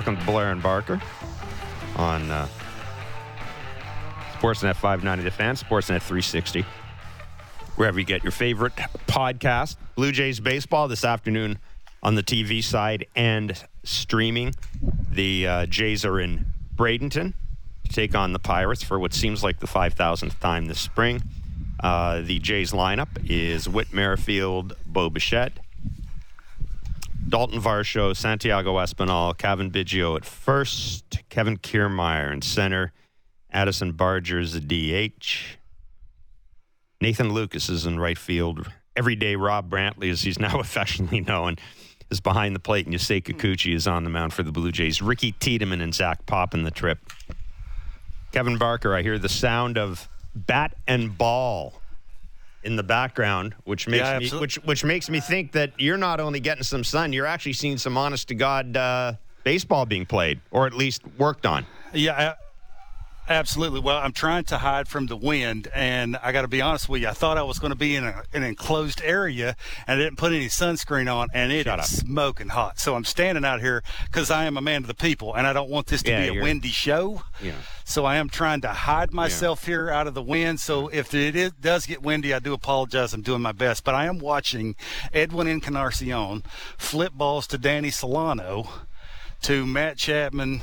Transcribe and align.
Welcome 0.00 0.16
to 0.16 0.24
Blair 0.24 0.50
and 0.50 0.62
Barker 0.62 0.98
on 1.96 2.30
uh, 2.30 2.48
Sportsnet 4.38 4.74
590 4.76 5.24
The 5.24 5.30
Fan, 5.30 5.56
Sportsnet 5.56 6.00
360. 6.00 6.64
Wherever 7.76 8.00
you 8.00 8.06
get 8.06 8.24
your 8.24 8.30
favorite 8.30 8.74
podcast. 9.06 9.76
Blue 9.96 10.10
Jays 10.10 10.40
baseball 10.40 10.88
this 10.88 11.04
afternoon 11.04 11.58
on 12.02 12.14
the 12.14 12.22
TV 12.22 12.64
side 12.64 13.08
and 13.14 13.62
streaming. 13.84 14.54
The 15.10 15.46
uh, 15.46 15.66
Jays 15.66 16.06
are 16.06 16.18
in 16.18 16.46
Bradenton 16.74 17.34
to 17.84 17.92
take 17.92 18.14
on 18.14 18.32
the 18.32 18.38
Pirates 18.38 18.82
for 18.82 18.98
what 18.98 19.12
seems 19.12 19.44
like 19.44 19.60
the 19.60 19.66
5,000th 19.66 20.38
time 20.40 20.64
this 20.64 20.80
spring. 20.80 21.22
Uh, 21.78 22.22
the 22.22 22.38
Jays 22.38 22.72
lineup 22.72 23.28
is 23.28 23.68
Whit 23.68 23.92
Merrifield, 23.92 24.72
Bo 24.86 25.10
Bichette, 25.10 25.58
Dalton 27.30 27.60
Varsho, 27.60 28.14
Santiago 28.14 28.74
Espinal, 28.74 29.38
Cavan 29.38 29.70
Biggio 29.70 30.16
at 30.16 30.24
first, 30.24 31.20
Kevin 31.28 31.56
Kiermaier 31.56 32.32
in 32.32 32.42
center, 32.42 32.92
Addison 33.52 33.92
Barger's 33.92 34.54
a 34.56 34.60
DH, 34.60 35.56
Nathan 37.00 37.30
Lukes 37.30 37.70
is 37.70 37.86
in 37.86 37.98
right 37.98 38.18
field. 38.18 38.70
Everyday 38.96 39.36
Rob 39.36 39.70
Brantly, 39.70 40.10
as 40.10 40.22
he's 40.22 40.38
now 40.40 40.60
affectionately 40.60 41.20
known, 41.20 41.56
is 42.10 42.20
behind 42.20 42.54
the 42.54 42.60
plate, 42.60 42.86
and 42.86 42.94
Yusei 42.94 43.22
Kikuchi 43.22 43.74
is 43.74 43.86
on 43.86 44.04
the 44.04 44.10
mound 44.10 44.32
for 44.34 44.42
the 44.42 44.52
Blue 44.52 44.72
Jays. 44.72 45.00
Ricky 45.00 45.32
Tiedemann 45.32 45.80
and 45.80 45.94
Zach 45.94 46.26
Pop 46.26 46.52
in 46.52 46.64
the 46.64 46.70
trip. 46.70 46.98
Kevin 48.32 48.58
Barker, 48.58 48.94
I 48.94 49.02
hear 49.02 49.18
the 49.18 49.28
sound 49.28 49.78
of 49.78 50.08
bat 50.34 50.76
and 50.86 51.16
ball 51.16 51.79
in 52.62 52.76
the 52.76 52.82
background, 52.82 53.54
which 53.64 53.88
makes 53.88 54.00
Yeah, 54.00 54.18
me 54.18 54.24
absolutely. 54.26 54.40
which 54.40 54.56
which 54.64 54.84
makes 54.84 55.08
me 55.08 55.20
think 55.20 55.52
that 55.52 55.72
you're 55.78 55.96
not 55.96 56.20
only 56.20 56.40
getting 56.40 56.62
some 56.62 56.84
sun, 56.84 57.12
you're 57.12 57.26
actually 57.26 57.54
seeing 57.54 57.78
some 57.78 57.96
honest 57.96 58.28
to 58.28 58.34
god 58.34 58.76
uh, 58.76 59.14
baseball 59.44 59.86
being 59.86 60.04
played, 60.06 60.40
or 60.50 60.66
at 60.66 60.74
least 60.74 61.02
worked 61.18 61.46
on. 61.46 61.64
Yeah, 61.94 62.34
absolutely. 63.30 63.80
Well, 63.80 63.96
I'm 63.96 64.12
trying 64.12 64.44
to 64.44 64.58
hide 64.58 64.88
from 64.88 65.06
the 65.06 65.16
wind, 65.16 65.68
and 65.74 66.16
I 66.22 66.32
got 66.32 66.42
to 66.42 66.48
be 66.48 66.60
honest 66.60 66.88
with 66.88 67.00
you. 67.02 67.08
I 67.08 67.12
thought 67.12 67.38
I 67.38 67.42
was 67.42 67.58
going 67.58 67.70
to 67.72 67.78
be 67.78 67.96
in 67.96 68.04
a, 68.04 68.22
an 68.34 68.42
enclosed 68.42 69.00
area, 69.02 69.56
and 69.86 69.98
I 70.00 70.02
didn't 70.04 70.18
put 70.18 70.32
any 70.32 70.46
sunscreen 70.48 71.10
on, 71.10 71.28
and 71.32 71.52
it 71.52 71.60
is 71.60 71.64
Shut 71.64 71.78
up. 71.78 71.86
smoking 71.86 72.48
hot. 72.48 72.78
So 72.78 72.94
I'm 72.96 73.04
standing 73.04 73.44
out 73.44 73.60
here 73.60 73.82
because 74.06 74.30
I 74.30 74.44
am 74.44 74.56
a 74.56 74.60
man 74.60 74.82
of 74.82 74.88
the 74.88 74.94
people, 74.94 75.34
and 75.34 75.46
I 75.46 75.52
don't 75.52 75.70
want 75.70 75.86
this 75.86 76.02
to 76.02 76.10
Yeah, 76.10 76.30
be 76.30 76.38
a 76.38 76.42
windy 76.42 76.68
show. 76.68 77.22
Yeah. 77.42 77.52
So 77.84 78.04
I 78.04 78.16
am 78.16 78.28
trying 78.28 78.60
to 78.62 78.68
hide 78.68 79.12
myself 79.12 79.64
here 79.64 79.90
out 79.90 80.06
of 80.06 80.14
the 80.14 80.22
wind. 80.22 80.60
So 80.60 80.88
if 80.88 81.14
it 81.14 81.34
is, 81.34 81.52
does 81.52 81.86
get 81.86 82.02
windy, 82.02 82.34
I 82.34 82.38
do 82.40 82.52
apologize. 82.52 83.14
I'm 83.14 83.22
doing 83.22 83.40
my 83.42 83.52
best, 83.52 83.84
but 83.84 83.94
I 83.94 84.06
am 84.06 84.18
watching 84.18 84.76
Edwin 85.12 85.46
Encarnacion 85.46 86.42
flip 86.76 87.12
balls 87.14 87.46
to 87.48 87.58
Danny 87.58 87.90
Solano, 87.90 88.68
to 89.42 89.66
Matt 89.66 89.96
Chapman. 89.96 90.62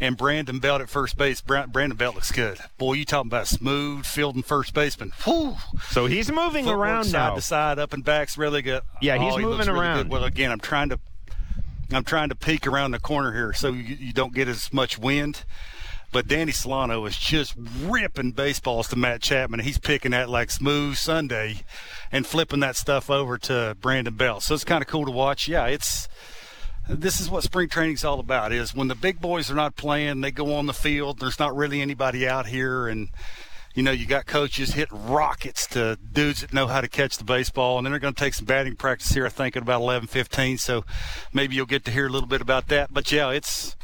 And 0.00 0.16
Brandon 0.16 0.60
Belt 0.60 0.80
at 0.80 0.88
first 0.88 1.16
base. 1.16 1.40
Brandon 1.40 1.96
Belt 1.96 2.14
looks 2.14 2.30
good. 2.30 2.58
Boy, 2.78 2.92
you 2.94 3.04
talking 3.04 3.28
about 3.30 3.48
smooth 3.48 4.04
fielding 4.06 4.42
first 4.44 4.72
baseman. 4.72 5.12
Whew. 5.24 5.56
So 5.90 6.06
he's 6.06 6.30
moving 6.30 6.64
Footwork 6.66 6.78
around 6.80 7.04
side 7.06 7.28
now. 7.30 7.34
to 7.34 7.40
side, 7.40 7.78
up 7.80 7.92
and 7.92 8.04
back's 8.04 8.38
really 8.38 8.62
good. 8.62 8.82
Yeah, 9.02 9.18
he's 9.18 9.34
Oh, 9.34 9.36
he 9.38 9.44
moving 9.44 9.66
really 9.66 9.80
around. 9.80 9.96
good. 10.04 10.08
Well, 10.10 10.22
again, 10.24 10.52
I'm 10.52 10.60
trying 10.60 10.90
to, 10.90 11.00
I'm 11.92 12.04
trying 12.04 12.28
to 12.28 12.36
peek 12.36 12.66
around 12.66 12.92
the 12.92 13.00
corner 13.00 13.32
here 13.32 13.52
so 13.52 13.68
you, 13.72 13.82
you 13.98 14.12
don't 14.12 14.32
get 14.34 14.46
as 14.46 14.72
much 14.72 14.98
wind. 14.98 15.44
But 16.10 16.26
Danny 16.26 16.52
Solano 16.52 17.04
is 17.04 17.18
just 17.18 17.54
ripping 17.82 18.30
baseballs 18.32 18.88
to 18.88 18.96
Matt 18.96 19.20
Chapman. 19.20 19.60
He's 19.60 19.76
picking 19.78 20.12
that 20.12 20.30
like 20.30 20.50
smooth 20.50 20.96
Sunday, 20.96 21.62
and 22.10 22.26
flipping 22.26 22.60
that 22.60 22.76
stuff 22.76 23.10
over 23.10 23.36
to 23.36 23.76
Brandon 23.80 24.14
Belt. 24.14 24.42
So 24.42 24.54
it's 24.54 24.64
kind 24.64 24.80
of 24.80 24.88
cool 24.88 25.04
to 25.04 25.10
watch. 25.10 25.48
Yeah, 25.48 25.66
it's 25.66 26.08
this 26.88 27.20
is 27.20 27.30
what 27.30 27.42
spring 27.42 27.68
training's 27.68 28.04
all 28.04 28.18
about 28.18 28.52
is 28.52 28.74
when 28.74 28.88
the 28.88 28.94
big 28.94 29.20
boys 29.20 29.50
are 29.50 29.54
not 29.54 29.76
playing 29.76 30.20
they 30.20 30.30
go 30.30 30.54
on 30.54 30.66
the 30.66 30.72
field 30.72 31.18
there's 31.18 31.38
not 31.38 31.54
really 31.54 31.80
anybody 31.80 32.26
out 32.26 32.46
here 32.46 32.88
and 32.88 33.08
you 33.74 33.82
know 33.82 33.90
you 33.90 34.06
got 34.06 34.26
coaches 34.26 34.72
hitting 34.72 35.06
rockets 35.06 35.66
to 35.66 35.98
dudes 36.12 36.40
that 36.40 36.52
know 36.52 36.66
how 36.66 36.80
to 36.80 36.88
catch 36.88 37.18
the 37.18 37.24
baseball 37.24 37.76
and 37.76 37.86
then 37.86 37.92
they're 37.92 38.00
going 38.00 38.14
to 38.14 38.18
take 38.20 38.34
some 38.34 38.46
batting 38.46 38.74
practice 38.74 39.10
here 39.10 39.26
i 39.26 39.28
think 39.28 39.56
at 39.56 39.62
about 39.62 39.80
11 39.80 40.08
15 40.08 40.58
so 40.58 40.84
maybe 41.32 41.54
you'll 41.54 41.66
get 41.66 41.84
to 41.84 41.90
hear 41.90 42.06
a 42.06 42.10
little 42.10 42.28
bit 42.28 42.40
about 42.40 42.68
that. 42.68 42.92
But 42.92 43.10
yeah 43.12 43.30
it's 43.30 43.76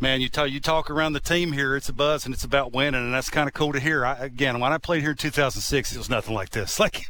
man, 0.00 0.20
you 0.20 0.28
talk 0.28 0.50
you 0.50 0.60
talk 0.60 0.90
around 0.90 1.12
the 1.12 1.20
team 1.20 1.52
here, 1.52 1.76
it's 1.76 1.88
a 1.88 1.92
buzz 1.92 2.24
and 2.24 2.34
it's 2.34 2.44
about 2.44 2.72
winning, 2.72 3.00
and 3.00 3.12
that's 3.12 3.30
kind 3.30 3.46
of 3.46 3.54
cool 3.54 3.72
to 3.72 3.80
hear. 3.80 4.04
I, 4.04 4.16
again, 4.16 4.58
when 4.58 4.72
I 4.72 4.78
played 4.78 5.02
here 5.02 5.10
in 5.10 5.16
2006, 5.16 5.92
it 5.92 5.98
was 5.98 6.08
nothing 6.08 6.34
like 6.34 6.50
this. 6.50 6.78
Like, 6.90 7.08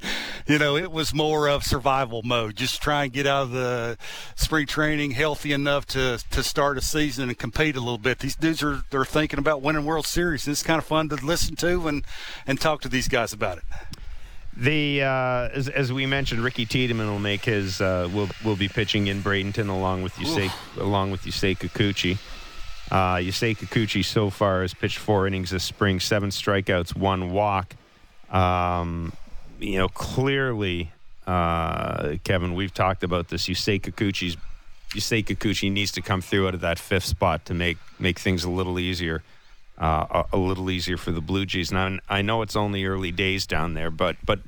you 0.49 0.59
know, 0.59 0.77
it 0.77 0.91
was 0.91 1.15
more 1.15 1.49
of 1.49 1.63
survival 1.63 2.23
mode, 2.25 2.57
just 2.57 2.83
try 2.83 3.05
and 3.05 3.13
get 3.13 3.25
out 3.25 3.45
of 3.45 3.51
the 3.53 3.97
spring 4.35 4.67
training 4.67 5.13
healthy 5.13 5.53
enough 5.53 5.87
to 5.89 6.19
to 6.31 6.43
start 6.43 6.77
a 6.77 6.81
season 6.81 7.29
and 7.29 7.39
compete 7.39 7.77
a 7.77 7.79
little 7.79 7.99
bit. 7.99 8.19
These 8.19 8.35
dudes 8.35 8.63
are 8.63 8.83
they're 8.91 9.05
thinking 9.05 9.39
about 9.39 9.63
winning 9.63 9.85
World 9.85 10.07
Series, 10.07 10.47
and 10.47 10.53
it's 10.53 10.65
kind 10.65 10.79
of 10.79 10.85
fun 10.85 11.09
to 11.11 11.17
listen 11.25 11.55
to 11.57 11.87
and 11.87 12.05
and 12.49 12.61
talk 12.61 12.81
to 12.83 12.89
these 12.89 13.07
guys 13.07 13.33
about 13.33 13.59
it. 13.59 13.65
The 14.57 15.03
uh, 15.03 15.49
as, 15.55 15.69
as 15.69 15.93
we 15.93 16.05
mentioned, 16.07 16.43
Ricky 16.43 16.67
Tiedemann 16.67 17.07
will 17.07 17.21
make 17.21 17.45
his 17.45 17.81
uh, 17.81 18.09
will 18.13 18.29
will 18.45 18.57
be 18.57 18.69
pitching 18.69 19.07
in 19.07 19.23
Bradenton 19.23 19.69
along 19.69 20.03
with 20.03 20.15
Yusei 20.15 20.51
along 20.79 21.13
with 21.13 21.23
Yusei 21.23 21.57
Kikuchi. 21.57 22.19
Uh, 22.91 23.17
Yusei 23.17 23.57
Kikuchi 23.57 24.05
so 24.05 24.31
far 24.31 24.63
has 24.63 24.75
pitched 24.75 24.99
four 24.99 25.27
innings 25.27 25.51
this 25.51 25.65
spring, 25.65 26.01
seven 26.01 26.31
strikeouts, 26.31 26.97
one 26.97 27.31
walk. 27.31 27.77
Um, 28.31 29.13
you 29.59 29.79
know, 29.79 29.89
clearly, 29.89 30.91
uh, 31.27 32.17
Kevin, 32.25 32.55
we've 32.55 32.75
talked 32.75 33.05
about 33.05 33.29
this. 33.29 33.47
Yusei 33.47 33.81
Kikuchi's 33.81 34.37
Yusei 34.91 35.25
Kikuchi 35.25 35.71
needs 35.71 35.93
to 35.93 36.03
come 36.03 36.21
through 36.21 36.49
out 36.49 36.55
of 36.55 36.63
that 36.63 36.79
fifth 36.79 37.05
spot 37.05 37.45
to 37.45 37.55
make 37.55 37.79
make 37.99 38.19
things 38.19 38.43
a 38.43 38.51
little 38.51 38.79
easier 38.79 39.23
uh, 39.81 40.25
a, 40.33 40.37
a 40.37 40.39
little 40.39 40.71
easier 40.71 40.97
for 40.97 41.11
the 41.11 41.21
Blue 41.21 41.47
Jays. 41.47 41.73
Now 41.73 41.99
I 42.09 42.23
know 42.23 42.43
it's 42.43 42.57
only 42.57 42.85
early 42.85 43.11
days 43.11 43.47
down 43.47 43.75
there, 43.75 43.91
but 43.91 44.17
but 44.25 44.41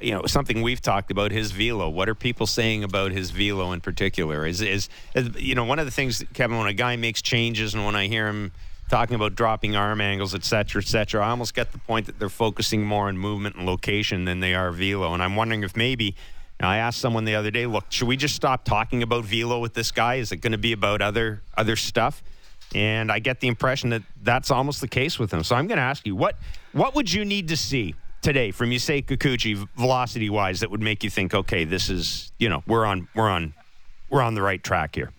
you 0.00 0.12
know 0.12 0.26
something 0.26 0.62
we've 0.62 0.80
talked 0.80 1.10
about 1.10 1.30
his 1.30 1.52
velo. 1.52 1.88
What 1.88 2.08
are 2.08 2.14
people 2.14 2.46
saying 2.46 2.84
about 2.84 3.12
his 3.12 3.30
velo 3.30 3.72
in 3.72 3.80
particular? 3.80 4.46
Is 4.46 4.60
is, 4.60 4.88
is 5.14 5.30
you 5.38 5.54
know 5.54 5.64
one 5.64 5.78
of 5.78 5.84
the 5.84 5.90
things 5.90 6.24
Kevin 6.34 6.58
when 6.58 6.66
a 6.66 6.72
guy 6.72 6.96
makes 6.96 7.22
changes 7.22 7.74
and 7.74 7.84
when 7.84 7.96
I 7.96 8.06
hear 8.06 8.28
him 8.28 8.52
talking 8.88 9.14
about 9.14 9.36
dropping 9.36 9.76
arm 9.76 10.00
angles, 10.00 10.34
et 10.34 10.44
cetera, 10.44 10.82
et 10.82 10.88
cetera, 10.88 11.24
I 11.24 11.30
almost 11.30 11.54
get 11.54 11.70
the 11.70 11.78
point 11.78 12.06
that 12.06 12.18
they're 12.18 12.28
focusing 12.28 12.84
more 12.84 13.06
on 13.06 13.16
movement 13.16 13.54
and 13.54 13.64
location 13.64 14.24
than 14.24 14.40
they 14.40 14.54
are 14.54 14.72
velo. 14.72 15.14
And 15.14 15.22
I'm 15.22 15.36
wondering 15.36 15.62
if 15.62 15.76
maybe. 15.76 16.16
I 16.62 16.76
asked 16.76 17.00
someone 17.00 17.24
the 17.24 17.36
other 17.36 17.50
day, 17.50 17.64
look, 17.64 17.86
should 17.88 18.06
we 18.06 18.18
just 18.18 18.34
stop 18.36 18.66
talking 18.66 19.02
about 19.02 19.24
velo 19.24 19.60
with 19.60 19.72
this 19.72 19.90
guy? 19.90 20.16
Is 20.16 20.30
it 20.30 20.42
going 20.42 20.52
to 20.52 20.58
be 20.58 20.72
about 20.72 21.00
other 21.00 21.40
other 21.56 21.74
stuff? 21.74 22.22
And 22.74 23.10
I 23.10 23.18
get 23.18 23.40
the 23.40 23.48
impression 23.48 23.88
that 23.90 24.02
that's 24.22 24.50
almost 24.50 24.82
the 24.82 24.88
case 24.88 25.18
with 25.18 25.32
him. 25.32 25.42
So 25.42 25.56
I'm 25.56 25.66
going 25.66 25.78
to 25.78 25.82
ask 25.82 26.06
you, 26.06 26.14
what 26.14 26.36
what 26.72 26.94
would 26.94 27.10
you 27.10 27.24
need 27.24 27.48
to 27.48 27.56
see 27.56 27.94
today 28.22 28.50
from 28.50 28.70
Yusei 28.70 29.04
Kikuchi, 29.04 29.68
velocity 29.76 30.30
wise, 30.30 30.60
that 30.60 30.70
would 30.70 30.82
make 30.82 31.02
you 31.04 31.10
think, 31.10 31.34
okay, 31.34 31.64
this 31.64 31.88
is 31.88 32.32
you 32.38 32.48
know 32.48 32.62
we're 32.66 32.84
on 32.84 33.08
we're 33.14 33.28
on 33.28 33.54
we're 34.08 34.22
on 34.22 34.34
the 34.34 34.42
right 34.42 34.62
track 34.62 34.94
here. 34.94 35.12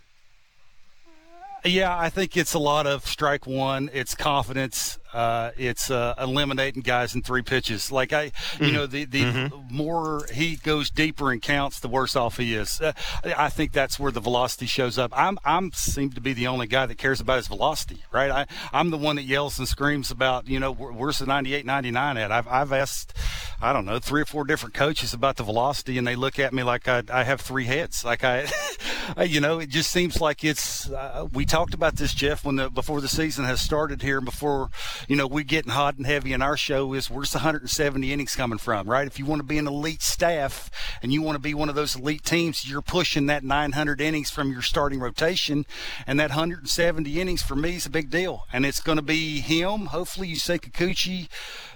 Yeah, 1.63 1.95
I 1.95 2.09
think 2.09 2.37
it's 2.37 2.53
a 2.53 2.59
lot 2.59 2.87
of 2.87 3.05
strike 3.05 3.45
one. 3.45 3.89
It's 3.93 4.15
confidence. 4.15 4.97
Uh, 5.13 5.51
it's 5.57 5.91
uh, 5.91 6.13
eliminating 6.19 6.81
guys 6.81 7.15
in 7.15 7.21
three 7.21 7.41
pitches. 7.41 7.91
Like 7.91 8.13
I, 8.13 8.31
you 8.59 8.71
know, 8.71 8.85
the 8.85 9.05
the 9.05 9.51
more 9.69 10.25
he 10.33 10.55
goes 10.55 10.89
deeper 10.89 11.31
and 11.31 11.41
counts, 11.41 11.79
the 11.79 11.87
worse 11.87 12.15
off 12.15 12.37
he 12.37 12.55
is. 12.55 12.79
Uh, 12.81 12.93
I 13.23 13.49
think 13.49 13.71
that's 13.71 13.99
where 13.99 14.11
the 14.11 14.19
velocity 14.21 14.65
shows 14.65 14.97
up. 14.97 15.11
I'm 15.17 15.37
I'm 15.43 15.71
seem 15.73 16.11
to 16.11 16.21
be 16.21 16.33
the 16.33 16.47
only 16.47 16.67
guy 16.67 16.85
that 16.85 16.97
cares 16.97 17.19
about 17.19 17.37
his 17.37 17.47
velocity, 17.47 18.03
right? 18.11 18.31
I 18.31 18.45
I'm 18.71 18.89
the 18.89 18.97
one 18.97 19.15
that 19.17 19.23
yells 19.23 19.59
and 19.59 19.67
screams 19.67 20.11
about, 20.11 20.47
you 20.47 20.59
know, 20.59 20.71
where- 20.71 20.91
where's 20.91 21.19
the 21.19 21.25
98, 21.25 21.65
99 21.65 22.17
at? 22.17 22.31
I've 22.31 22.47
I've 22.47 22.71
asked, 22.71 23.13
I 23.61 23.73
don't 23.73 23.85
know, 23.85 23.99
three 23.99 24.21
or 24.21 24.25
four 24.25 24.43
different 24.45 24.73
coaches 24.75 25.13
about 25.13 25.37
the 25.37 25.43
velocity, 25.43 25.97
and 25.97 26.07
they 26.07 26.15
look 26.15 26.39
at 26.39 26.53
me 26.53 26.63
like 26.63 26.87
I 26.87 27.03
I 27.11 27.23
have 27.23 27.41
three 27.41 27.65
heads. 27.65 28.03
Like 28.05 28.23
I, 28.23 28.47
you 29.25 29.41
know, 29.41 29.59
it 29.59 29.69
just 29.69 29.91
seems 29.91 30.21
like 30.21 30.43
it's. 30.43 30.89
Uh, 30.89 31.27
we 31.33 31.45
talked 31.45 31.73
about 31.73 31.95
this, 31.95 32.13
Jeff, 32.13 32.45
when 32.45 32.55
the 32.55 32.69
before 32.69 33.01
the 33.01 33.07
season 33.07 33.45
has 33.45 33.59
started 33.61 34.01
here, 34.01 34.21
before 34.21 34.69
you 35.07 35.15
know 35.15 35.27
we're 35.27 35.43
getting 35.43 35.71
hot 35.71 35.97
and 35.97 36.05
heavy. 36.05 36.33
in 36.33 36.41
our 36.41 36.57
show 36.57 36.93
is 36.93 37.09
where's 37.09 37.31
the 37.31 37.39
170 37.39 38.11
innings 38.13 38.35
coming 38.35 38.57
from, 38.57 38.89
right? 38.89 39.07
If 39.07 39.19
you 39.19 39.25
want 39.25 39.39
to 39.39 39.47
be 39.47 39.57
an 39.57 39.67
elite 39.67 40.01
staff 40.01 40.69
and 41.01 41.11
you 41.13 41.21
want 41.21 41.35
to 41.35 41.39
be 41.39 41.53
one 41.53 41.69
of 41.69 41.75
those 41.75 41.95
elite 41.95 42.23
teams, 42.23 42.67
you're 42.67 42.81
pushing 42.81 43.25
that 43.27 43.43
900 43.43 44.01
innings 44.01 44.29
from 44.29 44.51
your 44.51 44.61
starting 44.61 44.99
rotation, 44.99 45.65
and 46.05 46.19
that 46.19 46.29
170 46.31 47.19
innings 47.19 47.41
for 47.41 47.55
me 47.55 47.75
is 47.75 47.85
a 47.85 47.89
big 47.89 48.09
deal. 48.09 48.45
And 48.53 48.65
it's 48.65 48.79
going 48.79 48.97
to 48.97 49.01
be 49.01 49.39
him. 49.39 49.87
Hopefully, 49.87 50.29
Yusei 50.29 50.59
Kikuchi. 50.59 51.29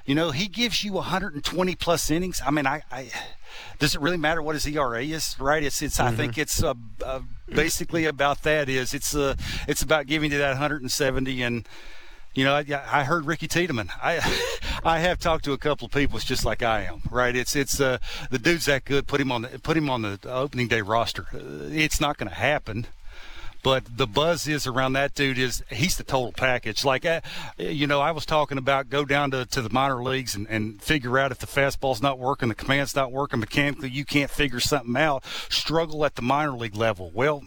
You 0.05 0.13
know, 0.13 0.31
he 0.31 0.47
gives 0.47 0.83
you 0.83 0.93
120 0.93 1.75
plus 1.75 2.11
innings. 2.11 2.41
I 2.45 2.51
mean, 2.51 2.67
I. 2.67 2.83
I 2.91 3.11
does 3.79 3.95
it 3.95 4.01
really 4.01 4.17
matter 4.17 4.41
what 4.41 4.55
his 4.55 4.67
ERA 4.67 5.03
is? 5.03 5.35
Right? 5.39 5.63
It's 5.63 5.81
it's. 5.81 5.99
I 5.99 6.11
think 6.11 6.37
it's 6.37 6.63
uh, 6.63 6.73
uh, 7.03 7.21
basically 7.47 8.05
about 8.05 8.43
that. 8.43 8.69
Is 8.69 8.93
it's 8.93 9.15
uh, 9.15 9.35
it's 9.67 9.81
about 9.81 10.07
giving 10.07 10.31
you 10.31 10.37
that 10.37 10.49
170 10.49 11.41
and. 11.41 11.67
You 12.35 12.43
know, 12.43 12.53
I, 12.53 12.65
I 12.91 13.03
heard 13.05 13.25
Ricky 13.25 13.47
Tiedemann. 13.47 13.89
I 14.03 14.19
I 14.83 14.99
have 14.99 15.19
talked 15.19 15.45
to 15.45 15.53
a 15.53 15.57
couple 15.57 15.85
of 15.87 15.91
people. 15.91 16.17
It's 16.17 16.25
just 16.25 16.45
like 16.45 16.61
I 16.61 16.83
am, 16.83 17.01
right? 17.09 17.35
It's 17.35 17.55
it's 17.55 17.79
uh, 17.79 17.97
the 18.29 18.37
dude's 18.39 18.65
that 18.65 18.85
good. 18.85 19.07
Put 19.07 19.21
him 19.21 19.31
on 19.31 19.43
the 19.43 19.59
put 19.59 19.77
him 19.77 19.89
on 19.89 20.01
the 20.03 20.19
opening 20.25 20.67
day 20.67 20.81
roster. 20.81 21.25
Uh, 21.33 21.39
It's 21.71 21.99
not 22.01 22.17
going 22.17 22.29
to 22.29 22.35
happen, 22.35 22.87
But 23.63 23.97
the 23.97 24.05
buzz 24.05 24.47
is 24.47 24.67
around 24.67 24.93
that 24.93 25.15
dude 25.15 25.39
is 25.39 25.63
he's 25.71 25.97
the 25.97 26.03
total 26.03 26.33
package. 26.33 26.85
Like, 26.85 27.05
uh, 27.05 27.21
you 27.57 27.87
know, 27.87 27.99
I 28.01 28.11
was 28.11 28.25
talking 28.25 28.59
about 28.59 28.89
go 28.91 29.05
down 29.05 29.31
to, 29.31 29.45
to 29.47 29.61
the 29.63 29.71
minor 29.71 30.03
leagues 30.03 30.35
and, 30.35 30.45
and 30.49 30.79
figure 30.81 31.17
out 31.17 31.31
if 31.31 31.39
the 31.39 31.47
fastball's 31.47 32.01
not 32.01 32.19
working, 32.19 32.49
the 32.49 32.55
command's 32.55 32.95
not 32.95 33.11
working 33.11 33.39
mechanically, 33.39 33.89
you 33.89 34.05
can't 34.05 34.29
figure 34.29 34.59
something 34.59 34.95
out. 34.97 35.23
Struggle 35.49 36.05
at 36.05 36.13
the 36.15 36.21
minor 36.21 36.51
league 36.55 36.75
level. 36.75 37.09
Well, 37.13 37.43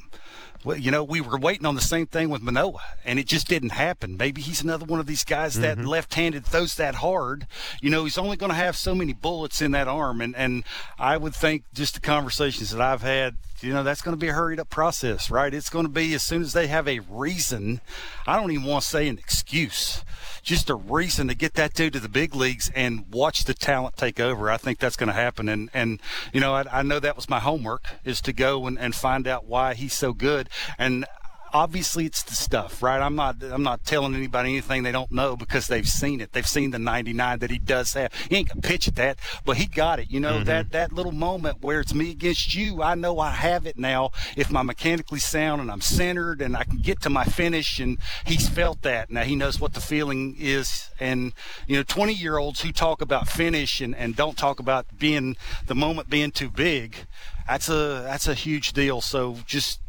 well, 0.69 0.77
you 0.77 0.91
know, 0.91 1.03
we 1.03 1.23
were 1.23 1.39
waiting 1.39 1.65
on 1.65 1.77
the 1.77 1.81
same 1.81 2.07
thing 2.07 2.29
with 2.29 2.43
Manoah, 2.43 2.83
and 3.03 3.19
it 3.19 3.27
just 3.27 3.49
didn't 3.49 3.71
happen. 3.71 4.19
Maybe 4.19 4.43
he's 4.43 4.63
another 4.63 4.85
one 4.85 5.01
of 5.01 5.07
these 5.07 5.25
guys 5.25 5.59
that 5.61 5.79
mm-hmm. 5.79 5.87
left-handed 5.87 6.45
throws 6.45 6.75
that 6.75 6.97
hard. 6.97 7.47
You 7.81 7.89
know, 7.89 8.05
he's 8.05 8.19
only 8.19 8.37
going 8.37 8.51
to 8.51 8.57
have 8.57 8.77
so 8.77 8.95
many 8.95 9.15
bullets 9.15 9.63
in 9.63 9.71
that 9.71 9.89
arm, 9.89 10.21
and 10.21 10.37
and 10.37 10.65
I 10.99 11.17
would 11.17 11.35
think 11.35 11.65
just 11.73 11.95
the 11.95 12.01
conversations 12.01 12.69
that 12.69 12.83
I've 12.83 13.01
had 13.01 13.37
you 13.63 13.73
know 13.73 13.83
that's 13.83 14.03
going 14.03 14.17
to 14.17 14.21
be 14.21 14.29
a 14.29 14.33
hurried 14.33 14.61
up 14.61 14.71
process 14.71 15.31
right 15.31 15.53
it's 15.53 15.69
going 15.69 15.85
to 15.85 15.91
be 15.91 16.15
as 16.15 16.23
soon 16.23 16.43
as 16.43 16.53
they 16.53 16.69
have 16.69 16.87
a 16.87 17.01
reason 17.01 17.81
i 18.25 18.37
don't 18.37 18.53
even 18.53 18.65
want 18.65 18.85
to 18.85 18.89
say 18.89 19.09
an 19.09 19.19
excuse 19.19 20.05
just 20.49 20.71
a 20.71 20.75
reason 20.75 21.29
to 21.29 21.35
get 21.35 21.53
that 21.53 21.75
dude 21.75 21.93
to 21.93 22.01
the 22.01 22.09
big 22.09 22.35
leagues 22.35 22.71
and 22.75 23.05
watch 23.13 23.45
the 23.45 23.53
talent 23.53 23.99
take 23.99 24.19
over. 24.19 24.51
I 24.51 24.57
think 24.57 24.79
that's 24.79 24.97
going 24.97 25.09
to 25.09 25.13
happen. 25.13 25.47
And 25.47 25.69
and 25.75 26.01
you 26.33 26.41
know 26.41 26.55
I, 26.55 26.65
I, 26.73 26.83
know 26.83 26.99
that 27.01 27.17
was 27.17 27.29
my 27.29 27.39
homework 27.39 27.85
is 28.03 28.23
to 28.23 28.33
go 28.33 28.67
and, 28.67 28.79
and 28.79 28.95
find 28.95 29.29
out 29.29 29.45
why 29.45 29.75
he's 29.75 29.93
so 29.93 30.15
good. 30.15 30.49
And 30.79 31.05
obviously 31.53 32.07
it's 32.07 32.23
the 32.23 32.35
stuff, 32.35 32.83
right? 32.83 33.01
I'm 33.01 33.15
not 33.15 33.43
I'm 33.43 33.63
not 33.63 33.85
telling 33.85 34.15
anybody 34.15 34.51
anything 34.51 34.83
they 34.83 34.93
don't 34.93 35.11
know 35.11 35.37
because 35.37 35.67
they've 35.67 35.89
seen 35.89 36.21
it. 36.21 36.33
They've 36.33 36.47
seen 36.47 36.71
the 36.71 36.79
99 36.79 37.39
that 37.41 37.51
he 37.51 37.59
does 37.59 37.93
have. 37.95 38.13
He 38.29 38.37
ain't 38.37 38.49
gonna 38.49 38.63
pitch 38.63 38.89
at 38.89 38.97
that, 38.97 39.19
but 39.45 39.57
he 39.57 39.67
got 39.67 39.99
it. 39.99 40.11
You 40.11 40.21
know 40.21 40.35
mm-hmm. 40.35 40.45
that 40.45 40.73
that 40.73 40.93
little 40.93 41.13
moment 41.13 41.63
where 41.63 41.81
it's 41.81 41.95
me 41.95 42.11
against 42.11 42.55
you. 42.55 42.83
I 42.83 42.95
know 42.95 43.19
I 43.19 43.31
have 43.31 43.67
it 43.67 43.79
now. 43.79 44.11
If 44.37 44.55
I'm 44.55 44.67
mechanically 44.67 45.21
sound 45.21 45.61
and 45.61 45.71
I'm 45.71 45.81
centered 45.81 46.41
and 46.43 46.57
I 46.57 46.65
can 46.65 46.79
get 46.79 47.01
to 47.03 47.11
my 47.11 47.25
finish, 47.25 47.79
and 47.79 47.99
he's 48.25 48.49
felt 48.49 48.83
that. 48.83 49.11
Now 49.11 49.23
he 49.23 49.37
knows 49.37 49.61
what 49.61 49.75
the 49.75 49.81
feeling 49.81 50.37
is. 50.39 50.91
And 51.01 51.33
you 51.67 51.77
know, 51.77 51.83
20 51.83 52.13
year 52.13 52.39
olds 52.39 52.61
who 52.61 52.73
talk 52.73 53.01
about 53.01 53.29
finish 53.29 53.81
and 53.81 53.95
and 53.95 54.17
don't 54.17 54.37
talk 54.37 54.61
about 54.61 54.87
being 54.99 55.37
the 55.67 55.75
moment 55.75 56.11
being 56.11 56.31
too 56.31 56.51
big 56.51 57.07
that's 57.49 57.69
a 57.69 58.03
that's 58.05 58.29
a 58.29 58.35
huge 58.35 58.73
deal. 58.73 59.01
So 59.01 59.39
just 59.47 59.81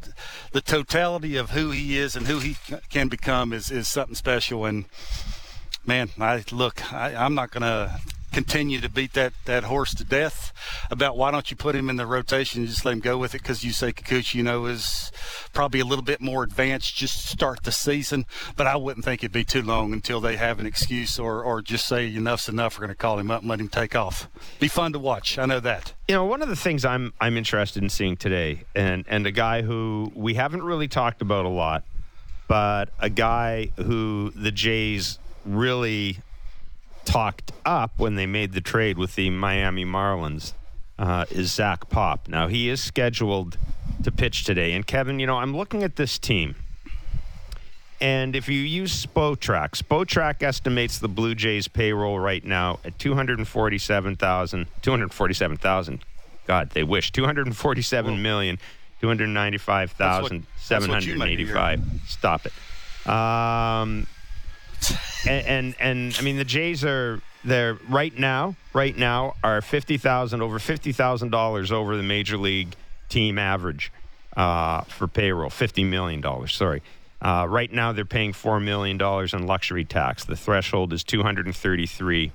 the 0.51 0.61
totality 0.61 1.35
of 1.35 1.51
who 1.51 1.71
he 1.71 1.97
is 1.97 2.15
and 2.15 2.25
who 2.25 2.39
he 2.39 2.55
can 2.89 3.09
become 3.09 3.51
is 3.51 3.69
is 3.69 3.87
something 3.87 4.15
special. 4.15 4.65
And 4.65 4.85
man, 5.85 6.09
I 6.19 6.43
look, 6.51 6.91
I, 6.93 7.13
I'm 7.13 7.35
not 7.35 7.51
gonna 7.51 7.99
continue 8.31 8.79
to 8.81 8.89
beat 8.89 9.13
that, 9.13 9.33
that 9.45 9.63
horse 9.65 9.93
to 9.95 10.03
death 10.03 10.53
about 10.89 11.17
why 11.17 11.31
don't 11.31 11.49
you 11.51 11.57
put 11.57 11.75
him 11.75 11.89
in 11.89 11.95
the 11.95 12.05
rotation 12.05 12.61
and 12.61 12.69
just 12.69 12.85
let 12.85 12.93
him 12.93 12.99
go 12.99 13.17
with 13.17 13.35
it 13.35 13.41
because 13.41 13.61
Yusei 13.61 13.93
Kikuchi, 13.93 14.35
you 14.35 14.43
know, 14.43 14.65
is 14.65 15.11
probably 15.53 15.79
a 15.79 15.85
little 15.85 16.03
bit 16.03 16.21
more 16.21 16.43
advanced 16.43 16.95
just 16.95 17.21
to 17.21 17.27
start 17.27 17.63
the 17.63 17.71
season. 17.71 18.25
But 18.55 18.67
I 18.67 18.75
wouldn't 18.75 19.05
think 19.05 19.23
it'd 19.23 19.31
be 19.31 19.43
too 19.43 19.61
long 19.61 19.93
until 19.93 20.21
they 20.21 20.35
have 20.37 20.59
an 20.59 20.65
excuse 20.65 21.19
or, 21.19 21.43
or 21.43 21.61
just 21.61 21.87
say 21.87 22.13
enough's 22.13 22.49
enough. 22.49 22.77
We're 22.77 22.85
going 22.85 22.95
to 22.95 23.01
call 23.01 23.19
him 23.19 23.31
up 23.31 23.41
and 23.41 23.49
let 23.49 23.59
him 23.59 23.69
take 23.69 23.95
off. 23.95 24.29
Be 24.59 24.67
fun 24.67 24.93
to 24.93 24.99
watch. 24.99 25.37
I 25.37 25.45
know 25.45 25.59
that. 25.59 25.93
You 26.07 26.15
know, 26.15 26.25
one 26.25 26.41
of 26.41 26.49
the 26.49 26.55
things 26.55 26.85
I'm 26.85 27.13
I'm 27.21 27.37
interested 27.37 27.83
in 27.83 27.89
seeing 27.89 28.17
today, 28.17 28.63
and 28.75 29.05
and 29.07 29.27
a 29.27 29.31
guy 29.31 29.61
who 29.61 30.11
we 30.15 30.33
haven't 30.33 30.63
really 30.63 30.87
talked 30.87 31.21
about 31.21 31.45
a 31.45 31.49
lot, 31.49 31.83
but 32.47 32.89
a 32.99 33.09
guy 33.09 33.71
who 33.75 34.31
the 34.35 34.51
Jays 34.51 35.19
really 35.45 36.19
talked 37.09 37.51
up 37.65 37.91
when 37.97 38.15
they 38.15 38.27
made 38.27 38.53
the 38.53 38.61
trade 38.61 38.97
with 38.97 39.15
the 39.15 39.29
Miami 39.31 39.83
Marlins 39.83 40.53
uh, 40.99 41.25
is 41.31 41.51
Zach 41.51 41.89
Pop. 41.89 42.27
Now, 42.27 42.47
he 42.47 42.69
is 42.69 42.83
scheduled 42.83 43.57
to 44.03 44.11
pitch 44.11 44.43
today. 44.43 44.73
And, 44.73 44.85
Kevin, 44.85 45.19
you 45.19 45.25
know, 45.25 45.37
I'm 45.37 45.57
looking 45.57 45.81
at 45.81 45.95
this 45.95 46.19
team. 46.19 46.53
And 47.99 48.35
if 48.35 48.47
you 48.47 48.59
use 48.59 49.03
Spotrac, 49.05 49.71
Spotrac 49.71 50.43
estimates 50.43 50.99
the 50.99 51.07
Blue 51.07 51.33
Jays 51.33 51.67
payroll 51.67 52.19
right 52.19 52.45
now 52.45 52.77
at 52.85 52.99
247,000, 52.99 54.67
247,000. 54.81 56.05
God, 56.45 56.69
they 56.69 56.83
wish. 56.83 57.11
247 57.11 58.21
million, 58.21 58.59
295,785. 59.01 61.81
Stop 62.07 62.45
it. 62.45 62.53
Um, 63.09 64.05
and, 65.27 65.45
and, 65.45 65.75
and 65.79 66.15
I 66.17 66.21
mean 66.21 66.37
the 66.37 66.45
Jays 66.45 66.83
are 66.83 67.21
they're 67.43 67.75
right 67.87 68.17
now 68.17 68.55
right 68.73 68.97
now 68.97 69.35
are 69.43 69.61
fifty 69.61 69.97
thousand 69.97 70.41
over 70.41 70.59
fifty 70.59 70.91
thousand 70.91 71.31
dollars 71.31 71.71
over 71.71 71.95
the 71.95 72.03
major 72.03 72.37
league 72.37 72.75
team 73.07 73.37
average 73.37 73.91
uh, 74.35 74.81
for 74.81 75.07
payroll 75.07 75.49
fifty 75.49 75.83
million 75.83 76.21
dollars 76.21 76.53
sorry. 76.53 76.81
Uh, 77.21 77.45
right 77.49 77.71
now 77.71 77.91
they're 77.91 78.05
paying 78.05 78.31
four 78.31 78.59
million 78.59 78.97
dollars 78.97 79.33
in 79.33 79.45
luxury 79.45 79.83
tax. 79.83 80.23
The 80.23 80.37
threshold 80.37 80.93
is 80.93 81.03
two 81.03 81.23
hundred 81.23 81.45
and 81.47 81.55
thirty 81.55 81.85
three 81.85 82.31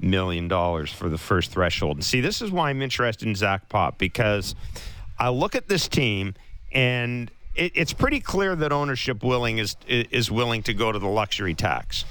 million 0.00 0.48
dollars 0.48 0.92
for 0.92 1.08
the 1.08 1.18
first 1.18 1.50
threshold. 1.52 1.96
And 1.96 2.04
see 2.04 2.20
this 2.20 2.42
is 2.42 2.50
why 2.50 2.70
I'm 2.70 2.82
interested 2.82 3.28
in 3.28 3.34
Zach 3.34 3.68
Pop 3.68 3.96
because 3.98 4.54
I 5.18 5.28
look 5.28 5.54
at 5.54 5.68
this 5.68 5.88
team 5.88 6.34
and 6.72 7.30
it, 7.54 7.72
it's 7.74 7.92
pretty 7.92 8.20
clear 8.20 8.56
that 8.56 8.72
ownership 8.72 9.22
willing 9.22 9.58
is 9.58 9.76
is 9.86 10.30
willing 10.30 10.62
to 10.64 10.74
go 10.74 10.92
to 10.92 10.98
the 10.98 11.08
luxury 11.08 11.54
tax. 11.54 12.04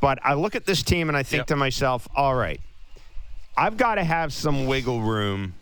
But 0.00 0.18
I 0.24 0.34
look 0.34 0.54
at 0.54 0.64
this 0.64 0.82
team 0.82 1.08
and 1.08 1.16
I 1.16 1.22
think 1.22 1.40
yep. 1.40 1.46
to 1.48 1.56
myself, 1.56 2.06
all 2.14 2.34
right, 2.34 2.60
I've 3.56 3.76
got 3.76 3.96
to 3.96 4.04
have 4.04 4.32
some 4.32 4.66
wiggle 4.66 5.00
room 5.00 5.54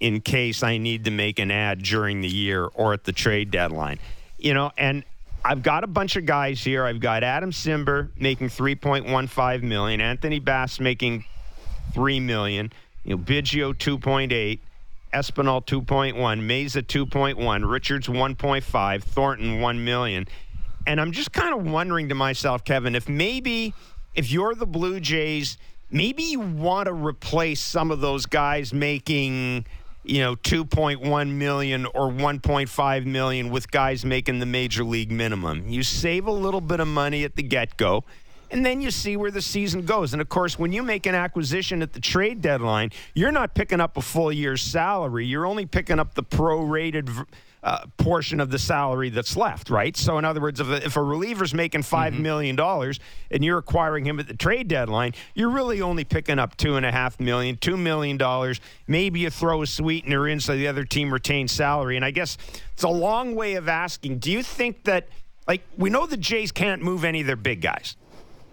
in 0.00 0.20
case 0.20 0.62
I 0.62 0.78
need 0.78 1.04
to 1.04 1.10
make 1.10 1.38
an 1.38 1.50
ad 1.50 1.82
during 1.82 2.20
the 2.20 2.28
year 2.28 2.66
or 2.74 2.92
at 2.94 3.04
the 3.04 3.12
trade 3.12 3.50
deadline. 3.50 3.98
You 4.38 4.54
know, 4.54 4.72
and 4.76 5.04
I've 5.44 5.62
got 5.62 5.84
a 5.84 5.86
bunch 5.86 6.16
of 6.16 6.24
guys 6.24 6.62
here. 6.62 6.84
I've 6.84 7.00
got 7.00 7.22
Adam 7.22 7.50
Cimber 7.50 8.08
making 8.18 8.48
3.15 8.48 9.62
million, 9.62 10.00
Anthony 10.00 10.38
Bass 10.38 10.80
making 10.80 11.24
3 11.92 12.20
million, 12.20 12.72
you 13.04 13.16
know, 13.16 13.22
Biggio 13.22 13.74
2.8. 13.74 14.58
Espinal 15.14 15.64
2.1, 15.64 16.14
Mayza 16.14 16.82
2.1, 16.82 17.70
Richards 17.70 18.08
1.5, 18.08 19.02
Thornton 19.02 19.60
1 19.60 19.84
million. 19.84 20.26
And 20.86 21.00
I'm 21.00 21.12
just 21.12 21.32
kind 21.32 21.54
of 21.54 21.70
wondering 21.70 22.10
to 22.10 22.14
myself, 22.14 22.64
Kevin, 22.64 22.94
if 22.94 23.08
maybe 23.08 23.72
if 24.14 24.30
you're 24.30 24.54
the 24.54 24.66
Blue 24.66 25.00
Jays, 25.00 25.56
maybe 25.90 26.24
you 26.24 26.40
want 26.40 26.86
to 26.86 26.92
replace 26.92 27.60
some 27.60 27.90
of 27.90 28.00
those 28.00 28.26
guys 28.26 28.74
making 28.74 29.66
you 30.04 30.20
know 30.20 30.36
2.1 30.36 31.30
million 31.30 31.86
or 31.86 32.10
1.5 32.10 33.06
million 33.06 33.50
with 33.50 33.70
guys 33.70 34.04
making 34.04 34.40
the 34.40 34.46
major 34.46 34.84
league 34.84 35.10
minimum. 35.10 35.68
You 35.68 35.82
save 35.82 36.26
a 36.26 36.32
little 36.32 36.60
bit 36.60 36.80
of 36.80 36.88
money 36.88 37.24
at 37.24 37.36
the 37.36 37.42
get-go 37.42 38.04
and 38.54 38.64
then 38.64 38.80
you 38.80 38.92
see 38.92 39.16
where 39.16 39.32
the 39.32 39.42
season 39.42 39.84
goes. 39.84 40.12
And 40.12 40.22
of 40.22 40.28
course, 40.28 40.58
when 40.58 40.72
you 40.72 40.84
make 40.84 41.06
an 41.06 41.14
acquisition 41.16 41.82
at 41.82 41.92
the 41.92 42.00
trade 42.00 42.40
deadline, 42.40 42.90
you're 43.12 43.32
not 43.32 43.52
picking 43.54 43.80
up 43.80 43.96
a 43.96 44.00
full 44.00 44.30
year's 44.30 44.62
salary. 44.62 45.26
You're 45.26 45.44
only 45.44 45.66
picking 45.66 45.98
up 45.98 46.14
the 46.14 46.22
prorated 46.22 47.26
uh, 47.64 47.86
portion 47.96 48.38
of 48.38 48.50
the 48.50 48.58
salary 48.58 49.10
that's 49.10 49.36
left, 49.36 49.70
right? 49.70 49.96
So, 49.96 50.18
in 50.18 50.24
other 50.24 50.40
words, 50.40 50.60
if 50.60 50.68
a, 50.68 50.86
if 50.86 50.96
a 50.96 51.02
reliever's 51.02 51.52
making 51.52 51.82
five 51.82 52.12
mm-hmm. 52.12 52.22
million 52.22 52.56
dollars 52.56 53.00
and 53.28 53.44
you're 53.44 53.58
acquiring 53.58 54.04
him 54.04 54.20
at 54.20 54.28
the 54.28 54.36
trade 54.36 54.68
deadline, 54.68 55.14
you're 55.34 55.50
really 55.50 55.82
only 55.82 56.04
picking 56.04 56.38
up 56.38 56.56
two 56.56 56.76
and 56.76 56.86
a 56.86 56.92
half 56.92 57.18
million, 57.18 57.56
two 57.56 57.76
million 57.76 58.16
dollars. 58.16 58.60
Maybe 58.86 59.18
you 59.18 59.30
throw 59.30 59.62
a 59.62 59.66
sweetener 59.66 60.28
in 60.28 60.38
so 60.38 60.56
the 60.56 60.68
other 60.68 60.84
team 60.84 61.12
retains 61.12 61.50
salary. 61.50 61.96
And 61.96 62.04
I 62.04 62.12
guess 62.12 62.38
it's 62.72 62.84
a 62.84 62.88
long 62.88 63.34
way 63.34 63.54
of 63.54 63.68
asking. 63.68 64.18
Do 64.18 64.30
you 64.30 64.44
think 64.44 64.84
that, 64.84 65.08
like, 65.48 65.62
we 65.76 65.90
know 65.90 66.06
the 66.06 66.16
Jays 66.16 66.52
can't 66.52 66.82
move 66.82 67.02
any 67.02 67.22
of 67.22 67.26
their 67.26 67.34
big 67.34 67.62
guys? 67.62 67.96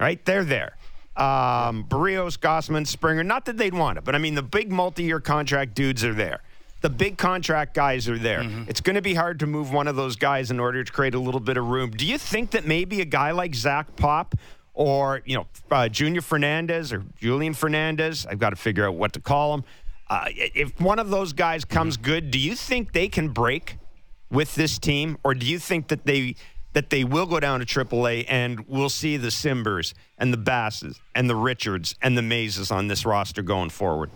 Right? 0.01 0.23
They're 0.25 0.43
there. 0.43 0.77
Um, 1.15 1.85
Berrios, 1.85 2.37
Gausman, 2.39 2.87
Springer. 2.87 3.23
Not 3.23 3.45
that 3.45 3.57
they'd 3.57 3.73
want 3.73 3.99
it, 3.99 4.03
but 4.03 4.15
I 4.15 4.17
mean, 4.17 4.35
the 4.35 4.43
big 4.43 4.71
multi 4.71 5.03
year 5.03 5.19
contract 5.19 5.75
dudes 5.75 6.03
are 6.03 6.13
there. 6.13 6.41
The 6.81 6.89
big 6.89 7.17
contract 7.17 7.75
guys 7.75 8.09
are 8.09 8.17
there. 8.17 8.39
Mm-hmm. 8.39 8.63
It's 8.67 8.81
going 8.81 8.95
to 8.95 9.03
be 9.03 9.13
hard 9.13 9.39
to 9.41 9.47
move 9.47 9.71
one 9.71 9.87
of 9.87 9.95
those 9.95 10.15
guys 10.15 10.49
in 10.49 10.59
order 10.59 10.83
to 10.83 10.91
create 10.91 11.13
a 11.13 11.19
little 11.19 11.39
bit 11.39 11.57
of 11.57 11.67
room. 11.67 11.91
Do 11.91 12.07
you 12.07 12.17
think 12.17 12.51
that 12.51 12.65
maybe 12.65 13.01
a 13.01 13.05
guy 13.05 13.31
like 13.31 13.53
Zach 13.53 13.95
Pop 13.95 14.33
or, 14.73 15.21
you 15.25 15.35
know, 15.35 15.45
uh, 15.69 15.87
Junior 15.89 16.21
Fernandez 16.21 16.91
or 16.91 17.03
Julian 17.19 17.53
Fernandez, 17.53 18.25
I've 18.25 18.39
got 18.39 18.49
to 18.49 18.55
figure 18.55 18.87
out 18.87 18.95
what 18.95 19.13
to 19.13 19.19
call 19.19 19.53
him. 19.53 19.63
Uh, 20.09 20.25
if 20.29 20.79
one 20.81 20.97
of 20.97 21.09
those 21.09 21.33
guys 21.33 21.65
comes 21.65 21.97
mm-hmm. 21.97 22.05
good, 22.05 22.31
do 22.31 22.39
you 22.39 22.55
think 22.55 22.93
they 22.93 23.07
can 23.07 23.29
break 23.29 23.77
with 24.31 24.55
this 24.55 24.79
team? 24.79 25.17
Or 25.23 25.35
do 25.35 25.45
you 25.45 25.59
think 25.59 25.89
that 25.89 26.05
they 26.05 26.35
that 26.73 26.89
they 26.89 27.03
will 27.03 27.25
go 27.25 27.39
down 27.39 27.59
to 27.59 27.65
AAA 27.65 28.25
and 28.29 28.67
we'll 28.67 28.89
see 28.89 29.17
the 29.17 29.31
Cimbers 29.31 29.93
and 30.17 30.31
the 30.31 30.37
Basses 30.37 30.99
and 31.15 31.29
the 31.29 31.35
Richards 31.35 31.95
and 32.01 32.17
the 32.17 32.21
Mayzas 32.21 32.71
on 32.71 32.87
this 32.87 33.05
roster 33.05 33.41
going 33.41 33.69
forward. 33.69 34.09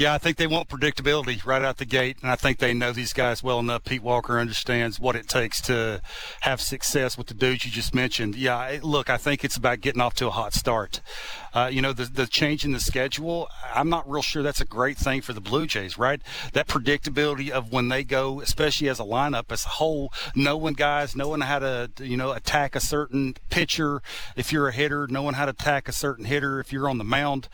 Yeah, 0.00 0.14
I 0.14 0.18
think 0.18 0.38
they 0.38 0.46
want 0.46 0.70
predictability 0.70 1.44
right 1.44 1.60
out 1.60 1.76
the 1.76 1.84
gate, 1.84 2.16
and 2.22 2.30
I 2.30 2.34
think 2.34 2.56
they 2.56 2.72
know 2.72 2.90
these 2.90 3.12
guys 3.12 3.42
well 3.42 3.58
enough. 3.58 3.84
Pete 3.84 4.02
Walker 4.02 4.40
understands 4.40 4.98
what 4.98 5.14
it 5.14 5.28
takes 5.28 5.60
to 5.60 6.00
have 6.40 6.62
success 6.62 7.18
with 7.18 7.26
the 7.26 7.34
dudes 7.34 7.66
you 7.66 7.70
just 7.70 7.94
mentioned. 7.94 8.34
Yeah, 8.34 8.78
look, 8.82 9.10
I 9.10 9.18
think 9.18 9.44
it's 9.44 9.58
about 9.58 9.82
getting 9.82 10.00
off 10.00 10.14
to 10.14 10.26
a 10.28 10.30
hot 10.30 10.54
start. 10.54 11.02
Uh, 11.52 11.68
you 11.70 11.82
know, 11.82 11.92
the, 11.92 12.04
the 12.04 12.26
change 12.26 12.64
in 12.64 12.72
the 12.72 12.80
schedule, 12.80 13.48
I'm 13.74 13.90
not 13.90 14.08
real 14.08 14.22
sure 14.22 14.42
that's 14.42 14.62
a 14.62 14.64
great 14.64 14.96
thing 14.96 15.20
for 15.20 15.34
the 15.34 15.40
Blue 15.40 15.66
Jays, 15.66 15.98
right? 15.98 16.22
That 16.54 16.66
predictability 16.66 17.50
of 17.50 17.70
when 17.70 17.88
they 17.88 18.02
go, 18.02 18.40
especially 18.40 18.88
as 18.88 19.00
a 19.00 19.04
lineup, 19.04 19.52
as 19.52 19.66
a 19.66 19.68
whole, 19.68 20.14
knowing 20.34 20.74
guys, 20.74 21.14
knowing 21.14 21.42
how 21.42 21.58
to, 21.58 21.90
you 22.00 22.16
know, 22.16 22.32
attack 22.32 22.74
a 22.74 22.80
certain 22.80 23.34
pitcher 23.50 24.00
if 24.34 24.50
you're 24.50 24.68
a 24.68 24.72
hitter, 24.72 25.06
knowing 25.08 25.34
how 25.34 25.44
to 25.44 25.50
attack 25.50 25.88
a 25.88 25.92
certain 25.92 26.24
hitter 26.24 26.58
if 26.58 26.72
you're 26.72 26.88
on 26.88 26.96
the 26.96 27.04
mound. 27.04 27.50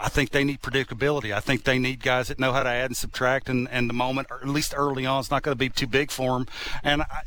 I 0.00 0.08
think 0.08 0.30
they 0.30 0.44
need 0.44 0.62
predictability. 0.62 1.32
I 1.32 1.40
think 1.40 1.64
they 1.64 1.78
need 1.78 2.02
guys 2.02 2.28
that 2.28 2.38
know 2.38 2.52
how 2.52 2.62
to 2.62 2.68
add 2.68 2.86
and 2.86 2.96
subtract, 2.96 3.48
and, 3.48 3.68
and 3.70 3.88
the 3.88 3.94
moment, 3.94 4.28
or 4.30 4.38
at 4.38 4.48
least 4.48 4.74
early 4.76 5.04
on, 5.06 5.20
it's 5.20 5.30
not 5.30 5.42
going 5.42 5.54
to 5.54 5.58
be 5.58 5.68
too 5.68 5.86
big 5.86 6.10
for 6.10 6.38
them. 6.38 6.46
And 6.82 7.02
I, 7.02 7.22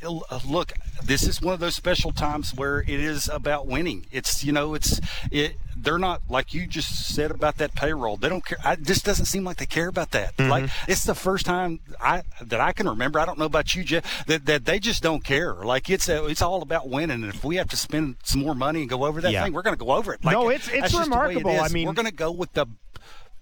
look, 0.48 0.74
this 1.04 1.28
is 1.28 1.42
one 1.42 1.54
of 1.54 1.60
those 1.60 1.76
special 1.76 2.12
times 2.12 2.54
where 2.56 2.80
it 2.80 2.90
is 2.90 3.28
about 3.28 3.68
winning. 3.68 4.06
It's 4.12 4.44
you 4.44 4.52
know, 4.52 4.74
it's 4.74 5.00
it. 5.32 5.58
They're 5.76 6.00
not 6.00 6.22
like 6.30 6.54
you 6.54 6.68
just 6.68 7.14
said 7.14 7.32
about 7.32 7.58
that 7.58 7.74
payroll. 7.74 8.18
They 8.18 8.30
don't 8.30 8.46
care. 8.46 8.58
I, 8.64 8.76
this 8.76 9.02
doesn't 9.02 9.26
seem 9.26 9.44
like 9.44 9.58
they 9.58 9.66
care 9.66 9.88
about 9.88 10.12
that. 10.12 10.38
Mm-hmm. 10.38 10.50
Like 10.50 10.70
it's 10.88 11.04
the 11.04 11.16
first 11.16 11.46
time 11.46 11.80
I 12.00 12.24
that 12.42 12.60
I 12.60 12.72
can 12.72 12.88
remember. 12.88 13.20
I 13.20 13.26
don't 13.26 13.40
know 13.40 13.46
about 13.46 13.76
you, 13.76 13.84
Jeff. 13.84 14.26
That, 14.26 14.46
that 14.46 14.66
they 14.66 14.80
just 14.80 15.04
don't 15.04 15.24
care. 15.24 15.56
Like 15.56 15.90
it's 15.90 16.10
a, 16.10 16.26
it's 16.26 16.42
all 16.42 16.62
about 16.62 16.90
winning. 16.90 17.24
And 17.24 17.34
if 17.34 17.44
we 17.44 17.56
have 17.58 17.70
to 17.70 17.78
spend 17.78 18.18
some 18.24 18.42
more 18.42 18.56
money 18.56 18.82
and 18.82 18.90
go 18.90 19.06
over 19.06 19.22
that 19.22 19.32
yeah. 19.32 19.44
thing, 19.44 19.54
we're 19.54 19.62
going 19.62 19.78
to 19.78 19.84
go 19.84 19.92
over 19.92 20.14
it. 20.14 20.24
Like, 20.24 20.34
no, 20.34 20.50
it's 20.50 20.68
it's 20.68 20.94
remarkable. 20.94 21.52
It 21.52 21.62
I 21.62 21.70
mean, 21.70 21.88
we're 21.88 21.94
going 21.94 22.08
to 22.08 22.14
go 22.14 22.32
with 22.32 22.54
the 22.54 22.68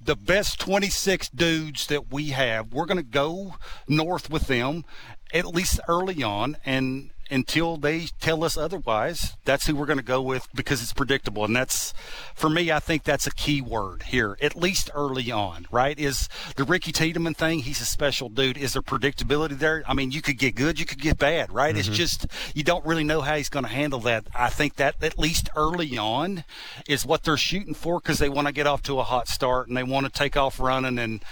the 0.01 0.15
best 0.15 0.59
26 0.59 1.29
dudes 1.29 1.88
that 1.88 2.12
we 2.12 2.29
have. 2.29 2.74
We're 2.74 2.86
going 2.86 2.98
to 2.98 3.03
go 3.03 3.55
north 3.88 4.29
with 4.29 4.48
them 4.48 4.86
at 5.33 5.45
least 5.45 5.79
early 5.88 6.24
on 6.24 6.57
and 6.65 7.12
until 7.31 7.77
they 7.77 8.07
tell 8.19 8.43
us 8.43 8.57
otherwise, 8.57 9.36
that's 9.45 9.67
who 9.67 9.75
we're 9.75 9.86
going 9.86 10.00
to 10.00 10.03
go 10.03 10.21
with 10.21 10.48
because 10.53 10.81
it's 10.81 10.93
predictable. 10.93 11.45
And 11.45 11.55
that's, 11.55 11.93
for 12.33 12.50
me, 12.50 12.71
I 12.71 12.79
think 12.79 13.03
that's 13.03 13.27
a 13.27 13.31
key 13.31 13.62
word 13.62 14.03
here, 14.03 14.38
at 14.41 14.55
least 14.55 14.89
early 14.95 15.31
on, 15.31 15.67
right? 15.71 15.98
Is 16.00 16.27
the 16.55 16.63
Ricky 16.63 16.91
Tiedemann 16.91 17.36
thing, 17.36 17.59
he's 17.59 17.81
a 17.81 17.86
special 17.86 18.29
dude. 18.29 18.57
Is 18.57 18.74
there 18.74 18.81
predictability 18.81 19.59
there? 19.59 19.83
I 19.88 19.93
mean, 19.93 20.12
you 20.12 20.21
could 20.21 20.38
get 20.38 20.55
good, 20.55 20.79
you 20.79 20.86
could 20.86 21.01
get 21.01 21.19
bad, 21.19 21.51
right? 21.51 21.75
Mm-hmm. 21.75 21.79
It's 21.79 21.98
just, 21.98 22.25
you 22.55 22.63
don't 22.63 22.86
really 22.86 23.03
know 23.03 23.21
how 23.21 23.36
he's 23.36 23.50
going 23.50 23.65
to 23.65 23.71
handle 23.71 24.00
that. 24.01 24.25
I 24.36 24.50
think 24.50 24.77
that 24.77 24.95
at 25.01 25.19
least 25.19 25.50
early 25.55 25.98
on 25.98 26.43
is 26.88 27.05
what 27.05 27.24
they're 27.24 27.38
shooting 27.38 27.75
for 27.75 28.00
because 28.00 28.17
they 28.17 28.29
want 28.29 28.48
to 28.48 28.53
get 28.53 28.65
off 28.65 28.81
to 28.83 29.00
a 29.00 29.03
hot 29.03 29.27
start 29.27 29.67
and 29.67 29.77
they 29.77 29.83
want 29.83 30.07
to 30.07 30.12
take 30.12 30.36
off 30.36 30.59
running 30.59 30.98
and, 30.98 31.24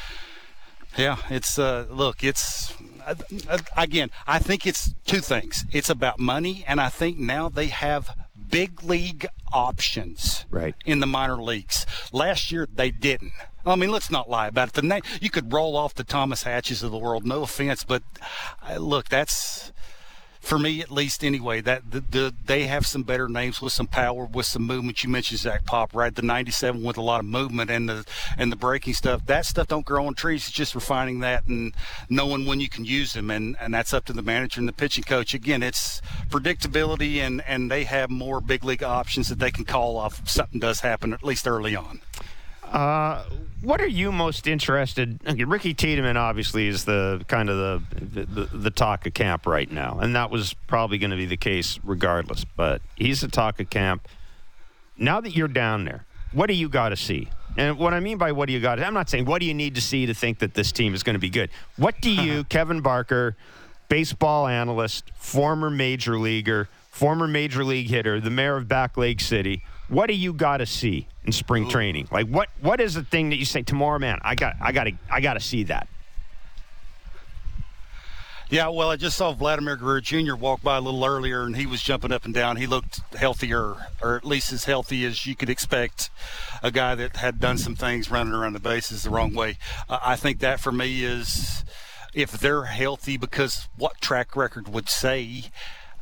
yeah, 0.96 1.18
it's 1.30 1.60
uh, 1.60 1.86
look, 1.92 2.24
it's 2.24 2.74
again, 3.76 4.10
I 4.26 4.40
think 4.40 4.66
it's 4.66 4.94
two 5.06 5.20
things. 5.20 5.66
It's 5.72 5.90
about 5.90 6.20
money, 6.20 6.64
and 6.68 6.80
I 6.80 6.90
think 6.90 7.18
now 7.18 7.50
they 7.50 7.68
have 7.68 8.16
big 8.50 8.84
league 8.84 9.28
options 9.52 10.46
right. 10.50 10.76
in 10.86 11.00
the 11.00 11.08
minor 11.08 11.42
leagues. 11.42 11.86
Last 12.12 12.52
year 12.52 12.68
they 12.72 12.92
didn't. 12.92 13.32
I 13.66 13.76
mean, 13.76 13.92
let's 13.92 14.10
not 14.10 14.30
lie 14.30 14.48
about 14.48 14.70
it. 14.70 14.74
The 14.76 14.82
name, 14.82 15.02
you 15.20 15.30
could 15.30 15.52
roll 15.52 15.76
off 15.76 15.94
the 15.94 16.06
Thomas 16.06 16.44
Hatches 16.44 16.84
of 16.84 16.92
the 16.92 16.98
world. 16.98 17.26
No 17.26 17.44
offense, 17.44 17.84
but 17.84 18.02
uh, 18.68 18.78
look, 18.78 19.10
that's 19.10 19.74
for 20.39 20.60
me 20.60 20.82
at 20.82 20.91
least 20.91 21.24
anyway 21.24 21.62
that 21.62 21.91
the, 21.91 22.00
the, 22.00 22.34
they 22.46 22.67
have 22.67 22.86
some 22.86 23.03
better 23.03 23.27
names 23.27 23.62
with 23.62 23.74
some 23.74 23.88
power 23.88 24.25
with 24.25 24.46
some 24.46 24.63
movement. 24.63 25.03
You 25.03 25.10
mentioned 25.10 25.39
zach 25.39 25.65
pop 25.65 25.94
right? 25.94 26.13
The 26.13 26.22
97 26.22 26.84
with 26.84 26.98
a 26.98 27.01
lot 27.01 27.20
of 27.20 27.25
movement 27.25 27.70
and 27.70 27.89
the 27.89 28.06
and 28.38 28.51
the 28.51 28.56
breaking 28.56 28.94
stuff. 28.94 29.25
That 29.25 29.46
stuff 29.46 29.67
don't 29.67 29.86
grow 29.86 30.08
on 30.08 30.13
trees. 30.13 30.48
It's 30.48 30.51
just 30.51 30.75
refining 30.75 31.20
that 31.20 31.48
and 31.48 31.74
knowing 32.10 32.46
when 32.46 32.60
you 32.60 32.70
can 32.70 32.86
use 32.86 33.13
them. 33.13 33.29
And 33.29 33.56
and 33.60 33.74
that's 33.74 33.94
up 33.94 34.06
to 34.06 34.13
the 34.13 34.22
manager 34.22 34.60
and 34.60 34.67
the 34.67 34.74
pitching 34.74 35.03
coach. 35.03 35.34
Again 35.34 35.63
it's 35.63 36.01
predictability 36.29 37.17
and 37.17 37.41
and 37.48 37.72
they 37.72 37.84
have 37.86 38.10
more 38.10 38.41
big 38.41 38.63
league 38.63 38.84
options 38.84 39.29
that 39.29 39.39
they 39.39 39.51
can 39.51 39.65
call 39.65 39.98
off 39.98 40.20
if 40.20 40.29
something 40.29 40.60
does 40.60 40.82
happen 40.82 41.13
at 41.13 41.24
least 41.24 41.48
early 41.48 41.75
on 41.75 42.01
uh, 42.71 43.24
what 43.62 43.81
are 43.81 43.88
you 43.88 44.12
most 44.12 44.47
interested? 44.47 45.19
Okay, 45.27 45.43
Ricky 45.43 45.74
Tiedemann 45.74 46.17
obviously 46.17 46.67
is 46.67 46.86
the 46.86 47.24
kind 47.27 47.50
of 47.50 47.81
the, 47.91 48.25
the 48.25 48.45
the 48.45 48.71
talk 48.71 49.05
of 49.05 49.13
camp 49.13 49.45
right 49.45 49.69
now, 49.71 50.00
and 50.00 50.15
that 50.15 50.29
was 50.29 50.53
probably 50.67 50.97
going 50.97 51.12
to 51.12 51.17
be 51.17 51.25
the 51.25 51.38
case 51.38 51.79
regardless. 51.83 52.45
But 52.45 52.81
he's 52.95 53.21
the 53.21 53.27
talk 53.27 53.59
of 53.59 53.69
camp. 53.69 54.07
Now 54.97 55.21
that 55.21 55.36
you're 55.36 55.47
down 55.47 55.86
there, 55.86 56.05
what 56.31 56.47
do 56.47 56.53
you 56.53 56.69
got 56.69 56.89
to 56.89 56.95
see? 56.95 57.29
And 57.57 57.77
what 57.79 57.93
I 57.93 58.00
mean 58.00 58.17
by 58.19 58.31
what 58.31 58.45
do 58.45 58.53
you 58.53 58.59
got, 58.59 58.79
I'm 58.79 58.93
not 58.93 59.09
saying 59.09 59.25
what 59.25 59.39
do 59.39 59.47
you 59.47 59.53
need 59.53 59.75
to 59.75 59.81
see 59.81 60.05
to 60.05 60.13
think 60.13 60.39
that 60.39 60.53
this 60.53 60.71
team 60.71 60.93
is 60.93 61.01
going 61.01 61.15
to 61.15 61.19
be 61.19 61.29
good. 61.29 61.50
What 61.75 62.00
do 62.01 62.12
you, 62.12 62.43
Kevin 62.50 62.81
Barker, 62.81 63.36
baseball 63.89 64.47
analyst, 64.47 65.12
former 65.15 65.69
major 65.69 66.19
leaguer, 66.19 66.69
former 66.98 67.27
major 67.27 67.63
league 67.63 67.89
hitter, 67.89 68.20
the 68.20 68.32
mayor 68.32 68.58
of 68.58 68.68
Back 68.68 68.98
Leg 68.98 69.22
City? 69.22 69.62
What 69.88 70.08
do 70.08 70.16
you 70.16 70.34
got 70.34 70.58
to 70.58 70.66
see 70.66 71.08
in 71.24 71.32
spring 71.32 71.70
training? 71.70 72.08
Like 72.12 72.27
what 72.27 72.50
what 72.60 72.82
is 72.82 72.96
the 72.96 73.04
thing 73.04 73.30
that 73.30 73.38
you 73.38 73.46
say 73.46 73.62
tomorrow, 73.62 74.00
man? 74.00 74.20
I 74.24 74.34
got 74.34 74.56
I 74.60 74.72
got 74.72 74.86
to 74.86 74.94
I 75.10 75.22
got 75.22 75.36
to 75.36 75.39
see 75.39 75.63
that. 75.63 75.88
Yeah, 78.50 78.70
well, 78.70 78.89
I 78.89 78.96
just 78.96 79.18
saw 79.18 79.34
Vladimir 79.34 79.75
Guerrero 79.75 80.00
Jr. 80.00 80.36
walk 80.36 80.62
by 80.62 80.77
a 80.77 80.82
little 80.82 81.04
earlier, 81.04 81.44
and 81.44 81.58
he 81.58 81.66
was 81.66 81.84
jumping 81.84 82.13
up 82.13 82.24
and 82.24 82.34
down. 82.34 82.56
He 82.56 82.66
looked 82.66 83.01
healthier, 83.13 83.75
or 84.01 84.16
at 84.16 84.24
least 84.24 84.54
as 84.54 84.63
healthy 84.63 85.04
as 85.04 85.25
you 85.25 85.36
could 85.36 85.50
expect. 85.50 86.10
A 86.63 86.72
guy 86.72 86.96
that 86.96 87.18
had 87.18 87.42
done 87.42 87.58
some 87.58 87.75
things 87.75 88.10
running 88.10 88.34
around 88.34 88.54
the 88.54 88.62
bases 88.62 89.04
the 89.04 89.10
wrong 89.10 89.34
way. 89.34 89.58
Uh, 89.89 90.00
I 90.01 90.16
think 90.16 90.39
that 90.39 90.62
for 90.62 90.72
me 90.72 91.04
is 91.04 91.66
if 92.13 92.32
they're 92.32 92.63
healthy, 92.63 93.18
because 93.18 93.68
what 93.77 94.00
track 94.00 94.34
record 94.34 94.70
would 94.70 94.88
say 94.88 95.51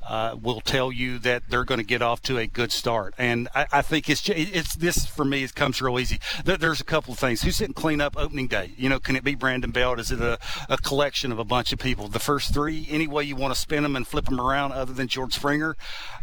uh, 0.08 0.36
will 0.42 0.62
tell 0.62 0.92
you 0.92 1.20
that 1.20 1.44
they're 1.50 1.64
going 1.64 1.80
to 1.80 1.86
get 1.86 2.02
off 2.02 2.22
to 2.24 2.38
a 2.38 2.48
good 2.48 2.72
start. 2.72 3.14
And 3.18 3.48
I, 3.56 3.68
I 3.72 3.82
think 3.82 4.10
it's 4.10 4.28
it's 4.30 4.76
this 4.76 5.06
for 5.06 5.26
me. 5.26 5.44
It 5.44 5.56
comes 5.56 5.82
real 5.82 6.00
easy. 6.00 6.20
There, 6.44 6.58
there's 6.58 6.82
a 6.82 6.86
couple 6.86 7.14
of 7.14 7.20
things. 7.20 7.42
Who's 7.42 7.56
sitting 7.58 7.74
clean 7.74 8.02
up 8.02 8.16
opening 8.18 8.48
day? 8.48 8.72
You 8.78 8.90
know, 8.90 9.00
can 9.00 9.16
it 9.16 9.24
be 9.24 9.36
Brandon 9.36 9.72
Belt? 9.72 10.00
Is 10.00 10.12
it 10.12 10.22
a, 10.22 10.40
a 10.70 10.78
collection 10.78 11.32
of 11.32 11.40
a 11.40 11.44
bunch 11.46 11.74
of 11.74 11.80
people? 11.80 12.08
The 12.08 12.20
first 12.20 12.54
three, 12.54 12.88
any 12.90 13.08
way 13.08 13.24
you 13.24 13.36
want 13.36 13.54
to 13.54 13.60
spin 13.60 13.84
them 13.84 13.96
and 13.96 14.08
flip 14.08 14.26
them 14.26 14.40
around, 14.40 14.72
other 14.74 14.94
than 14.94 15.08
George 15.08 15.34
Springer. 15.34 15.76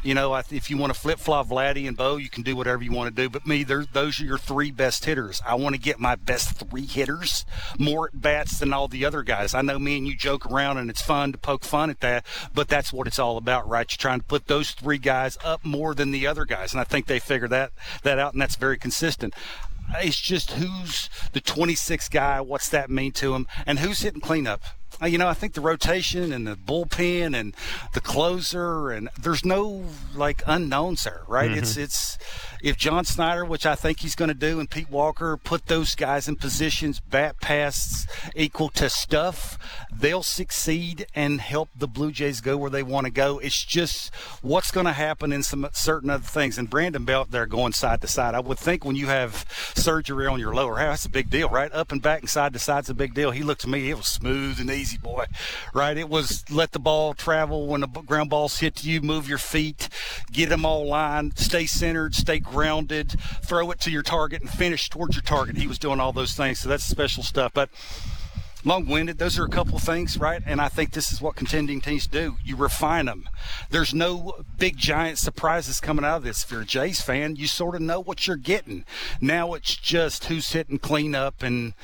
You 0.03 0.15
know, 0.15 0.35
if 0.35 0.69
you 0.69 0.77
want 0.77 0.93
to 0.93 0.99
flip 0.99 1.19
flop 1.19 1.49
Vladdy 1.49 1.87
and 1.87 1.97
Bo, 1.97 2.17
you 2.17 2.29
can 2.29 2.43
do 2.43 2.57
whatever 2.57 2.83
you 2.83 2.93
want 2.93 3.15
to 3.15 3.23
do. 3.23 3.29
But 3.29 3.47
me, 3.47 3.63
those 3.63 4.21
are 4.21 4.25
your 4.25 4.39
three 4.39 4.71
best 4.71 5.05
hitters. 5.05 5.41
I 5.47 5.55
want 5.55 5.75
to 5.75 5.81
get 5.81 6.01
my 6.01 6.17
best 6.17 6.57
three 6.57 6.87
hitters 6.87 7.45
more 7.79 8.09
at 8.09 8.21
bats 8.21 8.59
than 8.59 8.73
all 8.73 8.89
the 8.89 9.05
other 9.05 9.23
guys. 9.23 9.55
I 9.55 9.63
know 9.63 9.79
me 9.79 9.99
and 9.99 10.07
you 10.07 10.17
joke 10.17 10.47
around 10.47 10.79
and 10.79 10.91
it's 10.91 11.03
fun 11.03 11.33
to 11.33 11.39
poke 11.39 11.65
fun 11.65 11.91
at 11.91 12.01
that, 12.01 12.27
but 12.53 12.69
that's 12.69 12.93
what 12.93 13.07
it's 13.07 13.19
all 13.19 13.37
about 13.37 13.69
right? 13.73 13.91
You're 13.91 14.03
trying 14.03 14.21
to 14.21 14.27
put 14.27 14.47
those 14.47 14.71
three 14.73 14.99
guys 14.99 15.39
up 15.45 15.65
more 15.65 15.95
than 15.95 16.11
the 16.11 16.27
other 16.27 16.45
guys, 16.45 16.73
and 16.73 16.81
I 16.81 16.85
think 16.85 17.07
they 17.07 17.19
figure 17.19 17.49
that 17.49 17.73
that 18.03 18.19
out, 18.19 18.33
and 18.33 18.43
that's 18.43 18.57
very 18.57 18.79
consistent. 18.79 19.35
It's 19.99 20.21
just 20.21 20.53
who's 20.53 21.11
the 21.33 21.41
26th 21.41 22.11
guy, 22.11 22.41
what's 22.41 22.69
that 22.69 22.91
mean 22.91 23.13
to 23.13 23.35
him, 23.35 23.47
and 23.67 23.79
who's 23.81 24.01
hitting 24.01 24.21
cleanup. 24.21 24.63
Uh, 25.03 25.07
you 25.07 25.19
know, 25.19 25.29
I 25.29 25.35
think 25.35 25.55
the 25.55 25.61
rotation 25.61 26.33
and 26.33 26.47
the 26.47 26.55
bullpen 26.55 27.35
and 27.35 27.55
the 27.95 28.01
closer 28.01 28.91
and 28.91 29.09
there's 29.21 29.45
no 29.45 29.85
like 30.15 30.43
unknowns 30.47 31.05
there, 31.05 31.23
right? 31.27 31.51
Mm-hmm. 31.51 31.59
It's 31.59 31.77
it's 31.77 32.19
if 32.63 32.77
John 32.77 33.05
Schneider, 33.05 33.45
which 33.45 33.67
I 33.67 33.75
think 33.75 34.01
he's 34.01 34.15
going 34.15 34.29
to 34.29 34.35
do, 34.35 34.61
and 34.61 34.71
Pete 34.71 34.91
Walker 34.91 35.37
put 35.37 35.67
those 35.67 35.95
guys 35.95 36.29
in 36.29 36.37
positions, 36.37 37.01
bat 37.01 37.41
pass 37.41 38.07
equal 38.37 38.69
to 38.71 38.89
stuff, 38.89 39.59
they'll 39.93 40.23
succeed 40.23 41.07
and 41.15 41.41
help 41.41 41.71
the 41.77 41.89
Blue 41.89 42.13
Jays 42.13 42.41
go 42.41 42.57
where 42.57 42.71
they 42.71 42.83
want 42.83 43.07
to 43.07 43.13
go. 43.13 43.39
It's 43.41 43.65
just 43.65 44.15
what's 44.43 44.71
going 44.71 44.87
to 44.87 44.93
happen 44.93 45.33
in 45.33 45.43
some 45.43 45.69
certain 45.73 46.09
other 46.09 46.23
things. 46.23 46.57
And 46.57 46.71
Brandon 46.71 47.05
Belt, 47.05 47.31
they're 47.31 47.47
going 47.47 47.73
side 47.73 48.01
to 48.03 48.09
side. 48.09 48.35
I 48.35 48.41
would 48.41 48.59
think 48.59 48.85
when 48.85 48.97
you 48.97 49.09
have 49.09 49.45
surgery 49.75 50.27
on 50.27 50.39
your 50.39 50.55
lower 50.55 50.77
half, 50.77 50.93
that's 50.93 51.05
a 51.07 51.11
big 51.11 51.31
deal, 51.31 51.49
right? 51.49 51.73
Up 51.73 51.91
and 51.91 52.01
back 52.01 52.21
and 52.21 52.31
side 52.31 52.53
to 52.53 52.59
side's 52.61 52.89
a 52.89 52.95
big 52.95 53.13
deal. 53.13 53.33
He 53.33 53.43
looked 53.43 53.63
to 53.63 53.69
me, 53.69 53.91
it 53.91 53.97
was 53.97 54.07
smooth 54.07 54.61
and 54.61 54.71
easy, 54.71 54.99
boy, 54.99 55.25
right? 55.75 55.97
It 55.97 56.09
was 56.09 56.45
let 56.49 56.71
the 56.71 56.79
ball 56.79 57.15
travel 57.15 57.67
when 57.67 57.81
the 57.81 57.89
ground 57.89 58.31
balls 58.31 58.61
hit 58.61 58.85
you, 58.85 59.01
move 59.01 59.29
your 59.29 59.39
feet, 59.39 59.89
get 60.31 60.49
them 60.49 60.65
all 60.65 60.87
lined, 60.87 61.39
stay 61.39 61.67
centered, 61.67 62.15
stay 62.15 62.39
grounded, 62.53 63.15
throw 63.43 63.71
it 63.71 63.81
to 63.81 63.91
your 63.91 64.03
target, 64.03 64.43
and 64.43 64.51
finish 64.51 64.89
towards 64.89 65.17
your 65.17 65.23
target. 65.23 65.57
He 65.57 65.67
was 65.67 65.79
doing 65.79 66.01
all 66.01 66.13
those 66.13 66.35
things, 66.35 66.61
so 66.61 66.69
that's 66.69 66.85
special 66.85 67.23
stuff. 67.23 67.53
But 67.55 67.71
long-winded. 68.65 69.19
Those 69.19 69.39
are 69.39 69.45
a 69.45 69.49
couple 69.49 69.79
things, 69.79 70.19
right? 70.19 70.43
And 70.45 70.61
I 70.61 70.69
think 70.69 70.93
this 70.93 71.13
is 71.13 71.21
what 71.21 71.37
contending 71.37 71.81
teams 71.81 72.07
do. 72.07 72.37
You 72.45 72.57
refine 72.57 73.07
them. 73.07 73.29
There's 73.71 73.93
no 73.93 74.35
big 74.59 74.77
giant 74.77 75.19
surprises 75.19 75.81
coming 75.81 76.05
out 76.05 76.19
of 76.19 76.25
this. 76.25 76.45
If 76.45 76.51
you're 76.51 76.63
a 76.63 76.67
Jays 76.67 77.01
fan, 77.01 77.37
you 77.37 77.47
sort 77.47 77.75
of 77.75 77.81
know 77.81 78.01
what 78.01 78.27
you're 78.27 78.37
getting. 78.37 78.85
Now 79.21 79.55
it's 79.55 79.75
just 79.77 80.27
who's 80.27 80.53
hitting 80.53 80.79
cleanup 80.79 81.43
and 81.43 81.75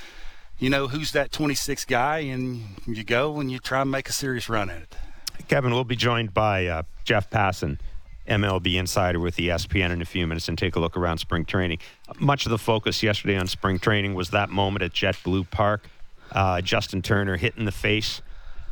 you 0.59 0.71
know 0.71 0.89
who's 0.89 1.13
that 1.13 1.31
26 1.31 1.85
guy, 1.85 2.19
and 2.19 2.65
you 2.87 3.05
go 3.05 3.39
and 3.39 3.51
you 3.51 3.59
try 3.59 3.83
and 3.83 3.91
make 3.91 4.09
a 4.09 4.13
serious 4.13 4.49
run 4.49 4.71
at 4.71 4.83
it. 4.83 4.97
Kevin, 5.47 5.73
we'll 5.73 5.85
be 5.85 5.97
joined 5.97 6.35
by 6.35 6.67
uh, 6.67 6.83
Jeff 7.05 7.31
Passan 7.31 7.79
MLB 8.29 8.75
Insider 8.75 9.19
with 9.19 9.37
ESPN 9.37 9.91
in 9.91 10.03
a 10.03 10.05
few 10.05 10.27
minutes 10.27 10.49
and 10.49 10.57
take 10.57 10.77
a 10.77 10.81
look 10.81 10.97
around 10.97 11.19
spring 11.19 11.45
training. 11.45 11.79
Much 12.19 12.47
of 12.47 12.51
the 12.51 12.59
focus 12.59 13.03
yesterday 13.03 13.37
on 13.37 13.47
spring 13.47 13.79
training 13.79 14.15
was 14.15 14.31
that 14.31 14.51
moment 14.51 14.83
at 14.83 14.93
JetBlue 14.93 15.51
Park. 15.51 15.89
Uh, 16.31 16.61
Justin 16.61 17.03
Turner 17.03 17.37
hit 17.37 17.57
in 17.57 17.65
the 17.65 17.73
face 17.73 18.21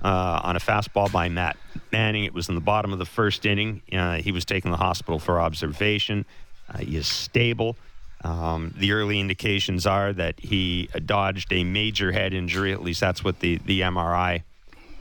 uh, 0.04 0.40
on 0.44 0.56
a 0.56 0.60
fastball 0.60 1.10
by 1.10 1.28
Matt 1.28 1.56
Manning. 1.90 2.24
It 2.24 2.34
was 2.34 2.48
in 2.48 2.54
the 2.54 2.60
bottom 2.60 2.92
of 2.92 2.98
the 2.98 3.06
first 3.06 3.46
inning. 3.46 3.82
Uh, 3.92 4.16
he 4.16 4.30
was 4.30 4.44
taken 4.44 4.70
to 4.70 4.76
the 4.76 4.82
hospital 4.82 5.18
for 5.18 5.40
observation. 5.40 6.26
Uh, 6.68 6.78
he 6.78 6.96
is 6.96 7.06
stable. 7.06 7.76
Um, 8.24 8.74
the 8.76 8.92
early 8.92 9.20
indications 9.20 9.86
are 9.86 10.12
that 10.12 10.38
he 10.40 10.88
dodged 11.04 11.52
a 11.52 11.64
major 11.64 12.12
head 12.12 12.34
injury. 12.34 12.72
At 12.72 12.82
least 12.82 13.00
that's 13.00 13.22
what 13.22 13.40
the 13.40 13.58
the 13.64 13.82
MRI 13.82 14.42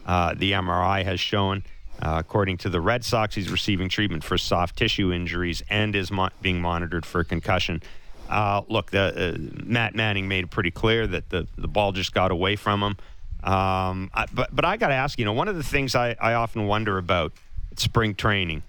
uh, 0.06 0.34
the 0.36 0.52
MRI 0.52 1.04
has 1.04 1.20
shown. 1.20 1.64
Uh, 2.02 2.18
according 2.20 2.58
to 2.58 2.70
the 2.70 2.82
Red 2.82 3.06
Sox, 3.06 3.36
he's 3.36 3.50
receiving 3.50 3.88
treatment 3.90 4.24
for 4.24 4.38
soft 4.38 4.78
tissue 4.78 5.14
injuries 5.14 5.64
and 5.70 5.96
is 5.96 6.12
mo- 6.12 6.30
being 6.42 6.62
monitored 6.62 7.06
for 7.06 7.24
concussion. 7.24 7.82
Uh, 8.30 8.62
look, 8.68 8.92
the, 8.92 9.36
uh, 9.36 9.64
Matt 9.64 9.96
Manning 9.96 10.28
made 10.28 10.44
it 10.44 10.52
pretty 10.52 10.72
clear 10.72 11.08
that 11.08 11.30
the, 11.30 11.48
the 11.58 11.68
ball 11.68 11.92
just 11.92 12.14
got 12.14 12.32
away 12.32 12.56
from 12.56 12.82
him. 12.82 12.98
Um, 13.44 14.10
I, 14.14 14.26
but 14.34 14.54
but 14.56 14.66
I 14.66 14.76
got 14.78 14.88
to 14.88 14.96
ask, 14.96 15.20
you 15.20 15.26
know, 15.26 15.34
one 15.34 15.48
of 15.48 15.56
the 15.56 15.64
things 15.64 15.94
I, 15.94 16.16
I 16.20 16.34
often 16.34 16.66
wonder 16.66 16.98
about 16.98 17.32
spring 17.78 18.16
training 18.16 18.64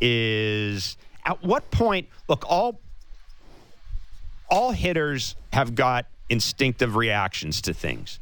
is 0.00 0.96
at 1.24 1.42
what 1.44 1.70
point, 1.70 2.08
look, 2.28 2.44
all 2.48 2.80
all 4.48 4.72
hitters 4.72 5.36
have 5.52 5.74
got 5.74 6.06
instinctive 6.28 6.96
reactions 6.96 7.60
to 7.62 7.74
things. 7.74 8.18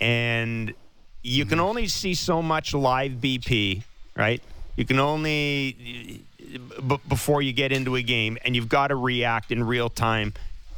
And 0.00 0.74
you 1.22 1.46
can 1.46 1.60
only 1.60 1.86
see 1.86 2.14
so 2.14 2.42
much 2.42 2.74
live 2.74 3.12
BP, 3.12 3.82
right? 4.16 4.42
You 4.76 4.84
can 4.84 4.98
only 4.98 6.24
b- 6.86 7.00
before 7.08 7.42
you 7.42 7.52
get 7.52 7.72
into 7.72 7.96
a 7.96 8.02
game, 8.02 8.38
and 8.44 8.56
you've 8.56 8.68
got 8.68 8.88
to 8.88 8.96
react 8.96 9.52
in 9.52 9.64
real 9.64 9.88
time 9.88 10.32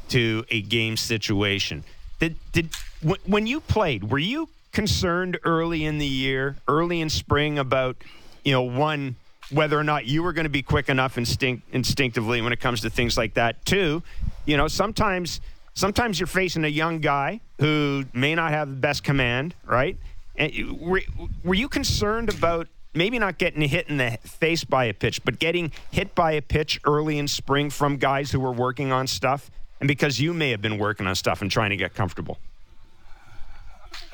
to 0.09 0.45
a 0.49 0.61
game 0.61 0.97
situation. 0.97 1.83
Did 2.19 2.35
did 2.51 2.69
w- 3.01 3.21
when 3.25 3.47
you 3.47 3.59
played, 3.59 4.09
were 4.09 4.19
you 4.19 4.49
concerned 4.71 5.39
early 5.43 5.85
in 5.85 5.97
the 5.97 6.05
year, 6.05 6.57
early 6.67 7.01
in 7.01 7.09
spring, 7.09 7.57
about 7.59 7.97
you 8.43 8.51
know 8.51 8.63
one 8.63 9.15
whether 9.49 9.79
or 9.79 9.83
not 9.83 10.05
you 10.05 10.23
were 10.23 10.33
going 10.33 10.43
to 10.45 10.49
be 10.49 10.61
quick 10.61 10.89
enough 10.89 11.17
instinct 11.17 11.63
instinctively 11.73 12.41
when 12.41 12.51
it 12.53 12.59
comes 12.59 12.81
to 12.81 12.89
things 12.89 13.17
like 13.17 13.33
that? 13.35 13.65
Two, 13.65 14.03
you 14.45 14.57
know 14.57 14.67
sometimes 14.67 15.41
sometimes 15.73 16.19
you're 16.19 16.27
facing 16.27 16.65
a 16.65 16.69
young 16.69 16.99
guy 16.99 17.39
who 17.59 18.03
may 18.13 18.35
not 18.35 18.51
have 18.51 18.69
the 18.69 18.75
best 18.75 19.03
command, 19.03 19.53
right? 19.65 19.97
And 20.35 20.79
were, 20.79 21.01
were 21.43 21.55
you 21.55 21.67
concerned 21.67 22.29
about 22.29 22.67
maybe 22.93 23.19
not 23.19 23.37
getting 23.37 23.61
hit 23.61 23.87
in 23.89 23.97
the 23.97 24.17
face 24.23 24.63
by 24.63 24.85
a 24.85 24.93
pitch, 24.93 25.23
but 25.23 25.39
getting 25.39 25.71
hit 25.91 26.15
by 26.15 26.33
a 26.33 26.41
pitch 26.41 26.79
early 26.85 27.17
in 27.17 27.27
spring 27.27 27.69
from 27.69 27.97
guys 27.97 28.31
who 28.31 28.39
were 28.39 28.51
working 28.51 28.91
on 28.91 29.07
stuff? 29.07 29.51
And 29.79 29.87
because 29.87 30.19
you 30.19 30.33
may 30.33 30.51
have 30.51 30.61
been 30.61 30.77
working 30.77 31.05
on 31.07 31.15
stuff 31.15 31.41
and 31.41 31.51
trying 31.51 31.69
to 31.69 31.77
get 31.77 31.93
comfortable. 31.93 32.39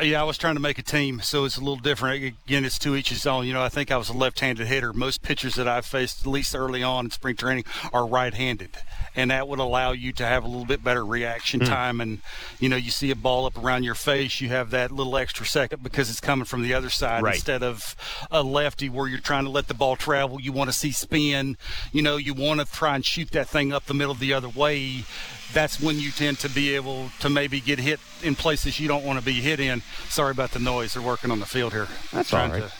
Yeah, 0.02 0.22
I 0.22 0.24
was 0.24 0.38
trying 0.38 0.56
to 0.56 0.62
make 0.62 0.80
a 0.80 0.84
team, 0.84 1.22
so 1.22 1.46
it's 1.46 1.58
a 1.58 1.60
little 1.60 1.76
different. 1.76 2.36
Again, 2.46 2.66
it's 2.66 2.80
two 2.80 2.96
each 2.96 3.10
his 3.10 3.26
own. 3.28 3.46
You 3.46 3.54
know, 3.54 3.62
I 3.62 3.70
think 3.70 3.92
I 3.92 3.98
was 3.98 4.10
a 4.10 4.14
left-handed 4.14 4.66
hitter. 4.66 4.92
Most 4.92 5.22
pitchers 5.22 5.56
that 5.56 5.68
I've 5.68 5.86
faced, 5.86 6.22
at 6.22 6.28
least 6.28 6.56
early 6.56 6.82
on 6.82 7.06
in 7.06 7.12
spring 7.12 7.36
training, 7.36 7.66
are 7.94 8.06
right-handed, 8.08 8.72
and 9.16 9.30
that 9.30 9.48
would 9.48 9.60
allow 9.60 9.92
you 9.92 10.12
to 10.14 10.26
have 10.26 10.44
a 10.44 10.48
little 10.48 10.66
bit 10.66 10.84
better 10.84 11.06
reaction 11.06 11.60
mm. 11.60 11.68
time. 11.68 12.02
And 12.02 12.22
you 12.60 12.70
know, 12.70 12.76
you 12.76 12.90
see 12.90 13.12
a 13.12 13.16
ball 13.16 13.46
up 13.46 13.58
around 13.58 13.84
your 13.84 13.96
face, 13.96 14.42
you 14.42 14.50
have 14.50 14.72
that 14.72 14.92
little 14.92 15.16
extra 15.16 15.46
second 15.46 15.84
because 15.84 16.10
it's 16.10 16.20
coming 16.20 16.46
from 16.46 16.64
the 16.64 16.74
other 16.74 16.90
side 16.90 17.22
right. 17.22 17.36
instead 17.36 17.62
of 17.62 17.96
a 18.32 18.42
lefty 18.42 18.90
where 18.90 19.08
you're 19.08 19.20
trying 19.20 19.44
to 19.44 19.52
let 19.52 19.68
the 19.68 19.76
ball 19.76 19.96
travel. 19.96 20.42
You 20.42 20.52
want 20.52 20.70
to 20.70 20.78
see 20.78 20.92
spin. 20.92 21.56
You 21.92 22.02
know, 22.02 22.18
you 22.18 22.34
want 22.34 22.60
to 22.60 22.66
try 22.66 22.96
and 22.96 23.06
shoot 23.06 23.32
that 23.32 23.48
thing 23.48 23.72
up 23.72 23.86
the 23.86 23.94
middle 23.94 24.16
the 24.16 24.34
other 24.34 24.50
way 24.50 25.04
that's 25.54 25.80
when 25.80 26.00
you 26.00 26.12
tend 26.12 26.40
to 26.40 26.50
be 26.50 26.76
able 26.76 27.10
to 27.20 27.30
maybe 27.30 27.60
get 27.60 27.80
hit 27.80 28.00
in 28.22 28.36
places 28.36 28.80
you 28.80 28.88
don't 28.88 29.06
want 29.06 29.20
to 29.20 29.26
be 29.26 29.34
hit 29.34 29.60
in. 29.60 29.82
Sorry 30.10 30.32
about 30.32 30.52
the 30.52 30.60
noise; 30.60 30.94
they're 30.94 31.04
working 31.04 31.32
on 31.32 31.40
the 31.40 31.46
field 31.46 31.74
here. 31.74 31.88
That's 32.12 32.34
all 32.34 32.50
right. 32.50 32.64
To, 32.64 32.72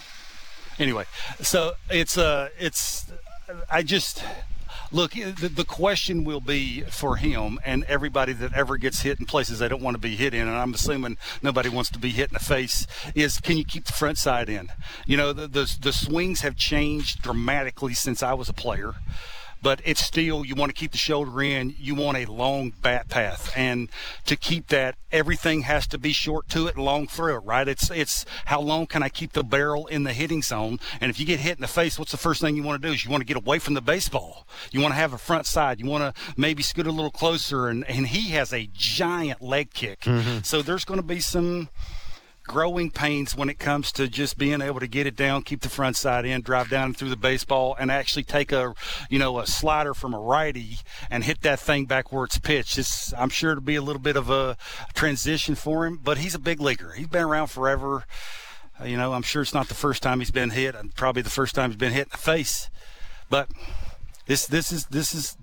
anyway, 0.80 1.06
so 1.42 1.74
it's 1.90 2.18
uh, 2.18 2.50
it's 2.60 3.12
I 3.72 3.84
just 3.84 4.24
look. 4.92 5.12
The, 5.12 5.52
the 5.54 5.66
question 5.66 6.24
will 6.24 6.42
be 6.42 6.82
for 6.82 7.18
him 7.18 7.60
and 7.66 7.84
everybody 7.86 8.34
that 8.34 8.54
ever 8.54 8.78
gets 8.78 9.02
hit 9.02 9.20
in 9.20 9.26
places 9.26 9.60
they 9.60 9.68
don't 9.68 9.82
want 9.82 9.96
to 9.96 10.02
be 10.02 10.16
hit 10.16 10.34
in, 10.34 10.48
and 10.48 10.58
I'm 10.58 10.74
assuming 10.74 11.18
nobody 11.42 11.70
wants 11.70 11.90
to 11.92 12.00
be 12.00 12.10
hit 12.10 12.30
in 12.30 12.34
the 12.34 12.40
face. 12.40 12.88
Is 13.16 13.40
can 13.40 13.58
you 13.58 13.66
keep 13.66 13.86
the 13.86 13.94
front 13.94 14.18
side 14.18 14.50
in? 14.50 14.70
You 15.06 15.18
know, 15.18 15.34
the 15.34 15.48
the, 15.48 15.78
the 15.82 15.94
swings 15.94 16.42
have 16.42 16.56
changed 16.56 17.22
dramatically 17.22 17.94
since 17.94 18.24
I 18.24 18.34
was 18.34 18.50
a 18.50 18.54
player 18.54 18.96
but 19.64 19.82
it's 19.86 20.04
still 20.04 20.46
you 20.46 20.54
want 20.56 20.70
to 20.70 20.74
keep 20.74 20.92
the 20.92 20.98
shoulder 20.98 21.42
in. 21.42 21.74
You 21.80 21.96
want 21.96 22.18
a 22.18 22.26
long 22.26 22.74
bat 22.82 23.10
path, 23.10 23.52
and 23.56 23.90
to 24.26 24.36
keep 24.36 24.68
that, 24.68 24.96
everything 25.12 25.62
has 25.62 25.88
to 25.88 25.98
be 25.98 26.12
short 26.12 26.50
to 26.50 26.68
it, 26.68 26.78
long 26.78 27.08
through 27.08 27.38
it. 27.38 27.40
Right? 27.40 27.68
It's 27.68 27.90
it's 27.90 28.26
how 28.46 28.60
long 28.62 28.86
can 28.86 29.02
I 29.02 29.10
keep 29.10 29.32
the 29.32 29.44
barrel 29.44 29.88
in 29.88 30.04
the 30.04 30.14
hitting 30.14 30.42
zone? 30.42 30.80
And 31.00 31.10
if 31.10 31.20
you 31.20 31.26
get 31.26 31.40
hit 31.40 31.56
in 31.56 31.62
the 31.62 31.68
face, 31.68 31.98
what's 31.98 32.12
the 32.12 32.18
first 32.18 32.42
thing 32.42 32.56
you 32.56 32.64
want 32.64 32.82
to 32.82 32.88
do? 32.88 32.94
Is 32.94 33.06
you 33.06 33.10
want 33.10 33.22
to 33.22 33.26
get 33.26 33.38
away 33.38 33.58
from 33.58 33.74
the 33.74 33.82
baseball. 33.82 34.46
You 34.72 34.82
want 34.82 34.92
to 34.92 34.98
have 34.98 35.14
a 35.14 35.18
front 35.18 35.46
side. 35.46 35.80
You 35.80 35.88
want 35.88 36.16
to 36.16 36.22
maybe 36.36 36.62
scoot 36.62 36.86
a 36.86 36.92
little 36.92 37.12
closer, 37.12 37.70
and 37.70 37.90
and 37.90 38.08
he 38.08 38.32
has 38.32 38.54
a 38.54 38.70
giant 38.74 39.42
leg 39.42 39.74
kick, 39.74 40.02
mm-hmm. 40.02 40.40
so 40.44 40.62
there's 40.62 40.84
going 40.84 41.00
to 41.00 41.06
be 41.06 41.22
some 41.22 41.70
growing 42.44 42.92
pains 42.92 43.36
when 43.36 43.50
it 43.50 43.60
comes 43.60 43.92
to 43.94 44.08
just 44.08 44.38
being 44.38 44.62
able 44.62 44.80
to 44.80 44.88
get 44.88 45.08
it 45.08 45.16
down, 45.16 45.42
keep 45.42 45.62
the 45.62 45.70
front 45.70 45.96
side 45.96 46.26
in, 46.26 46.42
drive 46.42 46.70
down 46.70 46.94
through 46.94 47.10
the 47.10 47.16
baseball, 47.16 47.76
and 47.80 47.92
actually 47.92 48.24
take 48.24 48.52
a, 48.52 48.74
you 49.10 49.18
know, 49.18 49.40
a 49.40 49.48
slider 49.48 49.94
from 49.94 50.14
a 50.14 50.20
righty 50.20 50.78
and 51.10 51.24
hit 51.24 51.42
that 51.42 51.60
thing 51.60 51.86
back 51.86 52.12
where 52.12 52.26
it's 52.26 52.38
pitched. 52.38 52.78
It's, 52.78 53.14
I'm 53.14 53.30
sure 53.30 53.52
it'll 53.52 53.64
be 53.64 53.76
a 53.76 53.82
little 53.82 54.02
bit 54.02 54.18
of 54.18 54.30
a 54.30 54.58
transition 54.94 55.56
for 55.56 55.86
him, 55.86 56.00
but 56.04 56.18
he's 56.18 56.36
a 56.36 56.40
big 56.40 56.60
leaguer. 56.60 56.92
He's 56.92 57.08
been 57.08 57.24
around 57.24 57.48
forever. 57.48 58.06
Uh, 58.80 58.86
you 58.86 58.98
know, 58.98 59.14
I'm 59.14 59.22
sure 59.22 59.42
it's 59.42 59.54
not 59.54 59.68
the 59.68 59.76
first 59.76 60.04
time 60.04 60.20
he's 60.20 60.32
been 60.32 60.50
hit, 60.50 60.76
and 60.76 60.94
probably 60.96 61.22
the 61.22 61.30
first 61.30 61.56
time 61.56 61.70
he's 61.70 61.78
been 61.78 61.94
hit 61.94 62.08
in 62.08 62.12
the 62.12 62.18
face. 62.18 62.70
But 63.30 63.50
this 64.26 64.48
this 64.48 64.72
is 64.72 64.86
this 64.88 65.14
is 65.14 65.38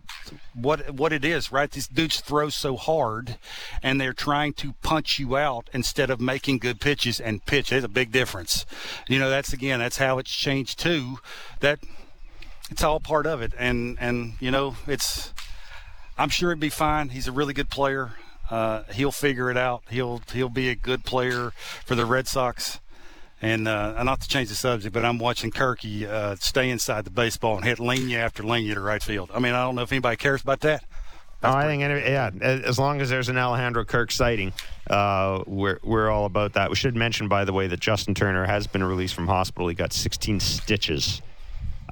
what 0.54 0.90
what 0.94 1.12
it 1.12 1.24
is, 1.24 1.52
right? 1.52 1.70
These 1.70 1.88
dudes 1.88 2.20
throw 2.20 2.48
so 2.48 2.76
hard, 2.76 3.36
and 3.82 4.00
they're 4.00 4.12
trying 4.12 4.52
to 4.54 4.74
punch 4.82 5.18
you 5.18 5.36
out 5.36 5.68
instead 5.72 6.10
of 6.10 6.20
making 6.20 6.58
good 6.58 6.80
pitches 6.80 7.20
and 7.20 7.44
pitch. 7.44 7.70
There's 7.70 7.84
a 7.84 7.88
big 7.88 8.12
difference. 8.12 8.66
You 9.08 9.18
know, 9.18 9.30
that's 9.30 9.52
again, 9.52 9.80
that's 9.80 9.98
how 9.98 10.18
it's 10.18 10.30
changed 10.30 10.78
too. 10.78 11.18
That 11.60 11.80
it's 12.70 12.84
all 12.84 13.00
part 13.00 13.26
of 13.26 13.42
it, 13.42 13.52
and 13.58 13.96
and 14.00 14.34
you 14.40 14.50
know, 14.50 14.76
it's. 14.86 15.32
I'm 16.18 16.28
sure 16.28 16.50
it'd 16.50 16.60
be 16.60 16.68
fine. 16.68 17.10
He's 17.10 17.26
a 17.26 17.32
really 17.32 17.54
good 17.54 17.70
player. 17.70 18.12
Uh, 18.50 18.82
he'll 18.92 19.12
figure 19.12 19.50
it 19.50 19.56
out. 19.56 19.82
He'll 19.88 20.22
he'll 20.32 20.48
be 20.48 20.68
a 20.68 20.74
good 20.74 21.04
player 21.04 21.52
for 21.84 21.94
the 21.94 22.04
Red 22.04 22.28
Sox. 22.28 22.80
And 23.42 23.66
uh, 23.66 24.02
not 24.02 24.20
to 24.20 24.28
change 24.28 24.50
the 24.50 24.54
subject, 24.54 24.92
but 24.92 25.04
I'm 25.04 25.18
watching 25.18 25.50
Kirky 25.50 26.06
uh, 26.06 26.36
stay 26.36 26.68
inside 26.68 27.04
the 27.04 27.10
baseball 27.10 27.56
and 27.56 27.64
hit 27.64 27.78
linear 27.78 28.20
after 28.20 28.42
linear 28.42 28.74
to 28.74 28.80
right 28.80 29.02
field. 29.02 29.30
I 29.32 29.38
mean, 29.38 29.54
I 29.54 29.62
don't 29.62 29.76
know 29.76 29.82
if 29.82 29.92
anybody 29.92 30.16
cares 30.16 30.42
about 30.42 30.60
that. 30.60 30.84
Oh, 31.42 31.50
I 31.50 31.64
think, 31.64 31.80
yeah, 31.80 32.30
as 32.42 32.78
long 32.78 33.00
as 33.00 33.08
there's 33.08 33.30
an 33.30 33.38
Alejandro 33.38 33.86
Kirk 33.86 34.12
sighting, 34.12 34.52
uh, 34.90 35.42
we're 35.46 35.78
we're 35.82 36.10
all 36.10 36.26
about 36.26 36.52
that. 36.52 36.68
We 36.68 36.76
should 36.76 36.94
mention, 36.94 37.28
by 37.28 37.46
the 37.46 37.52
way, 37.54 37.66
that 37.66 37.80
Justin 37.80 38.14
Turner 38.14 38.44
has 38.44 38.66
been 38.66 38.84
released 38.84 39.14
from 39.14 39.26
hospital. 39.26 39.66
He 39.68 39.74
got 39.74 39.94
16 39.94 40.38
stitches 40.40 41.22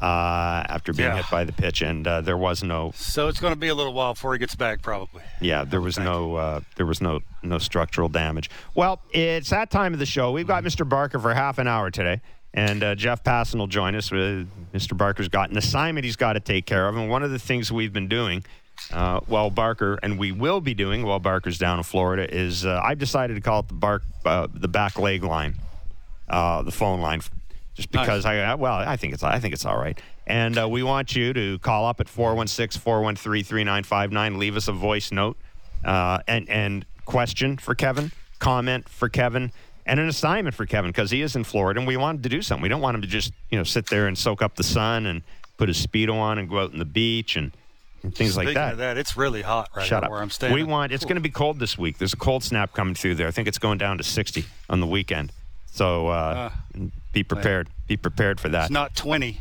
uh, 0.00 0.64
after 0.68 0.92
being 0.92 1.08
yeah. 1.08 1.16
hit 1.16 1.30
by 1.30 1.44
the 1.44 1.52
pitch, 1.52 1.82
and 1.82 2.06
uh, 2.06 2.20
there 2.20 2.36
was 2.36 2.62
no. 2.62 2.92
So 2.94 3.28
it's 3.28 3.40
going 3.40 3.52
to 3.52 3.58
be 3.58 3.68
a 3.68 3.74
little 3.74 3.92
while 3.92 4.14
before 4.14 4.32
he 4.32 4.38
gets 4.38 4.54
back, 4.54 4.82
probably. 4.82 5.22
Yeah, 5.40 5.64
there 5.64 5.80
was 5.80 5.98
no 5.98 6.36
uh, 6.36 6.60
there 6.76 6.86
was 6.86 7.00
no 7.00 7.20
no 7.42 7.58
structural 7.58 8.08
damage. 8.08 8.50
Well, 8.74 9.00
it's 9.12 9.50
that 9.50 9.70
time 9.70 9.92
of 9.92 9.98
the 9.98 10.06
show. 10.06 10.32
We've 10.32 10.46
got 10.46 10.64
Mr. 10.64 10.88
Barker 10.88 11.18
for 11.18 11.34
half 11.34 11.58
an 11.58 11.66
hour 11.66 11.90
today. 11.90 12.20
And 12.54 12.82
uh, 12.82 12.94
Jeff 12.94 13.22
Passan 13.22 13.56
will 13.56 13.66
join 13.66 13.94
us. 13.94 14.08
Mr. 14.08 14.96
Barker's 14.96 15.28
got 15.28 15.50
an 15.50 15.58
assignment 15.58 16.06
he's 16.06 16.16
got 16.16 16.32
to 16.32 16.40
take 16.40 16.64
care 16.64 16.88
of. 16.88 16.96
And 16.96 17.10
one 17.10 17.22
of 17.22 17.30
the 17.30 17.38
things 17.38 17.70
we've 17.70 17.92
been 17.92 18.08
doing 18.08 18.42
uh, 18.90 19.20
while 19.26 19.50
Barker, 19.50 19.98
and 20.02 20.18
we 20.18 20.32
will 20.32 20.60
be 20.60 20.74
doing 20.74 21.04
while 21.04 21.18
Barker's 21.18 21.58
down 21.58 21.78
in 21.78 21.84
Florida, 21.84 22.34
is 22.34 22.64
uh, 22.64 22.80
I've 22.82 22.98
decided 22.98 23.34
to 23.34 23.40
call 23.40 23.60
it 23.60 23.68
the, 23.68 23.74
bark, 23.74 24.02
uh, 24.24 24.48
the 24.52 24.66
back 24.66 24.98
leg 24.98 25.22
line, 25.24 25.56
uh, 26.28 26.62
the 26.62 26.72
phone 26.72 27.00
line 27.00 27.20
just 27.78 27.90
because 27.92 28.24
nice. 28.24 28.50
I 28.50 28.54
well 28.56 28.74
I 28.74 28.96
think 28.96 29.14
it's 29.14 29.22
I 29.22 29.38
think 29.38 29.54
it's 29.54 29.64
all 29.64 29.78
right. 29.78 29.96
And 30.26 30.58
uh, 30.58 30.68
we 30.68 30.82
want 30.82 31.14
you 31.16 31.32
to 31.32 31.58
call 31.60 31.86
up 31.86 32.00
at 32.00 32.06
416-413-3959, 32.08 34.36
leave 34.36 34.56
us 34.56 34.66
a 34.68 34.72
voice 34.72 35.10
note 35.12 35.36
uh, 35.84 36.18
and 36.26 36.48
and 36.50 36.84
question 37.04 37.56
for 37.56 37.74
Kevin, 37.76 38.10
comment 38.40 38.88
for 38.88 39.08
Kevin, 39.08 39.52
and 39.86 40.00
an 40.00 40.08
assignment 40.08 40.56
for 40.56 40.66
Kevin 40.66 40.90
because 40.90 41.12
he 41.12 41.22
is 41.22 41.36
in 41.36 41.44
Florida 41.44 41.78
and 41.78 41.86
we 41.86 41.96
wanted 41.96 42.24
to 42.24 42.28
do 42.28 42.42
something. 42.42 42.62
We 42.62 42.68
don't 42.68 42.80
want 42.80 42.96
him 42.96 43.02
to 43.02 43.08
just 43.08 43.32
you 43.50 43.56
know 43.56 43.64
sit 43.64 43.86
there 43.86 44.08
and 44.08 44.18
soak 44.18 44.42
up 44.42 44.56
the 44.56 44.64
sun 44.64 45.06
and 45.06 45.22
put 45.56 45.68
his 45.68 45.86
speedo 45.86 46.14
on 46.14 46.38
and 46.38 46.50
go 46.50 46.58
out 46.58 46.72
in 46.72 46.80
the 46.80 46.84
beach 46.84 47.36
and. 47.36 47.52
things 48.02 48.34
Speaking 48.34 48.46
like 48.46 48.54
that. 48.54 48.72
Of 48.72 48.78
that. 48.78 48.98
It's 48.98 49.16
really 49.16 49.42
hot 49.42 49.70
right 49.76 49.86
Shut 49.86 50.02
up. 50.04 50.10
where 50.10 50.20
I'm 50.20 50.30
staying. 50.30 50.52
We 50.52 50.64
want. 50.64 50.90
It's 50.92 51.04
going 51.04 51.16
to 51.16 51.20
be 51.20 51.30
cold 51.30 51.58
this 51.60 51.78
week. 51.78 51.98
There's 51.98 52.12
a 52.12 52.16
cold 52.16 52.42
snap 52.44 52.72
coming 52.72 52.94
through 52.94 53.14
there. 53.16 53.28
I 53.28 53.30
think 53.30 53.48
it's 53.48 53.58
going 53.58 53.78
down 53.78 53.98
to 53.98 54.04
60 54.04 54.44
on 54.68 54.80
the 54.80 54.86
weekend. 54.86 55.32
So 55.78 56.08
uh, 56.08 56.50
uh, 56.76 56.80
be 57.18 57.24
prepared. 57.24 57.68
Be 57.88 57.96
prepared 57.96 58.38
for 58.38 58.48
that. 58.50 58.64
It's 58.64 58.70
not 58.70 58.94
20. 58.94 59.40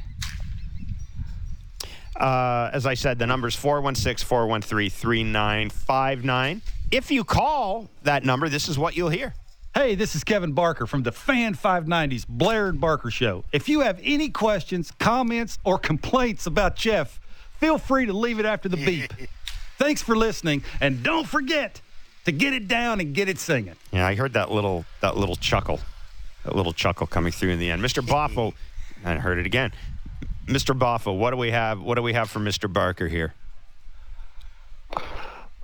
Uh, 2.16 2.72
as 2.74 2.88
I 2.88 2.96
said, 2.96 3.20
the 3.20 3.28
number 3.28 3.48
is 3.48 3.56
416 3.56 4.26
413 4.28 4.90
3959. 4.90 6.62
If 6.90 7.12
you 7.12 7.24
call 7.24 7.90
that 8.04 8.26
number, 8.26 8.50
this 8.50 8.68
is 8.68 8.80
what 8.80 8.98
you'll 8.98 9.10
hear. 9.10 9.36
Hey, 9.76 9.94
this 9.94 10.16
is 10.16 10.24
Kevin 10.24 10.54
Barker 10.54 10.88
from 10.88 11.04
the 11.04 11.12
Fan 11.12 11.54
590's 11.54 12.26
Blair 12.26 12.70
and 12.70 12.82
Barker 12.82 13.12
Show. 13.12 13.44
If 13.52 13.70
you 13.70 13.82
have 13.82 14.00
any 14.02 14.30
questions, 14.30 14.92
comments, 14.98 15.60
or 15.64 15.78
complaints 15.78 16.48
about 16.48 16.76
Jeff, 16.76 17.20
feel 17.60 17.78
free 17.78 18.08
to 18.08 18.14
leave 18.14 18.40
it 18.40 18.46
after 18.46 18.68
the 18.70 18.78
beep. 18.78 19.14
Thanks 19.78 20.02
for 20.02 20.16
listening, 20.18 20.64
and 20.82 21.04
don't 21.04 21.28
forget 21.28 21.82
to 22.26 22.32
get 22.32 22.54
it 22.54 22.68
down 22.68 23.00
and 23.00 23.14
get 23.14 23.30
it 23.30 23.38
singing. 23.38 23.76
Yeah, 23.92 24.08
I 24.08 24.16
heard 24.16 24.34
that 24.34 24.50
little 24.50 24.86
that 25.02 25.16
little 25.16 25.36
chuckle, 25.36 25.80
that 26.48 26.56
little 26.56 26.74
chuckle 26.74 27.08
coming 27.08 27.32
through 27.32 27.50
in 27.50 27.60
the 27.60 27.70
end. 27.70 27.82
Mr. 27.82 28.02
Boffo, 28.02 28.54
I 29.04 29.16
heard 29.16 29.38
it 29.38 29.46
again. 29.46 29.74
Mr. 30.46 30.78
Boffo, 30.78 31.18
what 31.18 31.32
do 31.32 31.38
we 31.38 31.52
have? 31.52 31.82
What 31.82 31.96
do 31.96 32.02
we 32.02 32.14
have 32.14 32.30
for 32.30 32.40
Mr. 32.40 32.72
Barker 32.72 33.08
here? 33.08 33.34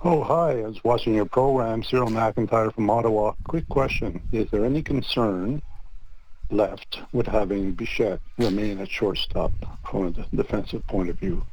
Oh, 0.02 0.22
hi. 0.22 0.58
I 0.60 0.66
was 0.66 0.84
watching 0.84 1.14
your 1.14 1.24
program, 1.24 1.82
Cyril 1.82 2.08
McIntyre 2.08 2.72
from 2.74 2.90
Ottawa. 2.90 3.32
Quick 3.44 3.66
question. 3.70 4.20
Is 4.30 4.50
there 4.50 4.66
any 4.66 4.82
concern 4.82 5.62
left 6.50 7.00
with 7.12 7.26
having 7.26 7.72
Bichette 7.72 8.20
remain 8.36 8.78
at 8.78 8.90
shortstop 8.90 9.52
from 9.90 10.08
a 10.08 10.36
defensive 10.36 10.86
point 10.86 11.08
of 11.08 11.18
view? 11.18 11.46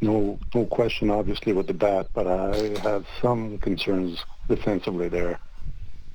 No, 0.00 0.38
no 0.54 0.64
question, 0.66 1.10
obviously, 1.10 1.52
with 1.52 1.66
the 1.66 1.74
bat, 1.74 2.06
but 2.14 2.28
I 2.28 2.78
have 2.82 3.04
some 3.20 3.58
concerns 3.58 4.24
defensively 4.48 5.08
there. 5.08 5.40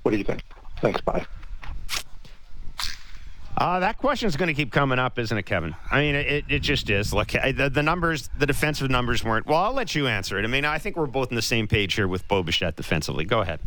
What 0.04 0.12
do 0.12 0.18
you 0.18 0.24
think? 0.24 0.42
Thanks. 0.82 1.02
Bye. 1.02 1.26
Uh, 3.58 3.80
that 3.80 3.98
question 3.98 4.28
is 4.28 4.36
going 4.36 4.48
to 4.48 4.54
keep 4.54 4.72
coming 4.72 5.00
up, 5.00 5.18
isn't 5.18 5.38
it, 5.38 5.44
Kevin? 5.44 5.76
I 5.90 6.02
mean, 6.02 6.16
it, 6.16 6.46
it 6.50 6.60
just 6.60 6.90
is. 6.90 7.14
Look, 7.14 7.30
the, 7.30 7.72
the, 7.74 7.84
numbers, 7.84 8.30
the 8.38 8.46
defensive 8.46 8.90
numbers 8.90 9.24
weren't. 9.24 9.46
Well, 9.46 9.60
I'll 9.60 9.74
let 9.74 9.96
you 9.96 10.08
answer 10.08 10.38
it. 10.38 10.44
I 10.44 10.48
mean, 10.48 10.66
I 10.66 10.78
think 10.78 10.98
we're 10.98 11.06
both 11.06 11.32
on 11.32 11.36
the 11.36 11.42
same 11.42 11.68
page 11.68 11.94
here 11.94 12.08
with 12.08 12.28
Bo 12.28 12.44
Bichette 12.44 12.76
defensively. 12.76 13.24
Go 13.24 13.42
ahead. 13.42 13.62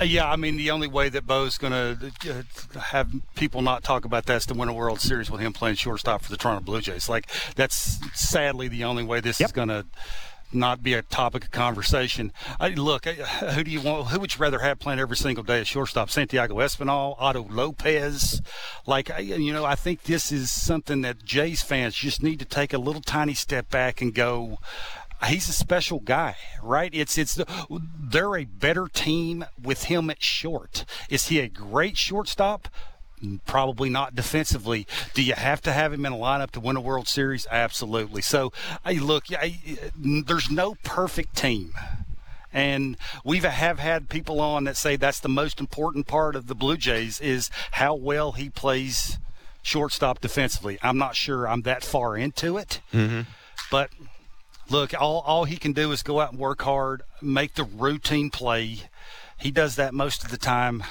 Uh, 0.00 0.04
yeah, 0.04 0.30
I 0.30 0.36
mean, 0.36 0.56
the 0.56 0.70
only 0.70 0.86
way 0.86 1.08
that 1.08 1.26
Bo's 1.26 1.58
going 1.58 1.72
to 1.72 2.12
uh, 2.30 2.80
have 2.80 3.12
people 3.34 3.60
not 3.60 3.82
talk 3.82 4.04
about 4.04 4.26
that 4.26 4.36
is 4.36 4.46
to 4.46 4.54
win 4.54 4.68
a 4.68 4.72
World 4.72 5.00
Series 5.00 5.30
with 5.30 5.40
him 5.40 5.52
playing 5.52 5.76
shortstop 5.76 6.22
for 6.22 6.30
the 6.30 6.36
Toronto 6.36 6.64
Blue 6.64 6.80
Jays. 6.80 7.08
Like, 7.08 7.26
that's 7.56 7.98
sadly 8.18 8.68
the 8.68 8.84
only 8.84 9.02
way 9.02 9.20
this 9.20 9.40
yep. 9.40 9.48
is 9.48 9.52
going 9.52 9.68
to 9.68 9.84
not 10.54 10.82
be 10.82 10.94
a 10.94 11.02
topic 11.02 11.44
of 11.44 11.50
conversation. 11.50 12.32
I, 12.60 12.68
look, 12.68 13.06
who 13.06 13.64
do 13.64 13.70
you 13.70 13.80
want? 13.80 14.08
Who 14.08 14.20
would 14.20 14.34
you 14.34 14.40
rather 14.40 14.60
have 14.60 14.78
playing 14.78 15.00
every 15.00 15.16
single 15.16 15.44
day 15.44 15.60
at 15.60 15.66
shortstop? 15.66 16.10
Santiago 16.10 16.56
Espinal, 16.56 17.16
Otto 17.18 17.46
Lopez. 17.50 18.42
Like, 18.86 19.10
you 19.20 19.52
know, 19.52 19.64
I 19.64 19.74
think 19.74 20.04
this 20.04 20.32
is 20.32 20.50
something 20.50 21.02
that 21.02 21.24
Jays 21.24 21.62
fans 21.62 21.94
just 21.94 22.22
need 22.22 22.38
to 22.38 22.44
take 22.44 22.72
a 22.72 22.78
little 22.78 23.02
tiny 23.02 23.34
step 23.34 23.70
back 23.70 24.00
and 24.00 24.14
go. 24.14 24.58
He's 25.26 25.48
a 25.48 25.52
special 25.52 26.00
guy, 26.00 26.36
right? 26.62 26.90
It's 26.92 27.16
it's 27.16 27.40
they're 27.70 28.36
a 28.36 28.44
better 28.44 28.88
team 28.88 29.44
with 29.62 29.84
him 29.84 30.10
at 30.10 30.20
short. 30.22 30.84
Is 31.08 31.28
he 31.28 31.38
a 31.38 31.48
great 31.48 31.96
shortstop? 31.96 32.68
Probably 33.46 33.88
not 33.88 34.14
defensively. 34.14 34.86
Do 35.14 35.22
you 35.22 35.34
have 35.34 35.60
to 35.62 35.72
have 35.72 35.92
him 35.92 36.06
in 36.06 36.12
a 36.12 36.16
lineup 36.16 36.50
to 36.52 36.60
win 36.60 36.76
a 36.76 36.80
World 36.80 37.08
Series? 37.08 37.46
Absolutely. 37.50 38.22
So, 38.22 38.52
hey, 38.84 38.98
look, 38.98 39.24
there's 39.96 40.50
no 40.50 40.76
perfect 40.82 41.36
team. 41.36 41.72
And 42.52 42.96
we 43.24 43.38
have 43.38 43.78
had 43.78 44.08
people 44.08 44.40
on 44.40 44.64
that 44.64 44.76
say 44.76 44.96
that's 44.96 45.20
the 45.20 45.28
most 45.28 45.58
important 45.60 46.06
part 46.06 46.36
of 46.36 46.48
the 46.48 46.54
Blue 46.54 46.76
Jays 46.76 47.20
is 47.20 47.50
how 47.72 47.94
well 47.94 48.32
he 48.32 48.50
plays 48.50 49.18
shortstop 49.62 50.20
defensively. 50.20 50.78
I'm 50.82 50.98
not 50.98 51.16
sure 51.16 51.48
I'm 51.48 51.62
that 51.62 51.82
far 51.84 52.16
into 52.16 52.58
it, 52.58 52.80
mm-hmm. 52.92 53.22
but 53.70 53.90
look, 54.68 54.92
all 55.00 55.20
all 55.20 55.44
he 55.44 55.56
can 55.56 55.72
do 55.72 55.92
is 55.92 56.02
go 56.02 56.20
out 56.20 56.32
and 56.32 56.38
work 56.38 56.62
hard, 56.62 57.02
make 57.22 57.54
the 57.54 57.64
routine 57.64 58.28
play. 58.28 58.80
He 59.38 59.50
does 59.50 59.76
that 59.76 59.94
most 59.94 60.24
of 60.24 60.30
the 60.30 60.36
time. 60.36 60.84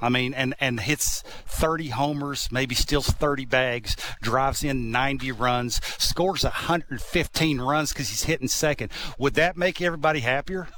I 0.00 0.08
mean, 0.08 0.34
and, 0.34 0.54
and 0.60 0.80
hits 0.80 1.22
30 1.46 1.88
homers, 1.88 2.48
maybe 2.50 2.74
steals 2.74 3.08
30 3.08 3.44
bags, 3.46 3.96
drives 4.20 4.62
in 4.62 4.90
90 4.90 5.32
runs, 5.32 5.84
scores 6.02 6.44
115 6.44 7.60
runs 7.60 7.92
because 7.92 8.08
he's 8.08 8.24
hitting 8.24 8.48
second. 8.48 8.90
Would 9.18 9.34
that 9.34 9.56
make 9.56 9.80
everybody 9.80 10.20
happier? 10.20 10.68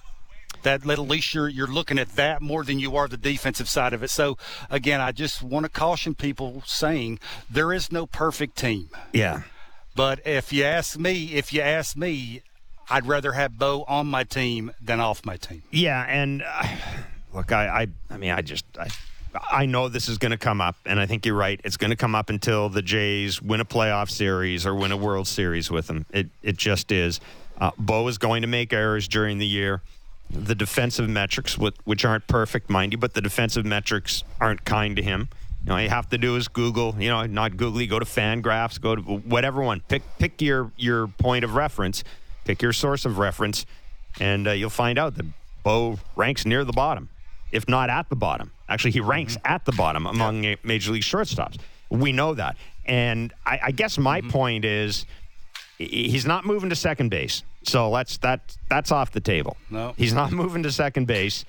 That 0.63 0.89
at 0.89 0.99
least 0.99 1.35
you're 1.35 1.49
you're 1.49 1.67
looking 1.67 1.99
at 1.99 2.15
that 2.15 2.41
more 2.41 2.63
than 2.63 2.79
you 2.79 2.95
are 2.95 3.09
the 3.09 3.17
defensive 3.17 3.69
side 3.69 3.93
of 3.93 4.05
it. 4.05 4.11
So 4.11 4.39
again, 4.71 5.01
I 5.01 5.11
just 5.11 5.43
want 5.43 5.65
to 5.65 5.69
caution 5.69 6.15
people 6.15 6.63
saying 6.67 7.19
there 7.51 7.73
is 7.73 7.91
no 7.91 8.07
perfect 8.07 8.57
team. 8.57 8.89
Yeah. 9.13 9.43
But 9.97 10.25
if 10.25 10.53
you 10.53 10.63
ask 10.63 10.97
me, 10.97 11.35
if 11.35 11.53
you 11.53 11.63
ask 11.63 11.97
me, 11.97 12.43
I'd 12.89 13.07
rather 13.07 13.33
have 13.33 13.59
Bo 13.59 13.85
on 13.89 14.07
my 14.07 14.23
team 14.23 14.71
than 14.81 15.01
off 15.01 15.27
my 15.27 15.37
team. 15.37 15.65
Yeah, 15.73 16.05
and. 16.09 16.43
Uh 16.43 16.77
look, 17.35 17.53
I, 17.53 17.67
I, 17.67 17.87
I 18.11 18.17
mean, 18.17 18.31
I 18.31 18.43
just, 18.43 18.65
I, 18.79 18.89
I 19.51 19.67
know 19.67 19.89
this 19.89 20.09
is 20.09 20.19
going 20.19 20.33
to 20.33 20.39
come 20.39 20.61
up, 20.61 20.77
and 20.85 21.01
I 21.01 21.07
think 21.07 21.25
you're 21.25 21.37
right. 21.37 21.61
It's 21.65 21.77
going 21.77 21.91
to 21.91 21.97
come 21.97 22.15
up 22.15 22.31
until 22.31 22.69
the 22.69 22.83
Jays 22.83 23.41
win 23.41 23.61
a 23.61 23.65
playoff 23.65 24.11
series 24.11 24.67
or 24.67 24.75
win 24.75 24.93
a 24.93 24.97
World 24.97 25.27
Series 25.27 25.71
with 25.71 25.87
them. 25.87 26.05
It, 26.11 26.29
it 26.43 26.57
just 26.57 26.93
is. 26.93 27.21
Uh, 27.59 27.71
Bo 27.79 28.09
is 28.09 28.19
going 28.19 28.43
to 28.43 28.49
make 28.49 28.73
errors 28.73 29.09
during 29.09 29.39
the 29.39 29.47
year. 29.47 29.83
The 30.31 30.55
defensive 30.55 31.09
metrics, 31.09 31.59
which 31.59 32.05
aren't 32.05 32.27
perfect, 32.27 32.71
mind 32.71 32.93
you, 32.93 32.99
but 32.99 33.13
the 33.15 33.21
defensive 33.21 33.67
metrics 33.67 34.25
aren't 34.41 34.65
kind 34.65 34.97
to 34.97 35.03
him. 35.03 35.29
You 35.63 35.69
know, 35.69 35.75
all 35.75 35.83
you 35.83 35.91
have 35.91 36.09
to 36.09 36.19
do 36.19 36.37
is 36.37 36.49
Google. 36.49 36.97
You 36.99 37.11
know, 37.11 37.27
not 37.27 37.57
Google. 37.57 37.87
Go 37.87 37.99
to 37.99 38.07
Fangraphs. 38.07 38.81
Go 38.81 38.97
to 38.97 39.03
whatever 39.03 39.63
one. 39.63 39.81
Pick 39.89 40.03
pick 40.19 40.41
your 40.41 40.73
your 40.77 41.07
point 41.07 41.45
of 41.45 41.55
reference. 41.55 42.03
Pick 42.45 42.63
your 42.63 42.73
source 42.73 43.05
of 43.05 43.19
reference, 43.19 43.67
and 44.19 44.49
uh, 44.49 44.53
you'll 44.53 44.71
find 44.71 44.99
out 44.99 45.17
that 45.17 45.27
Bo 45.63 45.99
ranks 46.17 46.47
near 46.47 46.65
the 46.65 46.73
bottom 46.73 47.11
if 47.53 47.69
not 47.69 47.91
at 47.91 48.09
the 48.09 48.17
bottom. 48.17 48.51
Actually, 48.69 48.93
he 48.93 49.01
ranks 49.01 49.37
mm-hmm. 49.37 49.53
at 49.53 49.65
the 49.65 49.73
bottom 49.73 50.07
among 50.07 50.45
yeah. 50.45 50.55
major 50.63 50.93
league 50.93 51.03
shortstops. 51.03 51.59
We 51.91 52.13
know 52.13 52.35
that. 52.35 52.57
And 52.87 53.33
I, 53.47 53.61
I 53.65 53.71
guess 53.71 53.99
my 53.99 54.21
mm-hmm. 54.21 54.31
point 54.31 54.65
is 54.65 55.05
he's 55.79 56.27
not 56.27 56.45
moving 56.45 56.71
to 56.71 56.77
second 56.77 57.11
base. 57.11 57.43
So 57.63 57.91
let's 57.91 58.19
that 58.19 58.57
that's 58.69 58.91
off 58.91 59.13
the 59.13 59.21
table. 59.21 59.57
No. 59.71 59.95
He's 59.97 60.13
not 60.13 60.33
moving 60.43 60.63
to 60.65 60.73
second 60.73 61.07
base. 61.07 61.45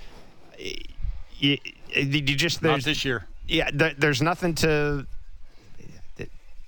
You, 0.59 1.57
you 1.95 2.21
just 2.21 2.61
not 2.61 2.81
this 2.83 3.03
year. 3.03 3.25
Yeah, 3.47 3.69
there, 3.73 3.93
there's 3.97 4.21
nothing 4.21 4.55
to 4.55 5.07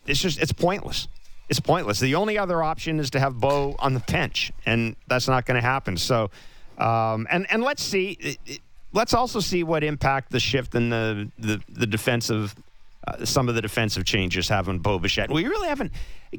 it's 0.08 0.22
just 0.22 0.40
it's 0.40 0.54
pointless. 0.54 1.08
It's 1.50 1.60
pointless. 1.60 2.00
The 2.00 2.16
only 2.16 2.38
other 2.38 2.64
option 2.64 3.00
is 3.00 3.12
to 3.12 3.20
have 3.20 3.40
Bo 3.40 3.76
on 3.78 3.94
the 3.94 4.00
bench, 4.00 4.52
and 4.66 4.96
that's 5.08 5.28
not 5.28 5.46
going 5.46 5.56
to 5.56 5.68
happen. 5.68 5.98
So, 5.98 6.32
um, 6.78 7.28
and 7.30 7.46
and 7.52 7.64
let's 7.64 7.84
see. 7.84 8.18
It, 8.46 8.62
let's 8.96 9.14
also 9.14 9.40
see 9.40 9.64
what 9.64 9.84
impact 9.84 10.32
the 10.32 10.40
shift 10.40 10.74
in 10.74 10.90
the 10.90 11.30
the, 11.38 11.62
the 11.70 11.86
defensive 11.86 12.56
uh, 13.08 13.24
some 13.24 13.48
of 13.48 13.54
the 13.54 13.62
defensive 13.62 14.04
changes 14.04 14.50
have 14.50 14.68
on 14.68 14.80
Bo 14.80 14.98
Bichette. 14.98 15.30
We 15.30 15.46
really 15.46 15.68
haven't, 15.68 15.92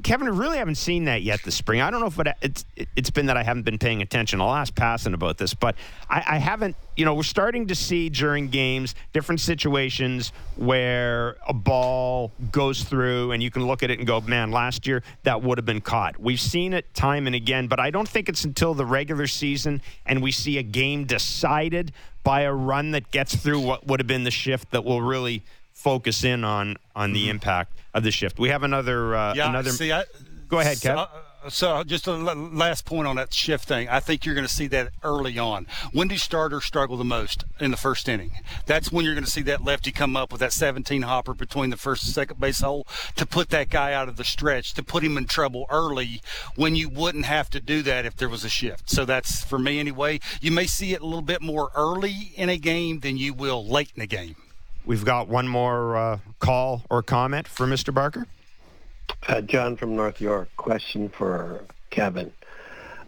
Kevin, 0.03 0.27
really 0.35 0.57
haven't 0.57 0.75
seen 0.75 1.05
that 1.05 1.21
yet 1.21 1.41
this 1.43 1.55
spring. 1.55 1.79
I 1.79 1.89
don't 1.89 2.01
know 2.01 2.07
if 2.07 2.19
it, 2.19 2.27
it's 2.41 2.65
it's 2.97 3.09
been 3.09 3.27
that 3.27 3.37
I 3.37 3.43
haven't 3.43 3.63
been 3.63 3.77
paying 3.77 4.01
attention. 4.01 4.41
I'll 4.41 4.53
ask 4.53 4.73
Passan 4.73 5.13
about 5.13 5.37
this, 5.37 5.53
but 5.53 5.75
I, 6.09 6.23
I 6.27 6.37
haven't. 6.39 6.75
You 6.97 7.05
know, 7.05 7.13
we're 7.13 7.23
starting 7.23 7.67
to 7.67 7.75
see 7.75 8.09
during 8.09 8.49
games 8.49 8.95
different 9.13 9.39
situations 9.39 10.33
where 10.57 11.37
a 11.47 11.53
ball 11.53 12.33
goes 12.51 12.83
through, 12.83 13.31
and 13.31 13.41
you 13.41 13.49
can 13.49 13.65
look 13.65 13.81
at 13.81 13.89
it 13.89 13.99
and 13.99 14.05
go, 14.05 14.19
"Man, 14.19 14.51
last 14.51 14.85
year 14.85 15.03
that 15.23 15.41
would 15.41 15.57
have 15.57 15.65
been 15.65 15.81
caught." 15.81 16.19
We've 16.19 16.39
seen 16.39 16.73
it 16.73 16.93
time 16.93 17.27
and 17.27 17.35
again, 17.35 17.67
but 17.67 17.79
I 17.79 17.91
don't 17.91 18.09
think 18.09 18.27
it's 18.27 18.43
until 18.43 18.73
the 18.73 18.85
regular 18.85 19.27
season 19.27 19.81
and 20.05 20.21
we 20.21 20.33
see 20.33 20.57
a 20.57 20.63
game 20.63 21.05
decided 21.05 21.93
by 22.27 22.41
a 22.41 22.51
run 22.51 22.91
that 22.91 23.09
gets 23.09 23.33
through 23.37 23.61
what 23.61 23.87
would 23.87 24.01
have 24.01 24.07
been 24.07 24.25
the 24.25 24.31
shift 24.31 24.71
that 24.71 24.83
will 24.83 25.01
really 25.01 25.43
focus 25.71 26.25
in 26.25 26.43
on 26.43 26.75
on 26.93 27.13
the 27.13 27.21
mm-hmm. 27.21 27.31
impact 27.31 27.77
of 27.93 28.03
the 28.03 28.11
shift. 28.11 28.37
We 28.37 28.49
have 28.49 28.63
another 28.63 29.15
uh, 29.15 29.33
yeah, 29.33 29.49
another. 29.49 29.69
See, 29.69 29.93
I, 29.93 30.03
Go 30.49 30.59
ahead, 30.59 30.77
Kev. 30.77 30.95
So, 30.95 31.07
so 31.49 31.83
just 31.83 32.07
a 32.07 32.13
last 32.13 32.85
point 32.85 33.07
on 33.07 33.15
that 33.15 33.33
shift 33.33 33.67
thing. 33.67 33.89
I 33.89 33.99
think 33.99 34.25
you're 34.25 34.35
going 34.35 34.47
to 34.47 34.53
see 34.53 34.67
that 34.67 34.89
early 35.03 35.37
on. 35.37 35.67
When 35.91 36.07
do 36.07 36.17
starters 36.17 36.65
struggle 36.65 36.97
the 36.97 37.03
most 37.03 37.45
in 37.59 37.71
the 37.71 37.77
first 37.77 38.07
inning? 38.09 38.31
That's 38.65 38.91
when 38.91 39.05
you're 39.05 39.13
going 39.13 39.25
to 39.25 39.31
see 39.31 39.41
that 39.43 39.63
lefty 39.63 39.91
come 39.91 40.15
up 40.15 40.31
with 40.31 40.41
that 40.41 40.53
17 40.53 41.03
hopper 41.03 41.33
between 41.33 41.69
the 41.69 41.77
first 41.77 42.05
and 42.05 42.13
second 42.13 42.39
base 42.39 42.61
hole 42.61 42.87
to 43.15 43.25
put 43.25 43.49
that 43.49 43.69
guy 43.69 43.93
out 43.93 44.09
of 44.09 44.17
the 44.17 44.23
stretch, 44.23 44.73
to 44.73 44.83
put 44.83 45.03
him 45.03 45.17
in 45.17 45.25
trouble 45.25 45.65
early 45.69 46.21
when 46.55 46.75
you 46.75 46.89
wouldn't 46.89 47.25
have 47.25 47.49
to 47.51 47.59
do 47.59 47.81
that 47.83 48.05
if 48.05 48.15
there 48.15 48.29
was 48.29 48.43
a 48.43 48.49
shift. 48.49 48.89
So 48.89 49.05
that's 49.05 49.43
for 49.43 49.59
me 49.59 49.79
anyway. 49.79 50.19
You 50.41 50.51
may 50.51 50.65
see 50.65 50.93
it 50.93 51.01
a 51.01 51.05
little 51.05 51.21
bit 51.21 51.41
more 51.41 51.71
early 51.75 52.31
in 52.35 52.49
a 52.49 52.57
game 52.57 52.99
than 52.99 53.17
you 53.17 53.33
will 53.33 53.65
late 53.65 53.91
in 53.95 54.01
a 54.01 54.07
game. 54.07 54.35
We've 54.85 55.03
got 55.03 55.27
one 55.27 55.47
more 55.47 55.97
uh, 55.97 56.19
call 56.39 56.83
or 56.89 57.03
comment 57.03 57.47
for 57.47 57.67
Mr. 57.67 57.93
Barker. 57.93 58.27
Uh, 59.27 59.41
John 59.41 59.77
from 59.77 59.95
North 59.95 60.19
York. 60.19 60.49
Question 60.57 61.09
for 61.09 61.65
Kevin. 61.89 62.31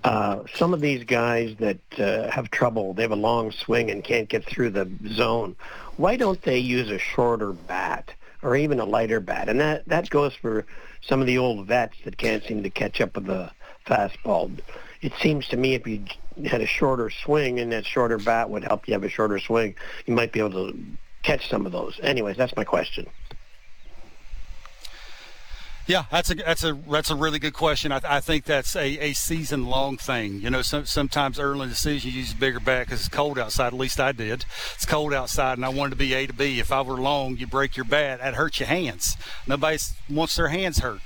Uh, 0.04 0.44
some 0.56 0.74
of 0.74 0.80
these 0.80 1.04
guys 1.04 1.56
that 1.60 1.80
uh, 2.00 2.32
have 2.32 2.50
trouble, 2.52 2.94
they 2.94 3.02
have 3.02 3.12
a 3.12 3.16
long 3.16 3.52
swing 3.52 3.92
and 3.92 4.04
can't 4.04 4.30
get 4.30 4.46
through 4.46 4.70
the 4.70 4.90
zone. 5.10 5.56
Why 5.98 6.16
don't 6.16 6.42
they 6.42 6.58
use 6.58 6.90
a 6.90 6.98
shorter 6.98 7.52
bat? 7.52 8.14
or 8.42 8.56
even 8.56 8.80
a 8.80 8.86
lighter 8.86 9.20
bat. 9.20 9.50
And 9.50 9.60
that, 9.60 9.86
that 9.88 10.10
goes 10.10 10.34
for 10.34 10.66
some 11.02 11.22
of 11.22 11.28
the 11.28 11.38
old 11.38 11.68
vets 11.68 11.96
that 12.04 12.18
can't 12.18 12.44
seem 12.44 12.64
to 12.64 12.70
catch 12.70 13.02
up 13.02 13.16
with 13.16 13.26
the 13.26 13.52
fastball. 13.86 14.58
It 15.02 15.14
seems 15.22 15.48
to 15.50 15.58
me 15.58 15.76
if 15.76 15.88
you 15.88 16.04
had 16.46 16.62
a 16.62 16.66
shorter 16.66 17.10
swing 17.10 17.60
and 17.60 17.72
that 17.72 17.86
shorter 17.86 18.18
bat 18.18 18.50
would 18.50 18.64
help 18.64 18.88
you 18.88 18.94
have 18.94 19.04
a 19.04 19.10
shorter 19.10 19.40
swing, 19.40 19.76
you 20.06 20.14
might 20.14 20.32
be 20.32 20.40
able 20.40 20.72
to 20.72 20.78
catch 21.24 21.50
some 21.50 21.66
of 21.66 21.72
those. 21.72 22.00
Anyways, 22.02 22.38
that's 22.38 22.56
my 22.56 22.64
question. 22.64 23.08
Yeah, 25.90 26.06
that's 26.12 26.30
a 26.30 26.36
that's 26.36 26.64
a 26.64 26.78
that's 26.88 27.10
a 27.10 27.16
really 27.16 27.40
good 27.40 27.56
question. 27.56 27.92
I, 27.92 28.00
I 28.08 28.20
think 28.20 28.44
that's 28.44 28.76
a, 28.76 29.00
a 29.00 29.14
season 29.14 29.66
long 29.66 29.98
thing. 29.98 30.40
You 30.40 30.52
know, 30.52 30.62
some, 30.62 30.86
sometimes 30.86 31.40
early 31.40 31.64
in 31.64 31.70
the 31.70 31.76
season 31.76 32.12
you 32.12 32.20
use 32.20 32.32
bigger 32.32 32.60
bat 32.60 32.86
because 32.86 33.00
it's 33.00 33.10
cold 33.10 33.40
outside. 33.40 33.68
At 33.68 33.74
least 33.74 34.00
I 34.00 34.12
did. 34.12 34.46
It's 34.76 34.86
cold 34.86 35.16
outside, 35.16 35.58
and 35.58 35.66
I 35.66 35.70
wanted 35.70 35.90
to 35.90 35.96
be 35.96 36.14
A 36.14 36.28
to 36.28 36.34
B. 36.34 36.60
If 36.60 36.72
I 36.72 36.84
were 36.84 36.98
long, 36.98 37.38
you 37.38 37.48
break 37.48 37.76
your 37.76 37.86
bat, 37.86 38.20
that 38.20 38.36
hurt 38.36 38.60
your 38.60 38.68
hands. 38.68 39.18
Nobody 39.48 39.80
wants 40.08 40.36
their 40.36 40.50
hands 40.50 40.78
hurt 40.78 41.02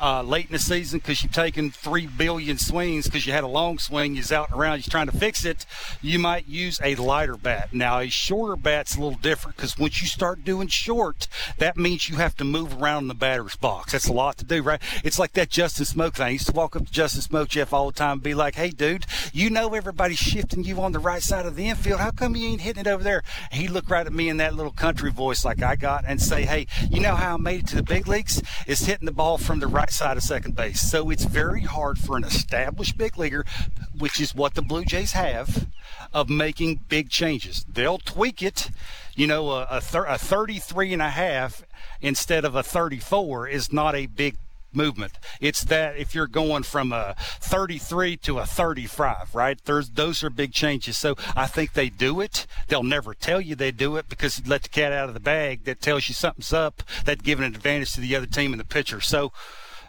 uh, 0.00 0.22
late 0.22 0.46
in 0.46 0.52
the 0.52 0.58
season 0.58 0.98
because 0.98 1.22
you've 1.22 1.32
taken 1.32 1.70
three 1.70 2.06
billion 2.06 2.58
swings 2.58 3.06
because 3.06 3.26
you 3.26 3.32
had 3.32 3.44
a 3.44 3.48
long 3.48 3.78
swing, 3.78 4.14
you're 4.14 4.24
out 4.36 4.50
and 4.50 4.60
around, 4.60 4.78
you're 4.78 4.90
trying 4.90 5.06
to 5.06 5.16
fix 5.16 5.44
it, 5.44 5.66
you 6.02 6.18
might 6.18 6.46
use 6.46 6.80
a 6.82 6.94
lighter 6.96 7.36
bat. 7.36 7.72
Now, 7.72 8.00
a 8.00 8.08
shorter 8.08 8.56
bat's 8.56 8.96
a 8.96 9.00
little 9.00 9.18
different 9.18 9.56
because 9.56 9.78
once 9.78 10.02
you 10.02 10.08
start 10.08 10.44
doing 10.44 10.68
short, 10.68 11.28
that 11.58 11.76
means 11.76 12.08
you 12.08 12.16
have 12.16 12.36
to 12.36 12.44
move 12.44 12.82
around 12.82 13.04
in 13.04 13.08
the 13.08 13.14
batter's 13.14 13.56
box. 13.56 13.92
That's 13.92 14.08
a 14.08 14.12
lot 14.12 14.38
to 14.38 14.44
do, 14.44 14.62
right? 14.62 14.80
It's 15.02 15.18
like 15.18 15.32
that 15.32 15.50
Justin 15.50 15.86
Smoak 15.86 16.14
thing. 16.14 16.26
I 16.26 16.30
used 16.30 16.46
to 16.46 16.52
walk 16.52 16.76
up 16.76 16.86
to 16.86 16.92
Justin 16.92 17.22
Smoak, 17.22 17.48
Jeff, 17.48 17.72
all 17.72 17.86
the 17.86 17.92
time 17.92 18.18
be 18.18 18.34
like, 18.34 18.54
hey, 18.56 18.70
dude, 18.70 19.06
you 19.32 19.50
know 19.50 19.74
everybody's 19.74 20.18
shifting 20.18 20.64
you 20.64 20.80
on 20.80 20.92
the 20.92 20.98
right 20.98 21.22
side 21.22 21.46
of 21.46 21.56
the 21.56 21.68
infield. 21.68 22.00
How 22.00 22.10
come 22.10 22.36
you 22.36 22.48
ain't 22.48 22.60
hitting 22.60 22.82
it 22.82 22.86
over 22.86 23.02
there? 23.02 23.22
He'd 23.52 23.70
look 23.70 23.88
right 23.88 24.06
at 24.06 24.12
me 24.12 24.28
in 24.28 24.38
that 24.38 24.54
little 24.54 24.72
country 24.72 25.10
voice 25.10 25.44
like 25.44 25.62
I 25.62 25.76
got 25.76 26.04
and 26.06 26.20
say, 26.20 26.44
hey, 26.44 26.66
you 26.90 27.00
know 27.00 27.14
how 27.14 27.34
I 27.34 27.36
made 27.38 27.60
it 27.60 27.66
to 27.68 27.76
the 27.76 27.82
big 27.82 28.08
leagues? 28.08 28.42
Is 28.66 28.80
hitting 28.80 29.06
the 29.06 29.12
ball 29.12 29.38
from 29.38 29.60
the 29.60 29.66
right 29.66 29.83
side 29.90 30.16
of 30.16 30.22
second 30.22 30.56
base. 30.56 30.80
So 30.80 31.10
it's 31.10 31.24
very 31.24 31.62
hard 31.62 31.98
for 31.98 32.16
an 32.16 32.24
established 32.24 32.96
big 32.96 33.18
leaguer, 33.18 33.44
which 33.96 34.20
is 34.20 34.34
what 34.34 34.54
the 34.54 34.62
Blue 34.62 34.84
Jays 34.84 35.12
have, 35.12 35.66
of 36.12 36.28
making 36.28 36.80
big 36.88 37.10
changes. 37.10 37.64
They'll 37.68 37.98
tweak 37.98 38.42
it. 38.42 38.70
You 39.14 39.26
know, 39.26 39.50
a, 39.50 39.66
a, 39.70 39.80
thir- 39.80 40.06
a 40.06 40.18
33 40.18 40.92
and 40.92 41.02
a 41.02 41.10
half 41.10 41.62
instead 42.00 42.44
of 42.44 42.54
a 42.54 42.62
34 42.62 43.48
is 43.48 43.72
not 43.72 43.94
a 43.94 44.06
big 44.06 44.36
movement. 44.74 45.18
It's 45.40 45.62
that 45.64 45.96
if 45.96 46.14
you're 46.14 46.26
going 46.26 46.64
from 46.64 46.92
a 46.92 47.14
33 47.40 48.16
to 48.18 48.38
a 48.38 48.46
35, 48.46 49.34
right? 49.34 49.58
There's 49.64 49.90
those 49.90 50.22
are 50.24 50.30
big 50.30 50.52
changes. 50.52 50.98
So 50.98 51.16
I 51.36 51.46
think 51.46 51.72
they 51.72 51.88
do 51.88 52.20
it. 52.20 52.46
They'll 52.68 52.82
never 52.82 53.14
tell 53.14 53.40
you 53.40 53.54
they 53.54 53.70
do 53.70 53.96
it 53.96 54.08
because 54.08 54.38
you 54.38 54.44
let 54.46 54.62
the 54.64 54.68
cat 54.68 54.92
out 54.92 55.08
of 55.08 55.14
the 55.14 55.20
bag 55.20 55.64
that 55.64 55.80
tells 55.80 56.08
you 56.08 56.14
something's 56.14 56.52
up, 56.52 56.82
that 57.04 57.22
giving 57.22 57.44
an 57.44 57.54
advantage 57.54 57.92
to 57.94 58.00
the 58.00 58.16
other 58.16 58.26
team 58.26 58.52
and 58.52 58.60
the 58.60 58.64
pitcher. 58.64 59.00
So 59.00 59.32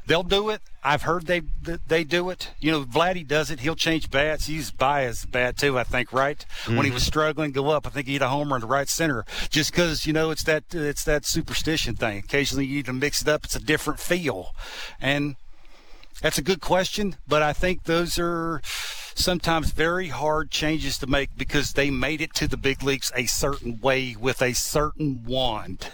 they'll 0.07 0.23
do 0.23 0.49
it. 0.49 0.61
I've 0.83 1.01
heard 1.01 1.25
they 1.25 1.41
they 1.87 2.03
do 2.03 2.29
it. 2.29 2.51
You 2.59 2.71
know, 2.71 2.83
Vladdy 2.83 3.27
does 3.27 3.49
it. 3.49 3.61
He'll 3.61 3.75
change 3.75 4.11
bats. 4.11 4.45
He's 4.45 4.71
Baez 4.71 5.25
bad 5.25 5.57
too, 5.57 5.79
I 5.79 5.83
think, 5.83 6.13
right? 6.13 6.45
Mm-hmm. 6.63 6.75
When 6.75 6.85
he 6.85 6.91
was 6.91 7.03
mm-hmm. 7.03 7.07
struggling, 7.07 7.51
go 7.51 7.69
up. 7.69 7.87
I 7.87 7.89
think 7.89 8.07
he 8.07 8.13
hit 8.13 8.21
a 8.21 8.27
homer 8.27 8.57
in 8.57 8.61
the 8.61 8.67
right 8.67 8.87
center. 8.87 9.25
Just 9.49 9.71
because 9.71 10.05
you 10.05 10.13
know 10.13 10.31
it's 10.31 10.43
that 10.43 10.63
it's 10.73 11.03
that 11.05 11.25
superstition 11.25 11.95
thing. 11.95 12.19
Occasionally 12.19 12.65
you 12.65 12.77
need 12.77 12.85
to 12.85 12.93
mix 12.93 13.21
it 13.21 13.27
up. 13.27 13.45
It's 13.45 13.55
a 13.55 13.63
different 13.63 13.99
feel, 13.99 14.55
and 15.01 15.35
that's 16.21 16.37
a 16.37 16.43
good 16.43 16.61
question. 16.61 17.15
But 17.27 17.41
I 17.41 17.53
think 17.53 17.85
those 17.85 18.19
are 18.19 18.61
sometimes 19.15 19.71
very 19.71 20.09
hard 20.09 20.51
changes 20.51 20.99
to 20.99 21.07
make 21.07 21.35
because 21.35 21.73
they 21.73 21.89
made 21.89 22.21
it 22.21 22.33
to 22.35 22.47
the 22.47 22.57
big 22.57 22.83
leagues 22.83 23.11
a 23.15 23.25
certain 23.25 23.79
way 23.79 24.15
with 24.19 24.41
a 24.41 24.53
certain 24.53 25.23
wand. 25.25 25.89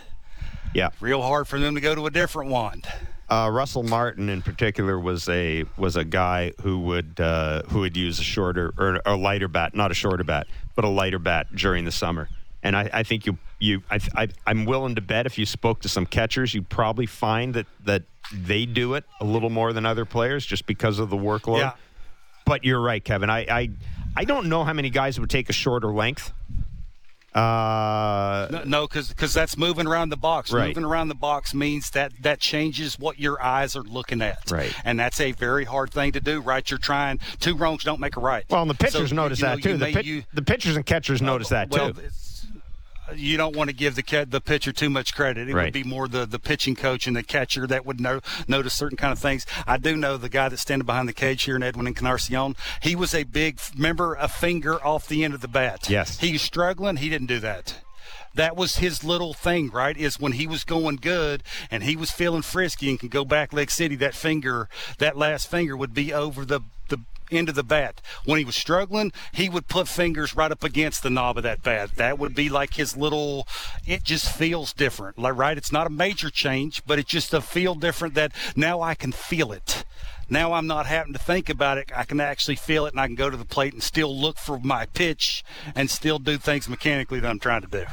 Yeah, 0.73 0.89
real 0.99 1.21
hard 1.21 1.47
for 1.47 1.59
them 1.59 1.75
to 1.75 1.81
go 1.81 1.95
to 1.95 2.05
a 2.07 2.11
different 2.11 2.49
wand. 2.49 2.87
Uh, 3.31 3.49
Russell 3.49 3.83
Martin, 3.83 4.27
in 4.27 4.41
particular, 4.41 4.99
was 4.99 5.29
a 5.29 5.63
was 5.77 5.95
a 5.95 6.03
guy 6.03 6.51
who 6.61 6.79
would 6.81 7.17
uh, 7.17 7.61
who 7.69 7.79
would 7.79 7.95
use 7.95 8.19
a 8.19 8.23
shorter 8.23 8.73
or 8.77 8.99
a 9.05 9.15
lighter 9.15 9.47
bat, 9.47 9.73
not 9.73 9.89
a 9.89 9.93
shorter 9.93 10.25
bat, 10.25 10.47
but 10.75 10.83
a 10.83 10.89
lighter 10.89 11.17
bat 11.17 11.47
during 11.55 11.85
the 11.85 11.93
summer. 11.93 12.27
And 12.61 12.75
I, 12.75 12.89
I 12.91 13.03
think 13.03 13.25
you 13.25 13.37
you 13.57 13.83
I, 13.89 13.99
I 14.15 14.27
I'm 14.45 14.65
willing 14.65 14.95
to 14.95 15.01
bet 15.01 15.25
if 15.25 15.37
you 15.37 15.45
spoke 15.45 15.79
to 15.83 15.89
some 15.89 16.05
catchers, 16.05 16.53
you'd 16.53 16.67
probably 16.67 17.05
find 17.05 17.53
that 17.53 17.67
that 17.85 18.03
they 18.33 18.65
do 18.65 18.95
it 18.95 19.05
a 19.21 19.25
little 19.25 19.49
more 19.49 19.71
than 19.71 19.85
other 19.85 20.03
players 20.03 20.45
just 20.45 20.65
because 20.65 20.99
of 20.99 21.09
the 21.09 21.17
workload. 21.17 21.59
Yeah. 21.59 21.71
But 22.45 22.65
you're 22.65 22.81
right, 22.81 23.01
Kevin. 23.01 23.29
I 23.29 23.39
I, 23.49 23.69
I 24.17 24.25
don't 24.25 24.49
know 24.49 24.65
how 24.65 24.73
many 24.73 24.89
guys 24.89 25.17
would 25.21 25.29
take 25.29 25.49
a 25.49 25.53
shorter 25.53 25.93
length. 25.93 26.33
Uh, 27.33 28.63
no, 28.65 28.87
because 28.87 29.07
because 29.07 29.33
that's 29.33 29.57
moving 29.57 29.87
around 29.87 30.09
the 30.09 30.17
box. 30.17 30.51
Right. 30.51 30.67
Moving 30.67 30.83
around 30.83 31.07
the 31.07 31.15
box 31.15 31.53
means 31.53 31.91
that 31.91 32.11
that 32.21 32.39
changes 32.39 32.99
what 32.99 33.19
your 33.19 33.41
eyes 33.41 33.75
are 33.75 33.83
looking 33.83 34.21
at. 34.21 34.51
Right. 34.51 34.73
And 34.83 34.99
that's 34.99 35.19
a 35.21 35.31
very 35.31 35.63
hard 35.63 35.91
thing 35.91 36.11
to 36.11 36.19
do. 36.19 36.41
Right. 36.41 36.69
You're 36.69 36.77
trying 36.77 37.19
two 37.39 37.55
wrongs 37.55 37.83
don't 37.83 38.01
make 38.01 38.17
a 38.17 38.19
right. 38.19 38.43
Well, 38.49 38.61
and 38.61 38.69
the 38.69 38.75
pitchers 38.75 39.09
so, 39.09 39.15
notice 39.15 39.39
that 39.39 39.57
know, 39.59 39.61
too. 39.61 39.77
The, 39.77 40.03
you, 40.03 40.23
the, 40.33 40.41
pitchers 40.41 40.75
and 40.75 40.85
catchers 40.85 41.21
uh, 41.21 41.25
notice 41.25 41.49
that 41.49 41.69
well, 41.69 41.93
too 41.93 42.01
you 43.15 43.37
don't 43.37 43.55
want 43.55 43.69
to 43.69 43.75
give 43.75 43.95
the 43.95 44.27
the 44.29 44.41
pitcher 44.41 44.71
too 44.71 44.89
much 44.89 45.13
credit. 45.13 45.49
It 45.49 45.53
right. 45.53 45.65
would 45.65 45.73
be 45.73 45.83
more 45.83 46.07
the, 46.07 46.25
the 46.25 46.39
pitching 46.39 46.75
coach 46.75 47.07
and 47.07 47.15
the 47.15 47.23
catcher 47.23 47.67
that 47.67 47.85
would 47.85 47.99
know 47.99 48.21
notice 48.47 48.73
certain 48.73 48.97
kind 48.97 49.11
of 49.11 49.19
things. 49.19 49.45
I 49.67 49.77
do 49.77 49.95
know 49.95 50.17
the 50.17 50.29
guy 50.29 50.49
that's 50.49 50.61
standing 50.61 50.85
behind 50.85 51.07
the 51.07 51.13
cage 51.13 51.43
here 51.43 51.55
in 51.55 51.63
Edwin 51.63 51.87
Encarnacion. 51.87 52.55
He 52.81 52.95
was 52.95 53.13
a 53.13 53.23
big 53.23 53.59
remember 53.75 54.15
a 54.15 54.27
finger 54.27 54.83
off 54.85 55.07
the 55.07 55.23
end 55.23 55.33
of 55.33 55.41
the 55.41 55.47
bat. 55.47 55.89
Yes, 55.89 56.19
he's 56.19 56.41
struggling. 56.41 56.97
He 56.97 57.09
didn't 57.09 57.27
do 57.27 57.39
that 57.39 57.81
that 58.33 58.55
was 58.55 58.77
his 58.77 59.03
little 59.03 59.33
thing, 59.33 59.69
right? 59.69 59.97
Is 59.97 60.19
when 60.19 60.33
he 60.33 60.47
was 60.47 60.63
going 60.63 60.97
good 60.97 61.43
and 61.69 61.83
he 61.83 61.95
was 61.95 62.11
feeling 62.11 62.41
frisky 62.41 62.89
and 62.89 62.99
can 62.99 63.09
go 63.09 63.25
back 63.25 63.51
Leg 63.51 63.69
City, 63.69 63.95
that 63.97 64.15
finger, 64.15 64.69
that 64.99 65.17
last 65.17 65.49
finger 65.49 65.75
would 65.75 65.93
be 65.93 66.13
over 66.13 66.45
the 66.45 66.61
the 66.89 66.99
into 67.31 67.51
the 67.51 67.63
bat. 67.63 68.01
When 68.25 68.37
he 68.37 68.45
was 68.45 68.55
struggling, 68.55 69.11
he 69.31 69.49
would 69.49 69.67
put 69.67 69.87
fingers 69.87 70.35
right 70.35 70.51
up 70.51 70.63
against 70.63 71.03
the 71.03 71.09
knob 71.09 71.37
of 71.37 71.43
that 71.43 71.63
bat. 71.63 71.95
That 71.95 72.19
would 72.19 72.35
be 72.35 72.49
like 72.49 72.75
his 72.75 72.97
little, 72.97 73.47
it 73.85 74.03
just 74.03 74.31
feels 74.31 74.73
different, 74.73 75.17
right? 75.17 75.57
It's 75.57 75.71
not 75.71 75.87
a 75.87 75.91
major 75.91 76.29
change, 76.29 76.83
but 76.85 76.99
it's 76.99 77.09
just 77.09 77.33
a 77.33 77.41
feel 77.41 77.75
different 77.75 78.13
that 78.15 78.33
now 78.55 78.81
I 78.81 78.95
can 78.95 79.11
feel 79.11 79.51
it. 79.51 79.83
Now 80.29 80.53
I'm 80.53 80.67
not 80.67 80.85
having 80.85 81.13
to 81.13 81.19
think 81.19 81.49
about 81.49 81.77
it. 81.77 81.91
I 81.95 82.03
can 82.03 82.19
actually 82.19 82.55
feel 82.55 82.85
it 82.85 82.93
and 82.93 82.99
I 82.99 83.07
can 83.07 83.15
go 83.15 83.29
to 83.29 83.37
the 83.37 83.45
plate 83.45 83.73
and 83.73 83.83
still 83.83 84.15
look 84.15 84.37
for 84.37 84.59
my 84.59 84.85
pitch 84.87 85.43
and 85.75 85.89
still 85.89 86.19
do 86.19 86.37
things 86.37 86.69
mechanically 86.69 87.19
that 87.19 87.29
I'm 87.29 87.39
trying 87.39 87.61
to 87.61 87.67
do. 87.67 87.85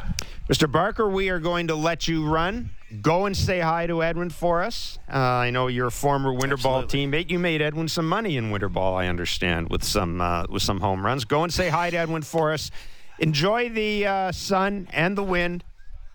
Mr. 0.48 0.70
Barker, 0.70 1.08
we 1.08 1.28
are 1.28 1.40
going 1.40 1.66
to 1.66 1.74
let 1.74 2.08
you 2.08 2.26
run. 2.26 2.70
Go 3.02 3.26
and 3.26 3.36
say 3.36 3.60
hi 3.60 3.86
to 3.86 4.02
Edwin 4.02 4.30
for 4.30 4.62
us. 4.62 4.98
Uh, 5.12 5.18
I 5.18 5.50
know 5.50 5.66
you're 5.66 5.88
a 5.88 5.92
former 5.92 6.32
winter 6.32 6.54
Absolutely. 6.54 7.08
ball 7.08 7.22
teammate. 7.22 7.30
You 7.30 7.38
made 7.38 7.60
Edwin 7.60 7.88
some 7.88 8.08
money 8.08 8.36
in 8.38 8.50
winter 8.50 8.70
ball, 8.70 8.96
I 8.96 9.08
understand, 9.08 9.68
with 9.68 9.84
some 9.84 10.22
uh, 10.22 10.44
with 10.48 10.62
some 10.62 10.80
home 10.80 11.04
runs. 11.04 11.26
Go 11.26 11.42
and 11.42 11.52
say 11.52 11.68
hi 11.68 11.90
to 11.90 11.96
Edwin 11.98 12.22
for 12.22 12.50
us. 12.52 12.70
Enjoy 13.18 13.68
the 13.68 14.06
uh, 14.06 14.32
sun 14.32 14.88
and 14.92 15.18
the 15.18 15.22
wind. 15.22 15.64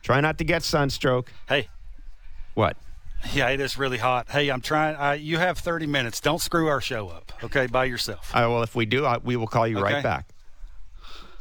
Try 0.02 0.20
not 0.20 0.40
to 0.40 0.44
get 0.44 0.64
sunstroke. 0.64 1.32
Hey. 1.48 1.68
What? 2.56 2.76
Yeah, 3.32 3.50
it 3.50 3.60
is 3.60 3.78
really 3.78 3.98
hot. 3.98 4.30
Hey, 4.30 4.50
I'm 4.50 4.62
trying. 4.62 4.96
Uh, 4.96 5.12
you 5.12 5.38
have 5.38 5.58
30 5.58 5.88
minutes. 5.88 6.20
Don't 6.20 6.42
screw 6.42 6.68
our 6.68 6.82
show 6.82 7.10
up, 7.10 7.32
okay? 7.44 7.68
By 7.68 7.86
yourself. 7.86 8.34
Well, 8.34 8.64
if 8.64 8.76
we 8.76 8.86
do, 8.86 9.06
I, 9.06 9.18
we 9.18 9.36
will 9.36 9.48
call 9.48 9.68
you 9.68 9.78
okay. 9.80 9.94
right 9.94 10.04
back. 10.04 10.30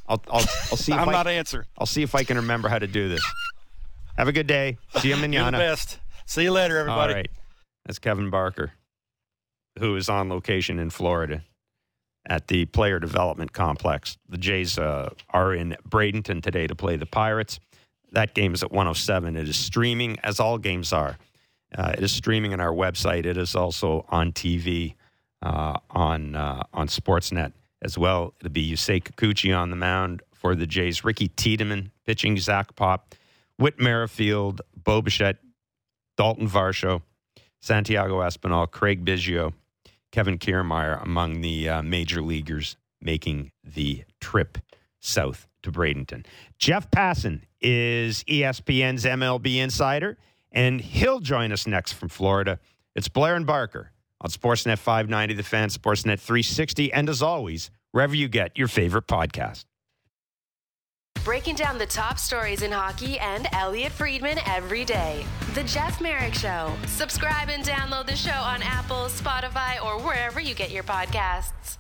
I'll, 0.07 0.23
I'll, 0.29 0.45
I'll 0.71 0.77
see. 0.77 0.93
If 0.93 0.99
I'm 0.99 1.09
I, 1.09 1.13
not 1.13 1.27
answering. 1.27 1.67
I'll 1.77 1.87
see 1.87 2.03
if 2.03 2.15
I 2.15 2.25
can 2.25 2.37
remember 2.37 2.69
how 2.69 2.79
to 2.79 2.87
do 2.87 3.09
this. 3.09 3.23
Have 4.17 4.29
a 4.29 4.33
good 4.33 4.47
day. 4.47 4.79
See 4.99 5.09
you, 5.11 5.17
manana. 5.17 5.59
The 5.59 5.63
best. 5.65 5.99
See 6.27 6.43
you 6.45 6.53
later, 6.53 6.79
everybody. 6.79 7.13
All 7.13 7.19
right. 7.19 7.31
That's 7.87 7.99
Kevin 7.99 8.31
Barker, 8.31 8.73
who 9.79 9.97
is 9.97 10.09
on 10.09 10.29
location 10.29 10.79
in 10.79 10.91
Florida 10.91 11.43
at 12.27 12.49
the 12.49 12.67
Player 12.67 13.01
Development 13.01 13.53
Complex. 13.53 14.17
The 14.29 14.39
Jays 14.39 14.79
uh, 14.79 15.11
are 15.31 15.55
in 15.55 15.77
Bradenton 15.89 16.43
today 16.43 16.67
to 16.67 16.75
play 16.75 16.97
the 16.97 17.07
Pirates. 17.07 17.59
That 18.13 18.35
game 18.35 18.55
is 18.55 18.63
at 18.63 18.71
107. 18.71 19.37
It 19.37 19.49
is 19.49 19.57
streaming, 19.57 20.19
as 20.23 20.39
all 20.39 20.59
games 20.59 20.93
are. 20.93 21.19
Uh, 21.77 21.93
it 21.97 22.03
is 22.03 22.13
streaming 22.13 22.53
on 22.53 22.61
our 22.61 22.73
website. 22.73 23.25
It 23.25 23.37
is 23.37 23.55
also 23.55 24.05
on 24.09 24.33
TV 24.33 24.95
uh, 25.43 25.79
on 25.91 26.37
uh, 26.37 26.63
on 26.73 26.89
Sportsnet 26.89 27.53
as 27.83 27.99
well. 27.99 28.35
It'll 28.41 28.51
be 28.51 28.71
Yusei 28.71 29.03
Kikuchi 29.03 29.57
on 29.57 29.71
the 29.71 29.77
mound 29.77 30.23
for 30.35 30.55
the 30.55 30.67
Jays. 30.67 31.05
Ricky 31.05 31.29
Tiedemann 31.29 31.91
pitching. 32.07 32.39
Zach 32.39 32.75
Pop, 32.77 33.15
Whit 33.59 33.81
Merrifield, 33.81 34.61
Bo 34.77 35.03
Bichette, 35.03 35.39
Dalton 36.17 36.49
Varsho, 36.49 37.03
Santiago 37.61 38.21
Espinal, 38.21 38.71
Craig 38.71 39.05
Biggio, 39.05 39.53
Kevin 40.11 40.39
Kiermaier 40.39 41.03
among 41.03 41.41
the 41.41 41.69
uh, 41.69 41.83
major 41.83 42.23
leaguers 42.23 42.77
making 43.01 43.51
the 43.65 44.05
trip 44.21 44.59
south 45.01 45.49
to 45.63 45.73
Bradenton. 45.73 46.25
Jeff 46.59 46.91
Passan 46.91 47.43
is 47.61 48.25
ESPN's 48.25 49.05
MLB 49.05 49.57
insider 49.57 50.19
and 50.53 50.81
he'll 50.81 51.21
join 51.21 51.53
us 51.53 51.67
next 51.67 51.93
from 51.95 52.09
Florida. 52.09 52.59
It's 52.95 53.09
Blair 53.09 53.35
and 53.35 53.47
Barker 53.47 53.91
on 54.21 54.31
Sportsnet 54.31 54.79
590, 54.79 55.35
The 55.35 55.43
Fan, 55.43 55.69
Sportsnet 55.69 56.21
360, 56.21 56.93
and 56.93 57.09
as 57.09 57.23
always, 57.23 57.71
wherever 57.91 58.15
you 58.15 58.29
get 58.29 58.57
your 58.57 58.69
favorite 58.69 59.07
podcast. 59.07 59.65
breaking 61.25 61.55
down 61.55 61.79
the 61.79 61.87
top 61.87 62.19
stories 62.19 62.63
in 62.63 62.73
hockey 62.73 63.19
and 63.19 63.47
Elliotte 63.53 63.93
Friedman 63.93 64.39
every 64.47 64.85
day. 64.85 65.25
The 65.55 65.63
Jeff 65.65 66.01
Marek 66.01 66.35
Show. 66.35 66.73
Subscribe 66.87 67.49
and 67.49 67.63
download 67.65 68.07
the 68.07 68.17
show 68.17 68.31
on 68.31 68.61
Apple, 68.63 69.07
Spotify, 69.07 69.83
or 69.85 70.01
wherever 70.01 70.41
you 70.41 70.55
get 70.55 70.71
your 70.73 70.83
podcasts. 70.83 71.79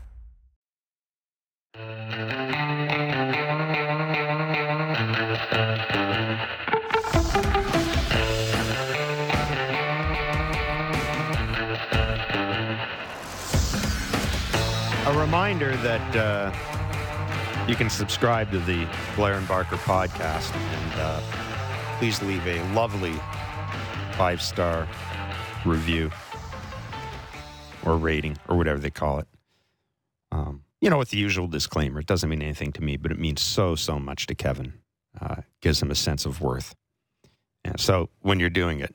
Reminder 15.32 15.74
that 15.78 16.14
uh, 16.14 17.66
you 17.66 17.74
can 17.74 17.88
subscribe 17.88 18.50
to 18.50 18.58
the 18.58 18.86
Blair 19.16 19.32
and 19.32 19.48
Barker 19.48 19.76
podcast 19.76 20.54
and 20.54 21.00
uh, 21.00 21.22
please 21.98 22.20
leave 22.22 22.46
a 22.46 22.62
lovely 22.74 23.14
five 24.18 24.42
star 24.42 24.86
review 25.64 26.10
or 27.86 27.96
rating 27.96 28.36
or 28.46 28.58
whatever 28.58 28.78
they 28.78 28.90
call 28.90 29.20
it. 29.20 29.28
Um, 30.32 30.64
you 30.82 30.90
know, 30.90 30.98
with 30.98 31.08
the 31.08 31.16
usual 31.16 31.46
disclaimer, 31.46 32.00
it 32.00 32.06
doesn't 32.06 32.28
mean 32.28 32.42
anything 32.42 32.70
to 32.72 32.82
me, 32.82 32.98
but 32.98 33.10
it 33.10 33.18
means 33.18 33.40
so, 33.40 33.74
so 33.74 33.98
much 33.98 34.26
to 34.26 34.34
Kevin. 34.34 34.74
Uh, 35.18 35.36
gives 35.62 35.80
him 35.80 35.90
a 35.90 35.94
sense 35.94 36.26
of 36.26 36.42
worth. 36.42 36.74
And 37.64 37.80
so 37.80 38.10
when 38.20 38.38
you're 38.38 38.50
doing 38.50 38.80
it, 38.80 38.94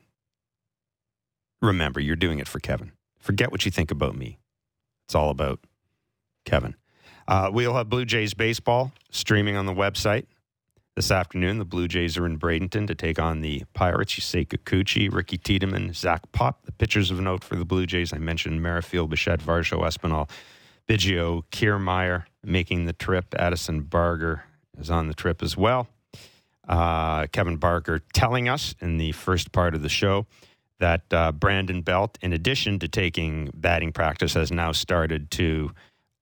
remember 1.60 1.98
you're 1.98 2.14
doing 2.14 2.38
it 2.38 2.46
for 2.46 2.60
Kevin. 2.60 2.92
Forget 3.18 3.50
what 3.50 3.64
you 3.64 3.72
think 3.72 3.90
about 3.90 4.14
me. 4.14 4.38
It's 5.08 5.16
all 5.16 5.30
about 5.30 5.58
Kevin. 6.48 6.74
Uh, 7.26 7.50
we'll 7.52 7.74
have 7.74 7.90
Blue 7.90 8.06
Jays 8.06 8.32
baseball 8.32 8.90
streaming 9.10 9.54
on 9.54 9.66
the 9.66 9.74
website 9.74 10.24
this 10.96 11.10
afternoon. 11.10 11.58
The 11.58 11.66
Blue 11.66 11.86
Jays 11.86 12.16
are 12.16 12.24
in 12.24 12.38
Bradenton 12.38 12.86
to 12.86 12.94
take 12.94 13.18
on 13.18 13.42
the 13.42 13.64
Pirates. 13.74 14.14
Yusei 14.14 14.48
Kikuchi, 14.48 15.12
Ricky 15.12 15.36
Tiedemann, 15.36 15.92
Zach 15.92 16.22
Pop. 16.32 16.64
The 16.64 16.72
pitchers 16.72 17.10
of 17.10 17.20
note 17.20 17.44
for 17.44 17.56
the 17.56 17.66
Blue 17.66 17.84
Jays, 17.84 18.14
I 18.14 18.18
mentioned 18.18 18.62
Merrifield, 18.62 19.10
Bichette, 19.10 19.40
Varsho, 19.40 19.82
Espinal, 19.82 20.30
Biggio, 20.88 21.42
Kiermaier 21.52 22.24
making 22.42 22.86
the 22.86 22.94
trip. 22.94 23.34
Addison 23.38 23.82
Barger 23.82 24.44
is 24.78 24.90
on 24.90 25.06
the 25.06 25.14
trip 25.14 25.42
as 25.42 25.54
well. 25.54 25.86
Uh, 26.66 27.26
Kevin 27.26 27.58
Barker 27.58 28.00
telling 28.14 28.48
us 28.48 28.74
in 28.80 28.96
the 28.96 29.12
first 29.12 29.52
part 29.52 29.74
of 29.74 29.82
the 29.82 29.88
show 29.90 30.26
that 30.78 31.02
uh, 31.12 31.32
Brandon 31.32 31.82
Belt, 31.82 32.16
in 32.22 32.32
addition 32.32 32.78
to 32.78 32.88
taking 32.88 33.50
batting 33.52 33.92
practice, 33.92 34.34
has 34.34 34.50
now 34.50 34.72
started 34.72 35.30
to 35.32 35.72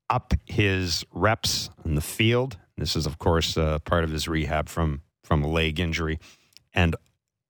up 0.08 0.34
his 0.44 1.04
reps 1.12 1.70
in 1.84 1.94
the 1.94 2.00
field. 2.00 2.58
This 2.76 2.96
is, 2.96 3.06
of 3.06 3.18
course, 3.18 3.56
uh, 3.56 3.78
part 3.80 4.04
of 4.04 4.10
his 4.10 4.28
rehab 4.28 4.68
from 4.68 5.02
from 5.24 5.42
a 5.42 5.48
leg 5.48 5.80
injury, 5.80 6.20
and 6.72 6.94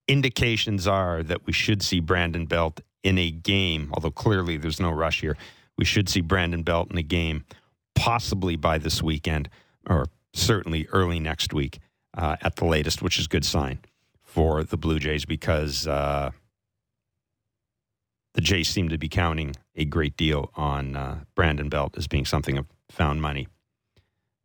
indications 0.08 0.86
are 0.86 1.22
that 1.22 1.44
we 1.46 1.52
should 1.52 1.82
see 1.82 2.00
Brandon 2.00 2.46
Belt 2.46 2.80
in 3.02 3.18
a 3.18 3.30
game. 3.30 3.90
Although 3.92 4.10
clearly 4.10 4.56
there's 4.56 4.80
no 4.80 4.90
rush 4.90 5.20
here, 5.20 5.36
we 5.76 5.84
should 5.84 6.08
see 6.08 6.22
Brandon 6.22 6.62
Belt 6.62 6.90
in 6.90 6.96
a 6.96 7.02
game, 7.02 7.44
possibly 7.94 8.56
by 8.56 8.78
this 8.78 9.02
weekend, 9.02 9.50
or 9.88 10.06
certainly 10.32 10.86
early 10.92 11.20
next 11.20 11.52
week 11.52 11.78
uh, 12.16 12.36
at 12.40 12.56
the 12.56 12.64
latest, 12.64 13.02
which 13.02 13.18
is 13.18 13.26
good 13.26 13.44
sign 13.44 13.78
for 14.22 14.64
the 14.64 14.76
Blue 14.76 14.98
Jays 14.98 15.24
because 15.24 15.86
uh, 15.86 16.30
the 18.36 18.42
Jays 18.42 18.68
seem 18.68 18.90
to 18.90 18.98
be 18.98 19.08
counting 19.08 19.56
a 19.74 19.86
great 19.86 20.16
deal 20.16 20.50
on 20.54 20.94
uh, 20.94 21.20
Brandon 21.34 21.70
Belt 21.70 21.96
as 21.96 22.06
being 22.06 22.26
something 22.26 22.58
of 22.58 22.66
found 22.90 23.22
money 23.22 23.48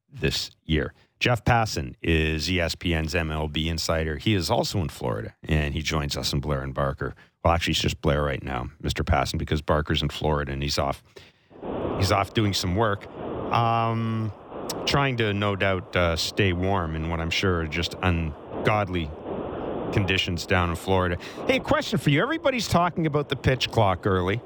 this 0.09 0.49
year. 0.63 0.93
Jeff 1.19 1.43
Passan 1.43 1.95
is 2.01 2.47
ESPN's 2.47 3.13
MLB 3.13 3.67
insider. 3.67 4.17
He 4.17 4.33
is 4.33 4.49
also 4.49 4.79
in 4.79 4.87
Florida, 4.87 5.35
and 5.43 5.73
he 5.73 5.81
joins 5.81 6.15
us 6.15 6.31
in 6.31 6.39
Blair 6.39 6.61
and 6.61 6.73
Barker. 6.73 7.13
Well, 7.43 7.53
actually, 7.53 7.71
it's 7.71 7.81
just 7.81 8.01
Blair 8.01 8.23
right 8.23 8.41
now, 8.41 8.69
Mr. 8.81 9.03
Passan, 9.03 9.37
because 9.37 9.61
Barker's 9.61 10.01
in 10.01 10.09
Florida 10.09 10.53
and 10.53 10.63
he's 10.63 10.79
off. 10.79 11.03
He's 11.97 12.13
off 12.13 12.33
doing 12.33 12.53
some 12.53 12.77
work, 12.77 13.05
um, 13.51 14.31
trying 14.85 15.17
to 15.17 15.33
no 15.33 15.57
doubt 15.57 15.95
uh, 15.95 16.15
stay 16.15 16.53
warm 16.53 16.95
in 16.95 17.09
what 17.09 17.19
I'm 17.19 17.29
sure 17.29 17.59
are 17.59 17.67
just 17.67 17.95
ungodly 18.01 19.11
conditions 19.91 20.45
down 20.45 20.69
in 20.69 20.75
Florida. 20.75 21.17
Hey, 21.47 21.59
question 21.59 21.99
for 21.99 22.09
you. 22.09 22.21
Everybody's 22.21 22.67
talking 22.67 23.05
about 23.05 23.29
the 23.29 23.35
pitch 23.35 23.71
clock 23.71 24.05
early. 24.05 24.41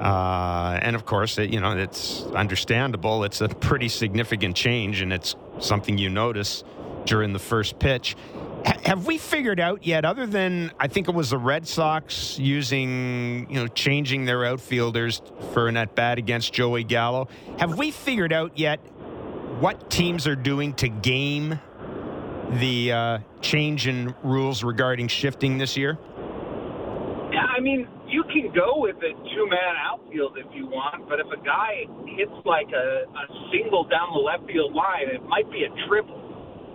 Uh, 0.00 0.78
and 0.82 0.94
of 0.94 1.06
course, 1.06 1.38
it, 1.38 1.50
you 1.50 1.60
know, 1.60 1.76
it's 1.76 2.24
understandable. 2.34 3.24
It's 3.24 3.40
a 3.40 3.48
pretty 3.48 3.88
significant 3.88 4.54
change, 4.54 5.00
and 5.00 5.12
it's 5.12 5.36
something 5.58 5.96
you 5.96 6.10
notice 6.10 6.64
during 7.06 7.32
the 7.32 7.38
first 7.38 7.78
pitch. 7.78 8.14
H- 8.66 8.76
have 8.84 9.06
we 9.06 9.16
figured 9.16 9.58
out 9.58 9.86
yet, 9.86 10.04
other 10.04 10.26
than 10.26 10.70
I 10.78 10.88
think 10.88 11.08
it 11.08 11.14
was 11.14 11.30
the 11.30 11.38
Red 11.38 11.66
Sox 11.66 12.38
using, 12.38 13.46
you 13.48 13.60
know, 13.60 13.68
changing 13.68 14.26
their 14.26 14.44
outfielders 14.44 15.22
for 15.54 15.68
an 15.68 15.76
at 15.78 15.94
bat 15.94 16.18
against 16.18 16.52
Joey 16.52 16.84
Gallo? 16.84 17.28
Have 17.58 17.78
we 17.78 17.90
figured 17.90 18.32
out 18.32 18.58
yet 18.58 18.80
what 19.60 19.88
teams 19.88 20.26
are 20.26 20.36
doing 20.36 20.74
to 20.74 20.88
game 20.88 21.58
the 22.52 22.92
uh, 22.92 23.18
change 23.40 23.86
in 23.86 24.14
rules 24.22 24.62
regarding 24.62 25.08
shifting 25.08 25.58
this 25.58 25.76
year? 25.76 25.98
Yeah, 27.32 27.44
I 27.44 27.60
mean, 27.60 27.88
you 28.06 28.22
can 28.24 28.52
go 28.54 28.78
with 28.78 28.96
a 28.96 29.12
two-man 29.34 29.74
outfield 29.82 30.38
if 30.38 30.46
you 30.54 30.66
want, 30.66 31.08
but 31.08 31.18
if 31.18 31.26
a 31.26 31.42
guy 31.44 31.84
hits 32.16 32.32
like 32.44 32.70
a, 32.70 33.04
a 33.10 33.24
single 33.50 33.84
down 33.84 34.14
the 34.14 34.22
left 34.22 34.46
field 34.46 34.74
line, 34.74 35.10
it 35.10 35.22
might 35.26 35.50
be 35.50 35.66
a 35.66 35.72
triple. 35.88 36.22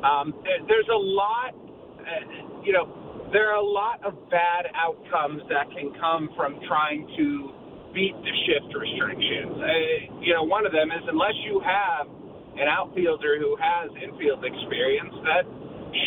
Um, 0.03 0.33
there, 0.43 0.59
there's 0.67 0.89
a 0.91 0.97
lot, 0.97 1.55
uh, 2.03 2.61
you 2.63 2.73
know, 2.73 3.29
there 3.31 3.47
are 3.49 3.63
a 3.63 3.65
lot 3.65 4.03
of 4.03 4.29
bad 4.29 4.67
outcomes 4.75 5.41
that 5.47 5.71
can 5.71 5.95
come 5.99 6.29
from 6.35 6.59
trying 6.67 7.07
to 7.15 7.51
beat 7.95 8.15
the 8.23 8.33
shift 8.47 8.75
restrictions. 8.75 9.55
Uh, 9.55 10.19
you 10.19 10.33
know, 10.33 10.43
one 10.43 10.65
of 10.65 10.71
them 10.71 10.91
is 10.91 11.03
unless 11.07 11.35
you 11.47 11.63
have 11.63 12.07
an 12.59 12.67
outfielder 12.67 13.39
who 13.39 13.55
has 13.55 13.87
infield 14.03 14.43
experience, 14.43 15.15
that 15.23 15.47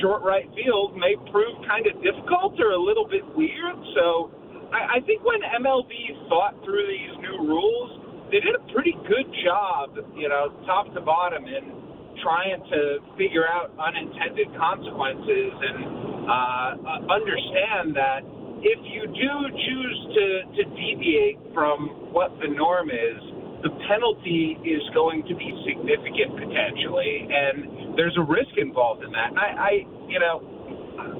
short 0.00 0.22
right 0.22 0.48
field 0.54 0.96
may 0.96 1.16
prove 1.30 1.54
kind 1.68 1.86
of 1.86 1.94
difficult 2.02 2.58
or 2.60 2.72
a 2.72 2.80
little 2.80 3.06
bit 3.08 3.24
weird. 3.36 3.76
So 3.96 4.30
I, 4.72 4.98
I 4.98 5.06
think 5.06 5.24
when 5.24 5.40
MLB 5.42 6.28
thought 6.28 6.56
through 6.64 6.86
these 6.88 7.14
new 7.20 7.48
rules, 7.48 8.04
they 8.32 8.40
did 8.40 8.56
a 8.56 8.64
pretty 8.72 8.96
good 9.06 9.28
job, 9.44 9.94
you 10.16 10.28
know, 10.28 10.50
top 10.66 10.92
to 10.94 11.00
bottom 11.00 11.44
in 11.44 11.84
trying 12.22 12.62
to 12.70 12.80
figure 13.18 13.44
out 13.46 13.74
unintended 13.76 14.48
consequences 14.56 15.52
and 15.54 15.78
uh, 16.24 16.68
understand 17.10 17.92
that 17.94 18.22
if 18.64 18.80
you 18.88 19.04
do 19.04 19.32
choose 19.52 19.98
to, 20.16 20.26
to 20.56 20.62
deviate 20.72 21.36
from 21.52 22.10
what 22.16 22.32
the 22.40 22.48
norm 22.48 22.88
is, 22.88 23.20
the 23.64 23.72
penalty 23.88 24.60
is 24.60 24.84
going 24.92 25.24
to 25.24 25.34
be 25.34 25.48
significant 25.64 26.36
potentially, 26.36 27.24
and 27.24 27.96
there's 27.96 28.14
a 28.20 28.26
risk 28.28 28.52
involved 28.60 29.02
in 29.02 29.10
that. 29.16 29.32
I, 29.32 29.48
I, 29.56 29.72
you 30.06 30.20
know, 30.20 30.44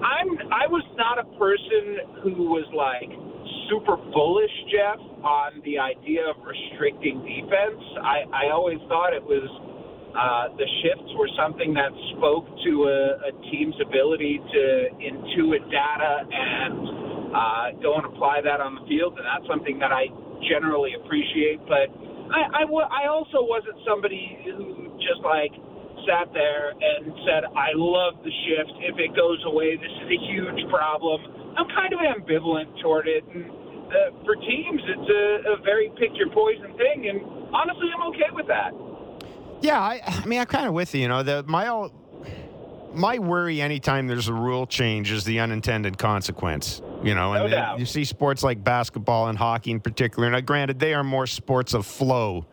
I'm 0.04 0.28
I 0.52 0.68
was 0.68 0.84
not 1.00 1.16
a 1.16 1.26
person 1.40 2.20
who 2.20 2.52
was 2.52 2.68
like 2.76 3.08
super 3.72 3.96
bullish, 4.12 4.52
Jeff, 4.68 5.00
on 5.24 5.64
the 5.64 5.80
idea 5.80 6.28
of 6.28 6.36
restricting 6.44 7.24
defense. 7.24 7.80
I, 8.04 8.28
I 8.28 8.44
always 8.52 8.78
thought 8.92 9.16
it 9.16 9.24
was 9.24 9.48
uh, 10.14 10.54
the 10.60 10.68
shifts 10.84 11.10
were 11.16 11.32
something 11.34 11.74
that 11.74 11.90
spoke 12.14 12.44
to 12.44 12.72
a, 12.86 13.00
a 13.28 13.32
team's 13.50 13.74
ability 13.80 14.38
to 14.52 14.62
intuit 15.00 15.64
data 15.72 16.28
and 16.28 16.76
uh, 17.34 17.66
go 17.82 17.96
and 17.98 18.06
apply 18.06 18.44
that 18.44 18.60
on 18.60 18.78
the 18.78 18.84
field, 18.86 19.16
and 19.18 19.26
that's 19.26 19.48
something 19.50 19.80
that 19.80 19.90
I 19.90 20.06
generally 20.46 20.94
appreciate. 20.94 21.58
But 21.66 21.90
I, 22.32 22.62
I, 22.62 22.64
w- 22.64 22.88
I 22.88 23.06
also 23.08 23.44
wasn't 23.44 23.76
somebody 23.86 24.38
who 24.44 24.92
just 24.98 25.20
like 25.24 25.52
sat 26.08 26.32
there 26.32 26.72
and 26.72 27.12
said, 27.24 27.44
I 27.56 27.72
love 27.74 28.20
the 28.24 28.32
shift. 28.44 28.72
If 28.80 28.96
it 28.98 29.16
goes 29.16 29.40
away, 29.46 29.76
this 29.76 29.92
is 30.04 30.08
a 30.08 30.20
huge 30.32 30.60
problem. 30.70 31.20
I'm 31.56 31.68
kind 31.68 31.92
of 31.92 32.00
ambivalent 32.00 32.80
toward 32.82 33.08
it. 33.08 33.24
And 33.32 33.50
uh, 33.50 34.24
for 34.24 34.36
teams, 34.36 34.82
it's 34.84 35.10
a, 35.10 35.54
a 35.54 35.62
very 35.62 35.90
pick 35.98 36.10
your 36.16 36.30
poison 36.30 36.76
thing. 36.76 37.08
And 37.08 37.20
honestly, 37.54 37.88
I'm 37.94 38.08
okay 38.12 38.30
with 38.32 38.46
that. 38.48 38.72
Yeah, 39.60 39.80
I, 39.80 40.00
I 40.04 40.26
mean, 40.26 40.40
I'm 40.40 40.46
kind 40.46 40.66
of 40.66 40.74
with 40.74 40.94
you. 40.94 41.02
You 41.02 41.08
know, 41.08 41.22
the 41.22 41.42
my 41.44 41.88
my 42.92 43.18
worry 43.18 43.60
anytime 43.60 44.06
there's 44.06 44.28
a 44.28 44.34
rule 44.34 44.66
change 44.66 45.10
is 45.10 45.24
the 45.24 45.40
unintended 45.40 45.98
consequence. 45.98 46.82
You 47.04 47.14
know, 47.14 47.34
and 47.34 47.50
No 47.50 47.76
you 47.78 47.86
see 47.86 48.04
sports 48.04 48.42
like 48.42 48.62
basketball 48.62 49.28
and 49.28 49.36
hockey 49.36 49.70
in 49.70 49.80
particular. 49.80 50.32
Uh, 50.32 50.40
granted, 50.40 50.78
they 50.78 50.94
are 50.94 51.04
more 51.04 51.26
sports 51.26 51.74
of 51.74 51.86
flow 51.86 52.46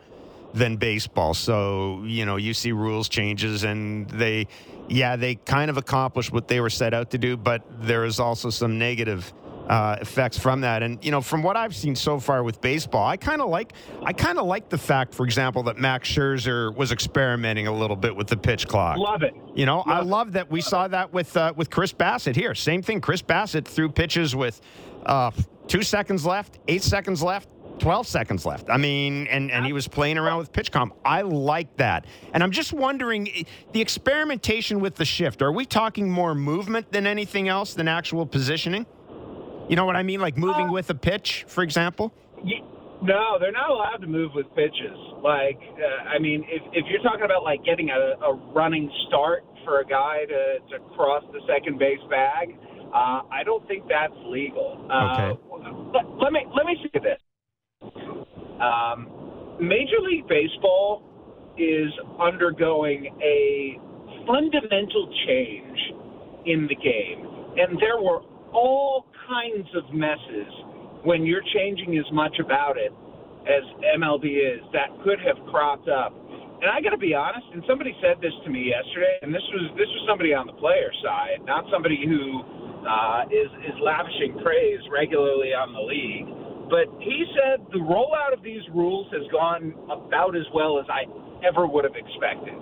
than 0.54 0.78
baseball. 0.78 1.34
So 1.34 2.04
you 2.06 2.26
know, 2.26 2.36
you 2.36 2.54
see 2.54 2.72
rules 2.72 3.08
changes, 3.10 3.64
and 3.64 4.10
they, 4.10 4.48
yeah, 4.90 5.16
they 5.16 5.36
kind 5.36 5.70
of 5.70 5.78
accomplish 5.78 6.32
what 6.32 6.48
they 6.48 6.60
were 6.60 6.70
set 6.70 6.94
out 6.94 7.12
to 7.12 7.18
do. 7.18 7.38
But 7.38 7.64
there 7.82 8.06
is 8.06 8.20
also 8.20 8.50
some 8.50 8.78
negative 8.78 9.34
uh, 9.72 9.96
effects 10.02 10.38
from 10.38 10.62
that. 10.62 10.84
And 10.84 11.04
you 11.04 11.12
know, 11.12 11.22
from 11.22 11.42
what 11.42 11.56
I've 11.56 11.74
seen 11.74 11.96
so 11.96 12.20
far 12.20 12.44
with 12.44 12.60
baseball, 12.60 13.08
I 13.08 13.16
kind 13.16 13.42
of 13.42 13.50
like 13.50 13.72
I 14.04 14.12
kind 14.12 14.38
of 14.38 14.46
like 14.46 14.68
the 14.68 14.78
fact, 14.78 15.16
for 15.16 15.26
example, 15.26 15.64
that 15.64 15.78
Max 15.78 16.10
Scherzer 16.12 16.76
was 16.76 16.92
experimenting 16.92 17.68
a 17.68 17.74
little 17.74 17.96
bit 17.96 18.14
with 18.14 18.28
the 18.28 18.36
pitch 18.36 18.68
clock. 18.68 18.98
Love 18.98 19.24
it. 19.24 19.34
You 19.56 19.66
know, 19.66 19.80
I 19.80 20.02
love 20.02 20.34
that 20.34 20.52
we 20.52 20.60
saw 20.60 20.90
that 20.90 21.14
with 21.14 21.38
uh, 21.38 21.54
with 21.56 21.70
Chris 21.70 21.94
Bassitt 21.94 22.36
here. 22.36 22.54
Same 22.54 22.82
thing. 22.82 23.00
Chris 23.00 23.22
Bassitt 23.22 23.66
threw 23.66 23.90
pitches 23.90 24.36
with 24.36 24.60
uh, 25.06 25.32
two 25.68 25.84
seconds 25.84 26.26
left, 26.26 26.60
eight 26.68 26.84
seconds 26.84 27.24
left. 27.24 27.48
12 27.80 28.06
seconds 28.06 28.46
left. 28.46 28.70
I 28.70 28.78
mean, 28.78 29.26
and, 29.26 29.50
and 29.50 29.66
he 29.66 29.74
was 29.74 29.88
playing 29.88 30.20
around 30.20 30.38
with 30.38 30.54
pitch 30.54 30.72
comp. 30.72 30.94
I 31.04 31.24
like 31.24 31.78
that. 31.78 32.06
And 32.32 32.44
I'm 32.44 32.52
just 32.52 32.74
wondering 32.74 33.46
the 33.72 33.82
experimentation 33.82 34.80
with 34.80 34.98
the 34.98 35.06
shift, 35.06 35.42
are 35.42 35.52
we 35.52 35.66
talking 35.66 36.08
more 36.08 36.36
movement 36.36 36.92
than 36.92 37.08
anything 37.08 37.48
else 37.48 37.74
than 37.74 37.88
actual 37.88 38.28
positioning? 38.28 38.86
You 39.70 39.76
know 39.76 39.86
what 39.86 39.96
I 39.96 40.04
mean? 40.04 40.20
Like 40.20 40.38
moving 40.38 40.68
Uh, 40.68 40.72
with 40.74 40.90
a 40.90 40.96
pitch, 40.96 41.46
for 41.48 41.64
example? 41.64 42.12
No, 43.04 43.38
they're 43.40 43.52
not 43.52 43.72
allowed 43.72 43.98
to 44.02 44.08
move 44.08 44.32
with 44.36 44.46
pitches. 44.54 44.98
Like, 45.24 45.58
uh, 45.58 46.10
I 46.10 46.20
mean, 46.20 46.46
if, 46.48 46.62
if 46.72 46.86
you're 46.88 47.02
talking 47.02 47.24
about 47.26 47.44
like 47.44 47.64
getting 47.66 47.90
a, 47.90 48.14
a 48.24 48.34
running 48.54 48.92
start 49.08 49.44
for 49.66 49.80
a 49.80 49.86
guy 49.86 50.26
to, 50.28 50.60
to 50.70 50.80
cross 50.96 51.24
the 51.34 51.40
second 51.48 51.80
base 51.80 51.98
bag, 52.12 52.56
uh, 52.94 53.22
I 53.32 53.42
don't 53.44 53.66
think 53.68 53.86
that's 53.90 54.14
legal. 54.26 54.86
Uh, 54.92 55.34
Okay. 55.34 55.42
Let, 55.94 56.06
let 56.22 56.32
me 56.32 56.46
let 56.56 56.66
me 56.66 56.76
say 56.84 57.00
this. 57.00 57.20
Um, 58.60 59.10
Major 59.60 60.00
League 60.02 60.28
Baseball 60.28 61.04
is 61.58 61.92
undergoing 62.20 63.06
a 63.22 63.80
fundamental 64.28 65.12
change 65.28 65.78
in 66.46 66.68
the 66.68 66.76
game, 66.76 67.26
and 67.58 67.80
there 67.80 68.00
were 68.02 68.22
all 68.54 69.06
kinds 69.32 69.70
of 69.80 69.88
messes 69.96 70.52
when 71.08 71.26
you're 71.26 71.46
changing 71.56 71.98
as 71.98 72.06
much 72.12 72.36
about 72.44 72.76
it 72.76 72.92
as 73.48 73.64
MLB 73.98 74.28
is 74.28 74.62
that 74.76 74.92
could 75.04 75.18
have 75.24 75.40
cropped 75.48 75.88
up. 75.88 76.12
And 76.62 76.70
I 76.70 76.78
got 76.84 76.92
to 76.92 77.02
be 77.02 77.16
honest, 77.16 77.48
and 77.54 77.64
somebody 77.66 77.96
said 78.04 78.22
this 78.22 78.36
to 78.46 78.50
me 78.52 78.70
yesterday, 78.70 79.18
and 79.24 79.34
this 79.34 79.42
was 79.50 79.74
this 79.80 79.90
was 79.90 80.04
somebody 80.06 80.36
on 80.36 80.46
the 80.46 80.54
player 80.62 80.94
side, 81.02 81.42
not 81.48 81.66
somebody 81.74 81.98
who 82.06 82.44
uh, 82.86 83.26
is 83.34 83.50
is 83.66 83.74
lavishing 83.82 84.38
praise 84.46 84.84
regularly 84.92 85.58
on 85.58 85.74
the 85.74 85.82
league. 85.82 86.30
But 86.70 86.86
he 87.02 87.26
said 87.34 87.66
the 87.74 87.82
rollout 87.82 88.38
of 88.38 88.46
these 88.46 88.62
rules 88.76 89.10
has 89.10 89.26
gone 89.34 89.74
about 89.90 90.38
as 90.38 90.46
well 90.54 90.78
as 90.78 90.86
I 90.86 91.10
ever 91.42 91.66
would 91.66 91.82
have 91.82 91.98
expected. 91.98 92.54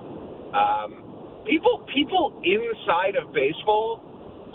Um, 0.55 1.43
people 1.43 1.83
people 1.91 2.39
inside 2.47 3.19
of 3.19 3.35
baseball 3.35 4.08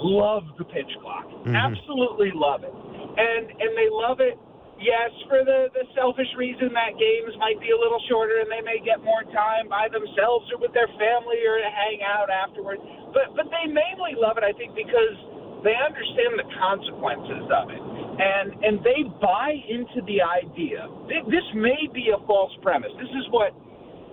love 0.05 0.45
the 0.61 0.69
pitch 0.69 0.93
clock. 1.01 1.25
Mm-hmm. 1.25 1.57
Absolutely 1.57 2.31
love 2.37 2.63
it. 2.63 2.73
And 2.73 3.49
and 3.49 3.73
they 3.73 3.89
love 3.89 4.21
it 4.21 4.37
yes, 4.81 5.11
for 5.31 5.41
the, 5.47 5.71
the 5.73 5.87
selfish 5.95 6.29
reason 6.37 6.75
that 6.75 6.99
games 7.01 7.33
might 7.41 7.59
be 7.63 7.71
a 7.71 7.79
little 7.79 8.01
shorter 8.11 8.43
and 8.43 8.51
they 8.51 8.61
may 8.61 8.83
get 8.83 9.01
more 9.01 9.25
time 9.33 9.71
by 9.71 9.89
themselves 9.89 10.45
or 10.53 10.59
with 10.59 10.75
their 10.75 10.91
family 10.99 11.41
or 11.47 11.63
to 11.63 11.71
hang 11.71 12.03
out 12.03 12.29
afterwards. 12.29 12.83
But 13.17 13.33
but 13.39 13.49
they 13.49 13.65
mainly 13.71 14.19
love 14.19 14.37
it, 14.37 14.45
I 14.45 14.53
think, 14.55 14.77
because 14.77 15.17
they 15.65 15.75
understand 15.75 16.37
the 16.37 16.49
consequences 16.59 17.47
of 17.49 17.73
it. 17.73 17.81
And 17.81 18.47
and 18.63 18.75
they 18.85 19.09
buy 19.23 19.57
into 19.57 20.05
the 20.07 20.21
idea. 20.23 20.87
This 21.09 21.47
may 21.57 21.89
be 21.91 22.13
a 22.13 22.21
false 22.29 22.53
premise. 22.63 22.93
This 23.01 23.11
is 23.15 23.27
what 23.31 23.57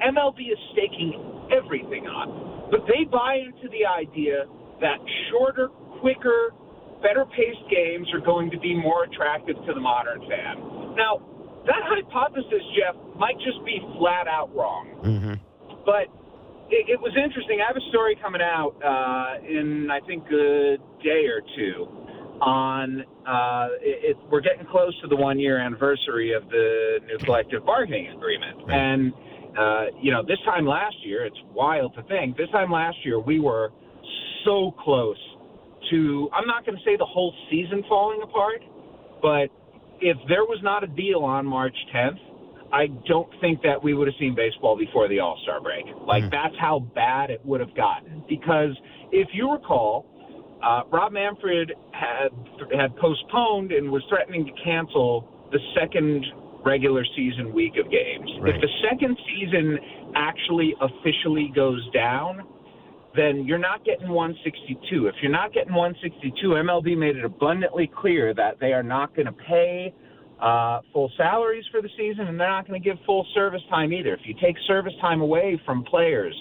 MLB 0.02 0.40
is 0.50 0.62
staking 0.74 1.52
everything 1.52 2.08
on. 2.08 2.72
But 2.72 2.88
they 2.88 3.04
buy 3.04 3.44
into 3.44 3.68
the 3.70 3.84
idea 3.84 4.48
that 4.80 4.98
shorter, 5.30 5.70
quicker, 6.02 6.54
better 7.02 7.26
paced 7.26 7.66
games 7.70 8.08
are 8.14 8.20
going 8.20 8.50
to 8.52 8.60
be 8.60 8.76
more 8.76 9.06
attractive 9.06 9.56
to 9.68 9.74
the 9.74 9.80
modern 9.80 10.22
fan. 10.22 10.58
Now, 10.98 11.22
that 11.66 11.82
hypothesis, 11.86 12.64
Jeff, 12.76 12.96
might 13.16 13.38
just 13.38 13.64
be 13.66 13.80
flat 13.98 14.28
out 14.28 14.54
wrong. 14.56 14.90
Mm-hmm. 15.04 15.34
But 15.86 16.10
it, 16.70 16.90
it 16.90 17.00
was 17.00 17.14
interesting. 17.18 17.60
I 17.62 17.68
have 17.68 17.78
a 17.78 17.90
story 17.90 18.18
coming 18.22 18.42
out 18.42 18.76
uh, 18.82 19.46
in, 19.46 19.90
I 19.92 20.00
think, 20.06 20.26
a 20.28 20.78
day 21.04 21.26
or 21.30 21.42
two 21.56 21.88
on 22.42 23.06
uh, 23.28 23.68
it, 23.82 24.12
it, 24.12 24.18
we're 24.32 24.42
getting 24.42 24.66
close 24.66 25.00
to 25.02 25.08
the 25.08 25.16
one 25.16 25.38
year 25.40 25.60
anniversary 25.60 26.34
of 26.34 26.50
the 26.50 27.00
new 27.06 27.18
collective 27.20 27.64
bargaining 27.66 28.08
agreement. 28.10 28.58
Right. 28.66 28.78
And, 28.78 29.14
uh, 29.56 29.86
you 30.02 30.12
know, 30.12 30.24
this 30.26 30.40
time 30.46 30.66
last 30.66 30.96
year, 31.06 31.26
it's 31.26 31.38
wild 31.54 31.94
to 31.96 32.04
think, 32.04 32.38
this 32.38 32.50
time 32.50 32.72
last 32.72 32.98
year, 33.06 33.20
we 33.20 33.40
were 33.40 33.72
so 34.44 34.74
close 34.84 35.20
to, 35.92 36.30
I'm 36.34 36.48
not 36.48 36.66
going 36.66 36.78
to 36.78 36.84
say 36.84 36.96
the 36.98 37.06
whole 37.06 37.34
season 37.50 37.84
falling 37.88 38.22
apart, 38.24 38.62
but 39.22 39.50
if 40.02 40.18
there 40.28 40.44
was 40.44 40.60
not 40.64 40.84
a 40.84 40.88
deal 40.88 41.20
on 41.20 41.46
March 41.46 41.76
10th, 41.94 42.20
I 42.74 42.88
don't 43.08 43.30
think 43.42 43.62
that 43.64 43.84
we 43.84 43.94
would 43.94 44.08
have 44.08 44.16
seen 44.20 44.34
baseball 44.34 44.78
before 44.78 45.08
the 45.08 45.20
All 45.20 45.38
Star 45.44 45.62
break. 45.62 45.86
Like, 46.08 46.24
that's 46.32 46.56
how 46.60 46.80
bad 46.96 47.30
it 47.30 47.46
would 47.46 47.60
have 47.60 47.76
gotten. 47.76 48.24
Because 48.30 48.76
if 49.12 49.28
you 49.34 49.52
recall, 49.52 50.08
uh, 50.64 50.84
Rob 50.90 51.12
Manfred 51.12 51.74
had 51.92 52.30
had 52.78 52.96
postponed 52.98 53.72
and 53.72 53.92
was 53.92 54.04
threatening 54.10 54.46
to 54.46 54.52
cancel 54.64 55.28
the 55.52 55.60
second 55.80 56.26
regular 56.64 57.04
season 57.16 57.54
week 57.54 57.74
of 57.84 57.92
games. 57.92 58.30
Right. 58.40 58.56
If 58.56 58.62
the 58.62 58.70
second 58.90 59.18
season 59.28 59.78
actually 60.16 60.74
officially 60.80 61.52
goes 61.54 61.82
down, 61.94 62.48
then 63.16 63.46
you're 63.46 63.58
not 63.58 63.84
getting 63.84 64.10
162. 64.10 65.08
If 65.08 65.16
you're 65.22 65.32
not 65.32 65.54
getting 65.54 65.74
162, 65.74 66.48
MLB 66.48 66.98
made 66.98 67.18
it 67.18 67.26
abundantly 67.26 67.92
clear 68.00 68.34
that 68.34 68.60
they 68.60 68.74
are 68.74 68.84
not 68.84 69.16
going 69.16 69.26
to 69.26 69.34
pay 69.34 69.94
uh, 70.42 70.80
full 70.94 71.12
salaries 71.18 71.66
for 71.72 71.82
the 71.82 71.90
season, 71.98 72.28
and 72.28 72.40
they're 72.40 72.50
not 72.50 72.68
going 72.68 72.82
to 72.82 72.84
give 72.84 72.98
full 73.06 73.26
service 73.36 73.62
time 73.70 73.94
either. 73.94 74.14
If 74.14 74.22
you 74.26 74.36
take 74.42 74.56
service 74.66 74.94
time 75.02 75.22
away 75.22 75.62
from 75.66 75.84
players 75.84 76.36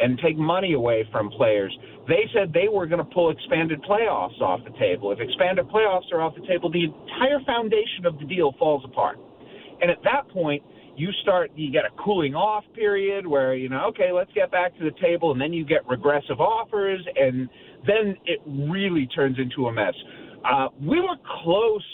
and 0.00 0.18
take 0.18 0.36
money 0.36 0.74
away 0.74 1.08
from 1.12 1.30
players, 1.30 1.76
they 2.08 2.28
said 2.34 2.52
they 2.52 2.68
were 2.68 2.86
going 2.86 2.98
to 2.98 3.10
pull 3.14 3.30
expanded 3.30 3.80
playoffs 3.82 4.40
off 4.40 4.60
the 4.64 4.76
table. 4.78 5.12
If 5.12 5.20
expanded 5.20 5.66
playoffs 5.68 6.10
are 6.12 6.20
off 6.20 6.34
the 6.34 6.46
table, 6.46 6.70
the 6.70 6.84
entire 6.84 7.40
foundation 7.46 8.06
of 8.06 8.18
the 8.18 8.24
deal 8.24 8.54
falls 8.58 8.82
apart. 8.84 9.18
And 9.80 9.90
at 9.90 9.98
that 10.04 10.28
point, 10.28 10.62
you 10.96 11.10
start, 11.22 11.50
you 11.54 11.72
get 11.72 11.84
a 11.84 12.02
cooling 12.02 12.34
off 12.34 12.64
period 12.74 13.26
where, 13.26 13.54
you 13.54 13.68
know, 13.68 13.86
okay, 13.88 14.12
let's 14.12 14.32
get 14.34 14.50
back 14.50 14.76
to 14.78 14.84
the 14.84 14.92
table. 15.00 15.32
And 15.32 15.40
then 15.40 15.52
you 15.52 15.64
get 15.64 15.86
regressive 15.88 16.40
offers. 16.40 17.00
And 17.16 17.48
then 17.86 18.16
it 18.24 18.40
really 18.46 19.06
turns 19.14 19.38
into 19.38 19.68
a 19.68 19.72
mess. 19.72 19.94
Uh, 20.44 20.68
we 20.80 21.00
were 21.00 21.16
close 21.42 21.84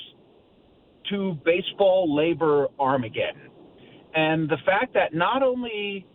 to 1.10 1.38
baseball 1.44 2.14
labor 2.14 2.68
Armageddon. 2.78 3.50
And 4.14 4.48
the 4.48 4.56
fact 4.66 4.94
that 4.94 5.14
not 5.14 5.42
only 5.42 6.06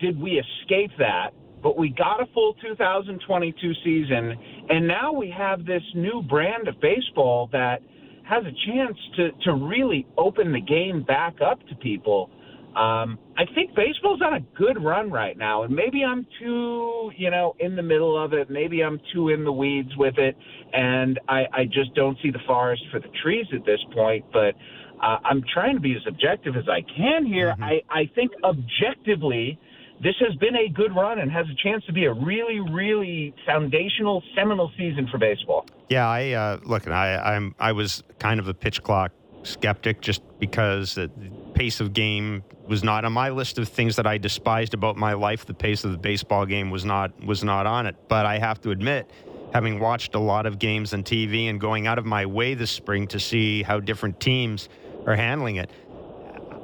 did 0.00 0.20
we 0.20 0.40
escape 0.62 0.90
that, 0.98 1.30
but 1.62 1.76
we 1.76 1.88
got 1.88 2.20
a 2.20 2.26
full 2.32 2.54
2022 2.62 3.72
season, 3.82 4.36
and 4.68 4.86
now 4.86 5.12
we 5.12 5.34
have 5.36 5.64
this 5.64 5.82
new 5.94 6.22
brand 6.22 6.68
of 6.68 6.80
baseball 6.80 7.48
that 7.52 7.80
has 8.28 8.44
a 8.44 8.52
chance 8.70 8.96
to, 9.16 9.30
to 9.44 9.54
really 9.54 10.06
open 10.18 10.52
the 10.52 10.60
game 10.60 11.02
back 11.02 11.36
up 11.40 11.60
to 11.68 11.74
people. 11.76 12.30
Um, 12.76 13.18
I 13.38 13.44
think 13.54 13.74
baseball's 13.74 14.20
on 14.20 14.34
a 14.34 14.40
good 14.58 14.82
run 14.82 15.10
right 15.10 15.36
now, 15.38 15.62
and 15.62 15.74
maybe 15.74 16.04
I'm 16.04 16.26
too, 16.38 17.10
you 17.16 17.30
know, 17.30 17.54
in 17.58 17.74
the 17.74 17.82
middle 17.82 18.22
of 18.22 18.34
it. 18.34 18.50
Maybe 18.50 18.82
I'm 18.82 19.00
too 19.14 19.30
in 19.30 19.44
the 19.44 19.52
weeds 19.52 19.96
with 19.96 20.18
it, 20.18 20.36
and 20.74 21.18
I, 21.26 21.44
I 21.54 21.64
just 21.64 21.94
don't 21.94 22.18
see 22.22 22.30
the 22.30 22.40
forest 22.46 22.82
for 22.90 23.00
the 23.00 23.08
trees 23.22 23.46
at 23.54 23.64
this 23.64 23.80
point. 23.94 24.26
But 24.30 24.54
uh, 25.02 25.18
I'm 25.24 25.42
trying 25.54 25.76
to 25.76 25.80
be 25.80 25.94
as 25.94 26.02
objective 26.06 26.54
as 26.54 26.68
I 26.68 26.82
can 26.96 27.24
here. 27.24 27.54
I, 27.62 27.80
I 27.88 28.10
think 28.14 28.32
objectively, 28.44 29.58
this 30.02 30.14
has 30.20 30.34
been 30.36 30.56
a 30.56 30.68
good 30.68 30.94
run 30.94 31.18
and 31.18 31.30
has 31.30 31.46
a 31.48 31.54
chance 31.54 31.84
to 31.86 31.92
be 31.92 32.04
a 32.04 32.12
really, 32.12 32.60
really 32.60 33.34
foundational, 33.46 34.22
seminal 34.34 34.70
season 34.76 35.08
for 35.10 35.18
baseball. 35.18 35.66
Yeah, 35.88 36.08
I 36.08 36.32
uh, 36.32 36.58
look, 36.64 36.86
I 36.88 37.16
I'm 37.16 37.54
I 37.58 37.72
was 37.72 38.02
kind 38.18 38.40
of 38.40 38.48
a 38.48 38.54
pitch 38.54 38.82
clock 38.82 39.12
skeptic 39.42 40.00
just 40.00 40.22
because 40.38 40.94
the 40.96 41.10
pace 41.54 41.80
of 41.80 41.92
game 41.92 42.42
was 42.66 42.82
not 42.82 43.04
on 43.04 43.12
my 43.12 43.30
list 43.30 43.58
of 43.58 43.68
things 43.68 43.96
that 43.96 44.06
I 44.06 44.18
despised 44.18 44.74
about 44.74 44.96
my 44.96 45.12
life. 45.14 45.46
The 45.46 45.54
pace 45.54 45.84
of 45.84 45.92
the 45.92 45.98
baseball 45.98 46.44
game 46.44 46.70
was 46.70 46.84
not 46.84 47.24
was 47.24 47.42
not 47.44 47.66
on 47.66 47.86
it. 47.86 47.96
But 48.08 48.26
I 48.26 48.38
have 48.38 48.60
to 48.62 48.70
admit, 48.70 49.10
having 49.52 49.78
watched 49.78 50.14
a 50.14 50.18
lot 50.18 50.46
of 50.46 50.58
games 50.58 50.92
on 50.92 51.04
TV 51.04 51.48
and 51.48 51.60
going 51.60 51.86
out 51.86 51.98
of 51.98 52.04
my 52.04 52.26
way 52.26 52.54
this 52.54 52.70
spring 52.70 53.06
to 53.08 53.20
see 53.20 53.62
how 53.62 53.80
different 53.80 54.20
teams 54.20 54.68
are 55.06 55.16
handling 55.16 55.56
it, 55.56 55.70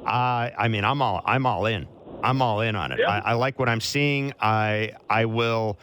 I 0.05 0.51
I 0.57 0.67
mean 0.67 0.83
I'm 0.83 1.01
all 1.01 1.21
I'm 1.25 1.45
all 1.45 1.65
in. 1.65 1.87
I'm 2.23 2.41
all 2.41 2.61
in 2.61 2.75
on 2.75 2.91
it. 2.91 2.99
Yeah. 2.99 3.09
I, 3.09 3.31
I 3.31 3.33
like 3.33 3.59
what 3.59 3.69
I'm 3.69 3.81
seeing. 3.81 4.33
I 4.39 4.93
I 5.09 5.25
will. 5.25 5.77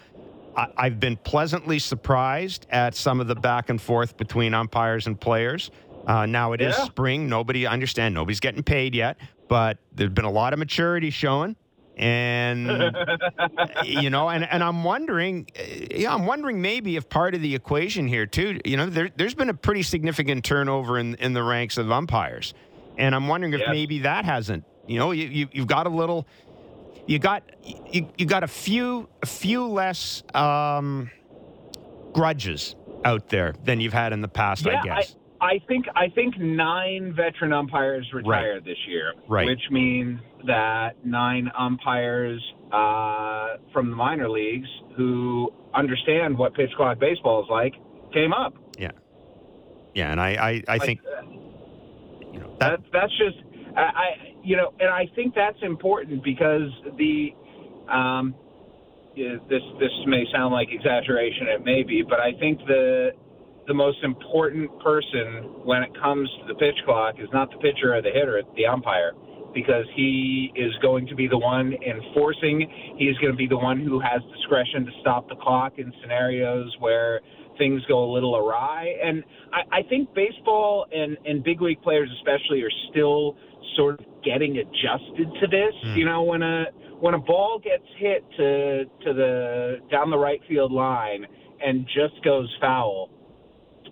I, 0.56 0.66
I've 0.76 0.98
been 0.98 1.16
pleasantly 1.16 1.78
surprised 1.78 2.66
at 2.70 2.94
some 2.94 3.20
of 3.20 3.28
the 3.28 3.36
back 3.36 3.70
and 3.70 3.80
forth 3.80 4.16
between 4.16 4.52
umpires 4.54 5.06
and 5.06 5.20
players. 5.20 5.70
Uh, 6.06 6.26
now 6.26 6.52
it 6.52 6.60
is 6.60 6.76
Yeah. 6.76 6.84
spring. 6.84 7.28
Nobody 7.28 7.66
I 7.66 7.72
understand. 7.72 8.14
Nobody's 8.14 8.40
getting 8.40 8.62
paid 8.62 8.94
yet, 8.94 9.18
but 9.48 9.78
there's 9.94 10.10
been 10.10 10.24
a 10.24 10.30
lot 10.30 10.52
of 10.52 10.58
maturity 10.58 11.10
showing, 11.10 11.54
and 11.96 12.66
you 13.84 14.10
know, 14.10 14.28
and, 14.30 14.44
and 14.50 14.64
I'm 14.64 14.82
wondering, 14.82 15.48
yeah, 15.94 16.12
I'm 16.14 16.26
wondering 16.26 16.60
maybe 16.62 16.96
if 16.96 17.08
part 17.08 17.34
of 17.34 17.42
the 17.42 17.54
equation 17.54 18.08
here 18.08 18.26
too, 18.26 18.58
you 18.64 18.76
know, 18.76 18.86
there, 18.86 19.10
there's 19.16 19.34
been 19.34 19.50
a 19.50 19.54
pretty 19.54 19.82
significant 19.82 20.44
turnover 20.44 20.98
in 20.98 21.14
in 21.16 21.32
the 21.32 21.42
ranks 21.42 21.76
of 21.78 21.92
umpires, 21.92 22.54
and 22.96 23.14
I'm 23.14 23.28
wondering 23.28 23.52
if 23.52 23.60
Yes. 23.60 23.68
maybe 23.70 23.98
that 24.00 24.24
hasn't, 24.24 24.64
you 24.90 24.98
know, 24.98 25.12
you, 25.12 25.28
you 25.28 25.48
you've 25.52 25.68
got 25.68 25.86
a 25.86 25.90
little, 25.90 26.26
you 27.06 27.20
got 27.20 27.44
you, 27.92 28.08
you 28.18 28.26
got 28.26 28.42
a 28.42 28.48
few 28.48 29.08
a 29.22 29.26
few 29.26 29.64
less 29.66 30.24
um, 30.34 31.10
grudges 32.12 32.74
out 33.04 33.28
there 33.28 33.54
than 33.64 33.80
you've 33.80 33.92
had 33.92 34.12
in 34.12 34.20
the 34.20 34.28
past, 34.28 34.66
I 34.66 34.72
Yeah, 34.72 34.82
guess. 34.82 35.16
I 35.40 35.60
think 35.68 35.86
I 35.94 36.08
think 36.08 36.36
nine 36.38 37.14
veteran 37.16 37.52
umpires 37.52 38.04
retired 38.12 38.64
this 38.64 38.76
year, 38.88 39.14
Right. 39.28 39.46
which 39.46 39.62
means 39.70 40.18
that 40.46 40.96
nine 41.04 41.50
umpires 41.56 42.42
uh, 42.72 43.58
from 43.72 43.90
the 43.90 43.96
minor 43.96 44.28
leagues 44.28 44.68
who 44.96 45.52
understand 45.72 46.36
what 46.36 46.54
pitch 46.54 46.70
clock 46.76 46.98
baseball 46.98 47.44
is 47.44 47.48
like 47.48 47.74
came 48.12 48.32
up. 48.32 48.54
yeah, 48.76 48.90
yeah, 49.94 50.10
and 50.10 50.20
I 50.20 50.30
I, 50.30 50.62
I 50.66 50.78
Like, 50.78 50.86
think 50.86 51.00
uh, 51.06 51.22
you 52.32 52.40
know 52.40 52.50
that 52.58 52.70
That's 52.70 52.82
that's 52.92 53.18
just 53.18 53.38
I, 53.80 53.84
I 53.84 54.06
you 54.42 54.56
know, 54.56 54.72
and 54.78 54.88
I 54.88 55.06
think 55.14 55.34
that's 55.34 55.58
important 55.62 56.22
because 56.22 56.70
the 56.96 57.30
um, 57.92 58.34
this 59.16 59.62
this 59.78 59.90
may 60.06 60.24
sound 60.32 60.52
like 60.52 60.68
exaggeration, 60.70 61.48
it 61.48 61.64
may 61.64 61.82
be, 61.82 62.02
but 62.02 62.20
I 62.20 62.32
think 62.38 62.58
the 62.66 63.10
the 63.66 63.74
most 63.74 63.98
important 64.02 64.70
person 64.82 65.64
when 65.64 65.82
it 65.82 65.90
comes 66.00 66.28
to 66.40 66.52
the 66.52 66.58
pitch 66.58 66.76
clock 66.84 67.14
is 67.18 67.28
not 67.32 67.50
the 67.50 67.58
pitcher 67.58 67.94
or 67.94 68.02
the 68.02 68.10
hitter, 68.10 68.38
it's 68.38 68.48
the 68.56 68.66
umpire. 68.66 69.12
Because 69.52 69.84
he 69.96 70.52
is 70.54 70.70
going 70.80 71.08
to 71.08 71.16
be 71.16 71.26
the 71.26 71.36
one 71.36 71.74
enforcing. 71.74 72.70
He's 72.96 73.16
going 73.18 73.32
to 73.32 73.36
be 73.36 73.48
the 73.48 73.58
one 73.58 73.80
who 73.80 73.98
has 73.98 74.22
discretion 74.32 74.86
to 74.86 74.92
stop 75.00 75.28
the 75.28 75.34
clock 75.34 75.72
in 75.78 75.92
scenarios 76.00 76.72
where 76.78 77.20
things 77.58 77.82
go 77.88 78.04
a 78.04 78.10
little 78.12 78.36
awry. 78.36 78.94
And 79.02 79.24
I, 79.52 79.78
I 79.78 79.82
think 79.88 80.14
baseball 80.14 80.86
and, 80.92 81.18
and 81.24 81.42
big 81.42 81.60
league 81.60 81.82
players 81.82 82.08
especially 82.20 82.62
are 82.62 82.70
still 82.92 83.36
sort 83.76 84.00
of 84.00 84.06
getting 84.24 84.58
adjusted 84.58 85.28
to 85.40 85.46
this. 85.46 85.74
Mm. 85.86 85.96
You 85.96 86.04
know, 86.04 86.22
when 86.22 86.42
a 86.42 86.64
when 87.00 87.14
a 87.14 87.18
ball 87.18 87.60
gets 87.62 87.84
hit 87.98 88.24
to 88.36 88.84
to 89.04 89.14
the 89.14 89.76
down 89.90 90.10
the 90.10 90.18
right 90.18 90.40
field 90.48 90.72
line 90.72 91.26
and 91.64 91.86
just 91.86 92.22
goes 92.24 92.54
foul, 92.60 93.10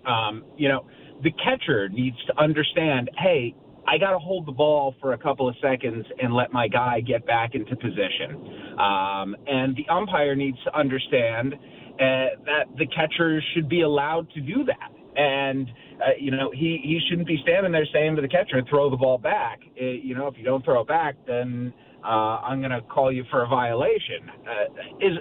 um, 0.05 0.43
you 0.57 0.69
know, 0.69 0.85
the 1.23 1.31
catcher 1.31 1.89
needs 1.89 2.17
to 2.27 2.41
understand, 2.41 3.09
hey, 3.17 3.55
I 3.87 3.97
got 3.97 4.11
to 4.11 4.19
hold 4.19 4.45
the 4.45 4.51
ball 4.51 4.95
for 5.01 5.13
a 5.13 5.17
couple 5.17 5.49
of 5.49 5.55
seconds 5.61 6.05
and 6.21 6.33
let 6.33 6.53
my 6.53 6.67
guy 6.67 7.01
get 7.01 7.25
back 7.25 7.55
into 7.55 7.75
position. 7.75 8.77
Um, 8.79 9.35
and 9.47 9.75
the 9.75 9.85
umpire 9.91 10.35
needs 10.35 10.57
to 10.65 10.77
understand 10.77 11.53
uh, 11.53 12.37
that 12.45 12.65
the 12.77 12.85
catcher 12.87 13.41
should 13.53 13.67
be 13.67 13.81
allowed 13.81 14.29
to 14.35 14.41
do 14.41 14.63
that. 14.65 14.91
And, 15.15 15.67
uh, 15.95 16.11
you 16.19 16.31
know, 16.31 16.51
he, 16.53 16.79
he 16.83 16.99
shouldn't 17.09 17.27
be 17.27 17.39
standing 17.43 17.71
there 17.71 17.87
saying 17.91 18.15
to 18.15 18.21
the 18.21 18.27
catcher, 18.27 18.61
throw 18.69 18.89
the 18.89 18.97
ball 18.97 19.17
back. 19.17 19.59
Uh, 19.79 19.85
you 19.85 20.15
know, 20.15 20.27
if 20.27 20.37
you 20.37 20.43
don't 20.43 20.63
throw 20.63 20.81
it 20.81 20.87
back, 20.87 21.15
then 21.27 21.73
uh, 22.03 22.07
I'm 22.07 22.59
going 22.59 22.71
to 22.71 22.81
call 22.81 23.11
you 23.11 23.23
for 23.29 23.43
a 23.43 23.47
violation. 23.47 24.29
Uh, 24.47 25.05
is 25.05 25.17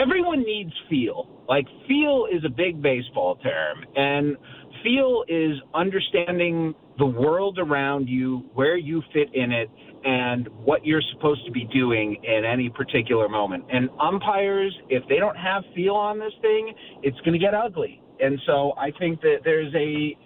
everyone 0.00 0.42
needs 0.42 0.72
feel. 0.88 1.44
Like 1.48 1.66
feel 1.86 2.26
is 2.32 2.44
a 2.44 2.50
big 2.50 2.82
baseball 2.82 3.36
term, 3.36 3.84
and 3.96 4.36
feel 4.82 5.24
is 5.28 5.56
understanding 5.74 6.74
the 6.98 7.06
world 7.06 7.58
around 7.58 8.08
you, 8.08 8.50
where 8.54 8.76
you 8.76 9.02
fit 9.12 9.28
in 9.34 9.52
it, 9.52 9.70
and 10.04 10.48
what 10.64 10.84
you're 10.84 11.02
supposed 11.14 11.44
to 11.46 11.52
be 11.52 11.64
doing 11.72 12.16
in 12.22 12.44
any 12.44 12.68
particular 12.68 13.28
moment. 13.28 13.64
And 13.70 13.88
umpires, 14.00 14.76
if 14.88 15.04
they 15.08 15.16
don't 15.16 15.36
have 15.36 15.62
feel 15.74 15.94
on 15.94 16.18
this 16.18 16.32
thing, 16.42 16.74
it's 17.02 17.18
going 17.20 17.32
to 17.32 17.38
get 17.38 17.54
ugly. 17.54 18.02
And 18.20 18.38
so 18.46 18.72
I 18.76 18.90
think 18.98 19.20
that 19.22 19.38
there's 19.44 19.74
a 19.74 20.16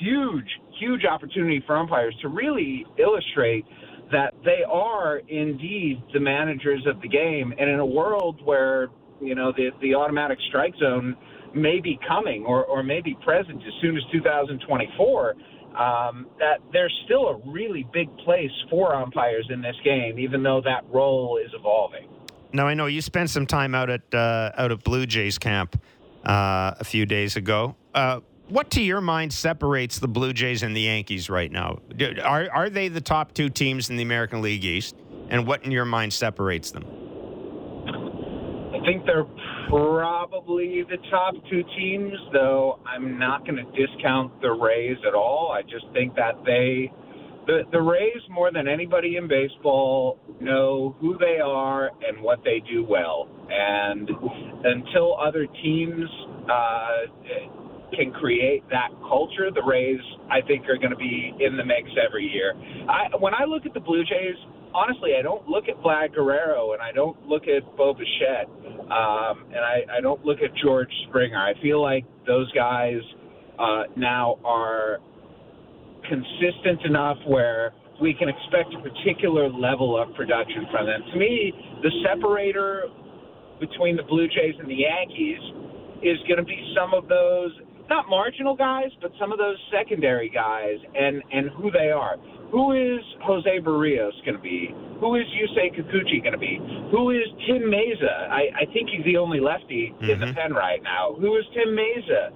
huge, 0.00 0.48
huge 0.78 1.04
opportunity 1.04 1.62
for 1.66 1.76
umpires 1.76 2.14
to 2.22 2.28
really 2.28 2.86
illustrate 2.98 3.64
that 4.10 4.34
they 4.44 4.62
are 4.70 5.18
indeed 5.28 6.02
the 6.12 6.20
managers 6.20 6.86
of 6.86 7.00
the 7.00 7.08
game. 7.08 7.52
And 7.58 7.68
in 7.68 7.78
a 7.78 7.86
world 7.86 8.40
where, 8.44 8.88
you 9.20 9.34
know, 9.34 9.52
the, 9.56 9.70
the 9.80 9.94
automatic 9.94 10.38
strike 10.48 10.74
zone 10.78 11.16
may 11.54 11.80
be 11.80 11.98
coming 12.06 12.44
or, 12.44 12.64
or 12.64 12.82
may 12.82 13.00
be 13.00 13.16
present 13.24 13.62
as 13.62 13.72
soon 13.80 13.96
as 13.96 14.02
2024, 14.12 15.34
um, 15.76 16.26
that 16.38 16.58
there's 16.72 16.92
still 17.06 17.28
a 17.28 17.50
really 17.50 17.86
big 17.92 18.14
place 18.18 18.50
for 18.68 18.94
umpires 18.94 19.48
in 19.50 19.62
this 19.62 19.76
game, 19.82 20.18
even 20.18 20.42
though 20.42 20.60
that 20.62 20.84
role 20.90 21.38
is 21.42 21.50
evolving. 21.54 22.08
Now 22.52 22.66
I 22.66 22.74
know 22.74 22.84
you 22.84 23.00
spent 23.00 23.30
some 23.30 23.46
time 23.46 23.74
out 23.74 23.88
at 23.88 24.02
uh, 24.12 24.52
out 24.58 24.72
at 24.72 24.84
Blue 24.84 25.06
Jays 25.06 25.38
camp 25.38 25.80
uh, 26.24 26.74
a 26.78 26.84
few 26.84 27.06
days 27.06 27.36
ago. 27.36 27.74
Uh, 27.94 28.20
what, 28.48 28.70
to 28.72 28.82
your 28.82 29.00
mind, 29.00 29.32
separates 29.32 29.98
the 29.98 30.08
Blue 30.08 30.32
Jays 30.32 30.62
and 30.62 30.76
the 30.76 30.82
Yankees 30.82 31.30
right 31.30 31.50
now? 31.50 31.78
Are 32.22 32.48
are 32.52 32.68
they 32.68 32.88
the 32.88 33.00
top 33.00 33.32
two 33.32 33.48
teams 33.48 33.88
in 33.88 33.96
the 33.96 34.02
American 34.02 34.42
League 34.42 34.64
East? 34.64 34.96
And 35.30 35.46
what, 35.46 35.64
in 35.64 35.70
your 35.70 35.86
mind, 35.86 36.12
separates 36.12 36.70
them? 36.70 36.84
I 38.74 38.84
think 38.84 39.06
they're 39.06 39.24
probably 39.68 40.82
the 40.82 40.98
top 41.10 41.34
two 41.48 41.62
teams, 41.78 42.12
though 42.32 42.80
I'm 42.84 43.18
not 43.18 43.46
going 43.46 43.56
to 43.56 43.86
discount 43.86 44.38
the 44.42 44.50
Rays 44.50 44.98
at 45.06 45.14
all. 45.14 45.52
I 45.52 45.62
just 45.62 45.86
think 45.94 46.14
that 46.16 46.34
they, 46.44 46.92
the, 47.46 47.62
the 47.72 47.80
Rays, 47.80 48.22
more 48.30 48.52
than 48.52 48.68
anybody 48.68 49.16
in 49.16 49.26
baseball, 49.28 50.18
know 50.40 50.96
who 51.00 51.18
they 51.18 51.40
are 51.42 51.90
and 52.06 52.22
what 52.22 52.40
they 52.44 52.62
do 52.70 52.84
well. 52.84 53.28
And 53.50 54.08
until 54.64 55.18
other 55.18 55.46
teams 55.62 56.08
uh, 56.50 57.10
can 57.96 58.12
create 58.12 58.62
that 58.70 58.88
culture, 59.08 59.50
the 59.52 59.62
Rays, 59.62 60.00
I 60.30 60.40
think, 60.46 60.66
are 60.68 60.78
going 60.78 60.90
to 60.90 60.96
be 60.96 61.34
in 61.40 61.56
the 61.56 61.64
mix 61.64 61.90
every 62.04 62.26
year. 62.26 62.54
I, 62.88 63.16
when 63.18 63.34
I 63.34 63.44
look 63.44 63.66
at 63.66 63.74
the 63.74 63.80
Blue 63.80 64.04
Jays, 64.04 64.36
honestly, 64.74 65.12
I 65.18 65.22
don't 65.22 65.46
look 65.48 65.64
at 65.68 65.76
Vlad 65.82 66.14
Guerrero 66.14 66.72
and 66.72 66.82
I 66.82 66.92
don't 66.92 67.20
look 67.26 67.44
at 67.44 67.64
Bo 67.76 67.92
Bichette 67.92 68.48
um, 68.82 69.46
and 69.50 69.58
I, 69.58 69.98
I 69.98 70.00
don't 70.00 70.24
look 70.24 70.38
at 70.38 70.50
George 70.62 70.90
Springer. 71.08 71.38
I 71.38 71.60
feel 71.60 71.82
like 71.82 72.04
those 72.26 72.50
guys 72.52 73.00
uh, 73.58 73.84
now 73.96 74.38
are 74.44 74.98
consistent 76.08 76.84
enough 76.84 77.18
where 77.26 77.72
we 78.00 78.14
can 78.14 78.28
expect 78.28 78.74
a 78.74 78.80
particular 78.82 79.48
level 79.48 80.00
of 80.00 80.12
production 80.14 80.66
from 80.70 80.86
them. 80.86 81.02
To 81.12 81.18
me, 81.18 81.52
the 81.82 81.90
separator 82.04 82.84
between 83.60 83.96
the 83.96 84.02
Blue 84.02 84.26
Jays 84.28 84.54
and 84.58 84.68
the 84.68 84.74
Yankees 84.74 85.38
is 86.02 86.18
going 86.26 86.38
to 86.38 86.44
be 86.44 86.58
some 86.74 86.94
of 86.94 87.08
those 87.08 87.52
not 87.90 88.08
marginal 88.08 88.56
guys, 88.56 88.90
but 89.00 89.12
some 89.20 89.32
of 89.32 89.38
those 89.38 89.56
secondary 89.70 90.28
guys 90.30 90.78
and 90.94 91.22
and 91.32 91.50
who 91.50 91.70
they 91.70 91.90
are. 91.90 92.16
Who 92.50 92.72
is 92.72 93.00
Jose 93.22 93.60
Berrios 93.60 94.12
going 94.24 94.36
to 94.36 94.42
be? 94.42 94.74
Who 95.00 95.16
is 95.16 95.24
Yusei 95.32 95.72
Kikuchi 95.74 96.20
going 96.22 96.32
to 96.32 96.38
be? 96.38 96.58
Who 96.90 97.10
is 97.10 97.24
Tim 97.46 97.62
Mayza? 97.62 98.28
I, 98.30 98.62
I 98.62 98.64
think 98.72 98.90
he's 98.90 99.04
the 99.04 99.16
only 99.16 99.40
lefty 99.40 99.94
in 100.00 100.20
the 100.20 100.26
Mhm. 100.26 100.34
pen 100.34 100.52
right 100.52 100.82
now. 100.82 101.14
Who 101.18 101.34
is 101.36 101.44
Tim 101.54 101.74
Mayza 101.74 102.30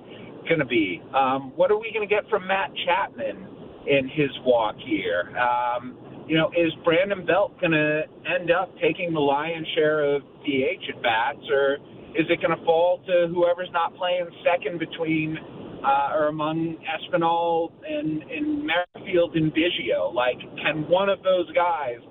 going 0.48 0.60
to 0.60 0.64
be? 0.66 1.02
Um, 1.14 1.52
what 1.54 1.70
are 1.70 1.76
we 1.78 1.92
going 1.92 2.06
to 2.06 2.12
get 2.12 2.28
from 2.30 2.46
Matt 2.46 2.70
Chapman 2.86 3.46
in 3.86 4.08
his 4.08 4.30
walk 4.44 4.76
here? 4.84 5.32
Um, 5.36 5.96
you 6.26 6.36
know, 6.36 6.50
is 6.56 6.72
Brandon 6.84 7.24
Belt 7.24 7.58
going 7.60 7.72
to 7.72 8.02
end 8.26 8.50
up 8.50 8.74
taking 8.82 9.12
the 9.12 9.20
lion's 9.20 9.66
share 9.74 10.02
of 10.02 10.22
DH 10.42 10.90
at 10.90 11.02
bats, 11.02 11.46
or 11.50 11.78
is 12.18 12.26
it 12.28 12.42
going 12.42 12.56
to 12.56 12.64
fall 12.64 13.00
to 13.06 13.28
whoever's 13.32 13.70
not 13.72 13.94
playing 13.96 14.26
second 14.42 14.78
between 14.78 15.38
uh, 15.84 16.16
or 16.16 16.28
among 16.28 16.76
Espinal 16.82 17.70
and, 17.86 18.22
and 18.22 18.66
Merrifield 18.66 19.36
and 19.36 19.52
Biggio? 19.52 20.12
Like, 20.12 20.38
can 20.62 20.88
one 20.88 21.08
of 21.08 21.22
those 21.22 21.46
guys 21.52 22.02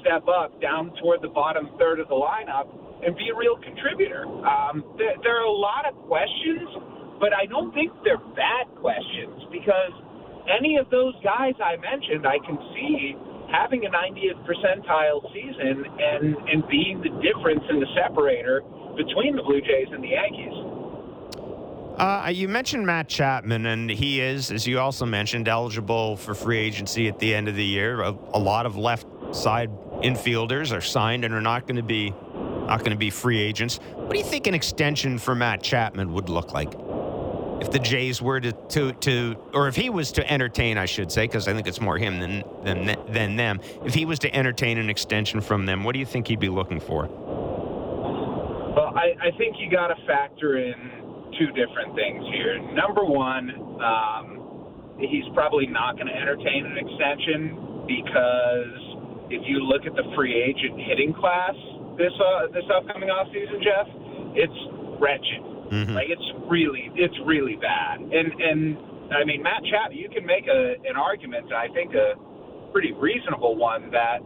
step 0.00 0.24
up 0.28 0.60
down 0.62 0.92
toward 1.02 1.20
the 1.20 1.28
bottom 1.28 1.68
third 1.78 2.00
of 2.00 2.08
the 2.08 2.14
lineup 2.14 2.72
and 3.04 3.16
be 3.16 3.28
a 3.28 3.36
real 3.36 3.56
contributor? 3.60 4.24
Um, 4.24 4.84
there, 4.96 5.12
there 5.22 5.36
are 5.36 5.48
a 5.48 5.52
lot 5.52 5.84
of 5.84 5.94
questions, 6.08 7.18
but 7.20 7.36
I 7.36 7.44
don't 7.44 7.74
think 7.74 7.92
they're 8.04 8.22
bad 8.32 8.70
questions 8.80 9.44
because 9.52 9.92
any 10.48 10.76
of 10.76 10.88
those 10.90 11.14
guys 11.22 11.54
I 11.62 11.76
mentioned, 11.76 12.26
I 12.26 12.38
can 12.44 12.58
see 12.74 13.16
having 13.50 13.84
a 13.86 13.90
90th 13.90 14.44
percentile 14.44 15.22
season 15.32 15.84
and 16.00 16.36
and 16.48 16.68
being 16.68 17.00
the 17.00 17.10
difference 17.22 17.64
in 17.70 17.80
the 17.80 17.86
separator 17.94 18.62
between 18.96 19.36
the 19.36 19.42
Blue 19.42 19.60
Jays 19.60 19.88
and 19.92 20.02
the 20.02 20.08
Yankees. 20.08 20.78
Uh, 21.98 22.30
you 22.32 22.48
mentioned 22.48 22.86
Matt 22.86 23.08
Chapman, 23.08 23.66
and 23.66 23.90
he 23.90 24.20
is, 24.20 24.52
as 24.52 24.66
you 24.68 24.78
also 24.78 25.04
mentioned, 25.04 25.48
eligible 25.48 26.16
for 26.16 26.32
free 26.32 26.58
agency 26.58 27.08
at 27.08 27.18
the 27.18 27.34
end 27.34 27.48
of 27.48 27.56
the 27.56 27.64
year. 27.64 28.02
A, 28.02 28.16
a 28.34 28.38
lot 28.38 28.66
of 28.66 28.76
left 28.76 29.06
side 29.32 29.68
infielders 30.02 30.76
are 30.76 30.80
signed 30.80 31.24
and 31.24 31.34
are 31.34 31.40
not 31.40 31.66
going 31.66 31.76
to 31.76 31.82
be 31.82 32.14
not 32.68 32.80
going 32.80 32.92
to 32.92 32.96
be 32.96 33.10
free 33.10 33.40
agents. 33.40 33.80
What 33.94 34.12
do 34.12 34.18
you 34.18 34.24
think 34.24 34.46
an 34.46 34.54
extension 34.54 35.18
for 35.18 35.34
Matt 35.34 35.62
Chapman 35.62 36.12
would 36.12 36.28
look 36.28 36.52
like? 36.52 36.72
If 37.60 37.70
the 37.70 37.78
Jays 37.78 38.22
were 38.22 38.40
to, 38.40 38.52
to, 38.52 38.92
to 38.92 39.36
or 39.52 39.68
if 39.68 39.76
he 39.76 39.90
was 39.90 40.12
to 40.12 40.30
entertain, 40.30 40.78
I 40.78 40.86
should 40.86 41.10
say, 41.10 41.26
because 41.26 41.48
I 41.48 41.52
think 41.54 41.66
it's 41.66 41.80
more 41.80 41.98
him 41.98 42.20
than, 42.20 42.44
than, 42.62 42.96
than 43.08 43.36
them. 43.36 43.60
If 43.84 43.94
he 43.94 44.04
was 44.04 44.18
to 44.20 44.34
entertain 44.34 44.78
an 44.78 44.90
extension 44.90 45.40
from 45.40 45.66
them, 45.66 45.84
what 45.84 45.92
do 45.92 45.98
you 45.98 46.06
think 46.06 46.28
he'd 46.28 46.40
be 46.40 46.48
looking 46.48 46.80
for? 46.80 47.06
Well, 48.76 48.92
I, 48.94 49.14
I 49.20 49.30
think 49.36 49.56
you 49.58 49.70
got 49.70 49.88
to 49.88 49.96
factor 50.06 50.58
in 50.58 50.74
two 51.38 51.48
different 51.48 51.94
things 51.94 52.24
here. 52.32 52.58
Number 52.74 53.04
one, 53.04 53.50
um, 53.82 54.96
he's 54.98 55.24
probably 55.34 55.66
not 55.66 55.96
going 55.96 56.06
to 56.06 56.14
entertain 56.14 56.64
an 56.66 56.78
extension 56.78 57.84
because 57.86 58.96
if 59.30 59.42
you 59.46 59.60
look 59.64 59.84
at 59.84 59.94
the 59.94 60.04
free 60.14 60.34
agent 60.34 60.80
hitting 60.86 61.12
class 61.12 61.54
this 61.98 62.14
uh, 62.14 62.46
this 62.54 62.64
upcoming 62.70 63.10
offseason, 63.10 63.58
Jeff, 63.58 63.86
it's 64.38 64.60
wretched. 65.02 65.42
Mm-hmm. 65.70 65.94
Like 65.94 66.08
it's 66.08 66.28
really 66.48 66.90
it's 66.94 67.16
really 67.24 67.56
bad. 67.56 68.00
And 68.00 68.28
and 68.40 68.60
I 69.12 69.24
mean 69.24 69.42
Matt 69.42 69.62
Chapman, 69.70 69.98
you 69.98 70.08
can 70.08 70.24
make 70.24 70.46
a 70.48 70.76
an 70.88 70.96
argument, 70.96 71.52
I 71.52 71.68
think 71.72 71.94
a 71.94 72.14
pretty 72.72 72.92
reasonable 72.92 73.56
one 73.56 73.90
that 73.92 74.20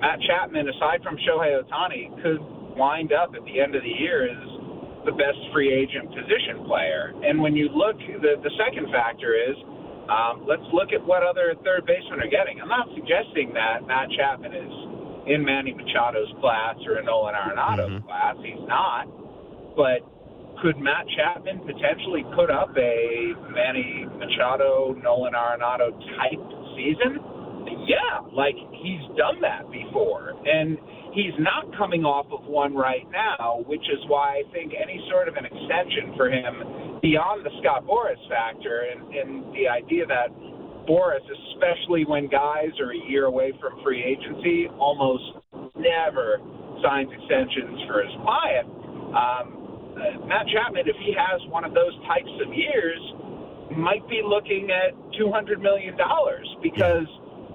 Matt 0.00 0.20
Chapman, 0.26 0.68
aside 0.68 1.02
from 1.02 1.16
Shohei 1.22 1.56
Ohtani, 1.62 2.10
could 2.22 2.40
wind 2.76 3.12
up 3.12 3.34
at 3.36 3.44
the 3.44 3.60
end 3.60 3.74
of 3.74 3.82
the 3.82 3.94
year 4.02 4.28
as 4.28 4.42
the 5.04 5.12
best 5.12 5.38
free 5.52 5.72
agent 5.72 6.08
position 6.14 6.64
player. 6.66 7.12
And 7.24 7.40
when 7.42 7.54
you 7.56 7.68
look, 7.68 7.96
the 7.98 8.36
the 8.42 8.50
second 8.58 8.90
factor 8.92 9.34
is. 9.34 9.56
Um, 10.02 10.42
let's 10.50 10.66
look 10.74 10.90
at 10.92 10.98
what 11.06 11.22
other 11.22 11.54
third 11.62 11.86
basemen 11.86 12.18
are 12.20 12.28
getting. 12.28 12.60
I'm 12.60 12.68
not 12.68 12.88
suggesting 12.92 13.54
that 13.54 13.86
Matt 13.86 14.10
Chapman 14.10 14.52
is 14.52 14.72
in 15.30 15.44
Manny 15.46 15.72
Machado's 15.72 16.28
class 16.42 16.74
or 16.84 16.98
in 16.98 17.06
Nolan 17.06 17.36
Arenado's 17.36 18.02
Mhm. 18.02 18.04
class. 18.04 18.34
He's 18.42 18.60
not. 18.66 19.06
But 19.76 20.02
could 20.60 20.78
Matt 20.78 21.06
Chapman 21.16 21.60
potentially 21.60 22.24
put 22.34 22.50
up 22.50 22.70
a 22.76 23.34
Manny 23.50 24.06
Machado, 24.18 24.94
Nolan 25.02 25.32
Arenado 25.32 25.90
type 26.18 26.42
season? 26.76 27.18
Yeah, 27.88 28.22
like 28.32 28.54
he's 28.82 29.02
done 29.16 29.40
that 29.42 29.70
before. 29.70 30.34
And 30.44 30.78
he's 31.12 31.34
not 31.38 31.66
coming 31.76 32.04
off 32.04 32.26
of 32.30 32.44
one 32.46 32.74
right 32.74 33.06
now, 33.10 33.64
which 33.66 33.84
is 33.90 33.98
why 34.08 34.42
I 34.42 34.52
think 34.52 34.72
any 34.76 35.02
sort 35.10 35.28
of 35.28 35.34
an 35.36 35.46
extension 35.46 36.14
for 36.16 36.30
him 36.30 37.00
beyond 37.00 37.44
the 37.44 37.50
Scott 37.60 37.84
Boras 37.86 38.20
factor 38.28 38.86
and, 38.86 39.02
and 39.14 39.54
the 39.54 39.66
idea 39.68 40.06
that 40.06 40.30
Boris, 40.86 41.22
especially 41.54 42.04
when 42.04 42.28
guys 42.28 42.74
are 42.80 42.92
a 42.92 43.02
year 43.08 43.26
away 43.26 43.52
from 43.60 43.82
free 43.82 44.02
agency, 44.02 44.66
almost 44.78 45.22
never 45.76 46.38
signs 46.82 47.10
extensions 47.12 47.78
for 47.86 48.02
his 48.02 48.14
client. 48.22 48.66
Um, 49.14 49.61
Matt 50.26 50.46
Chapman, 50.48 50.88
if 50.88 50.96
he 51.04 51.14
has 51.16 51.40
one 51.48 51.64
of 51.64 51.74
those 51.74 51.92
types 52.08 52.30
of 52.44 52.52
years, 52.54 53.00
might 53.76 54.06
be 54.08 54.20
looking 54.24 54.68
at 54.70 54.92
$200 55.16 55.60
million 55.60 55.96
because 56.62 57.08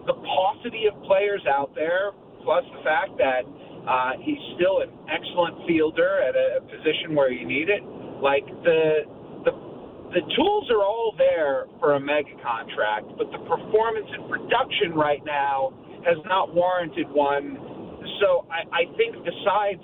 the 0.06 0.14
paucity 0.14 0.86
of 0.90 0.96
players 1.04 1.42
out 1.50 1.74
there, 1.76 2.12
plus 2.44 2.64
the 2.74 2.82
fact 2.84 3.18
that 3.18 3.44
uh, 3.88 4.12
he's 4.22 4.40
still 4.56 4.82
an 4.82 4.92
excellent 5.08 5.68
fielder 5.68 6.22
at 6.24 6.36
a, 6.36 6.60
a 6.60 6.62
position 6.62 7.16
where 7.16 7.32
you 7.32 7.48
need 7.48 7.70
it, 7.70 7.84
like 8.22 8.46
the 8.64 9.08
the 9.46 9.54
the 10.12 10.24
tools 10.36 10.68
are 10.72 10.84
all 10.84 11.14
there 11.18 11.68
for 11.80 11.96
a 11.96 12.00
mega 12.00 12.32
contract, 12.44 13.08
but 13.18 13.28
the 13.32 13.40
performance 13.48 14.08
and 14.12 14.30
production 14.32 14.96
right 14.96 15.24
now 15.26 15.72
has 16.08 16.18
not 16.26 16.56
warranted 16.56 17.08
one. 17.12 17.60
So 18.24 18.48
I, 18.48 18.64
I 18.72 18.84
think 18.96 19.16
besides 19.24 19.84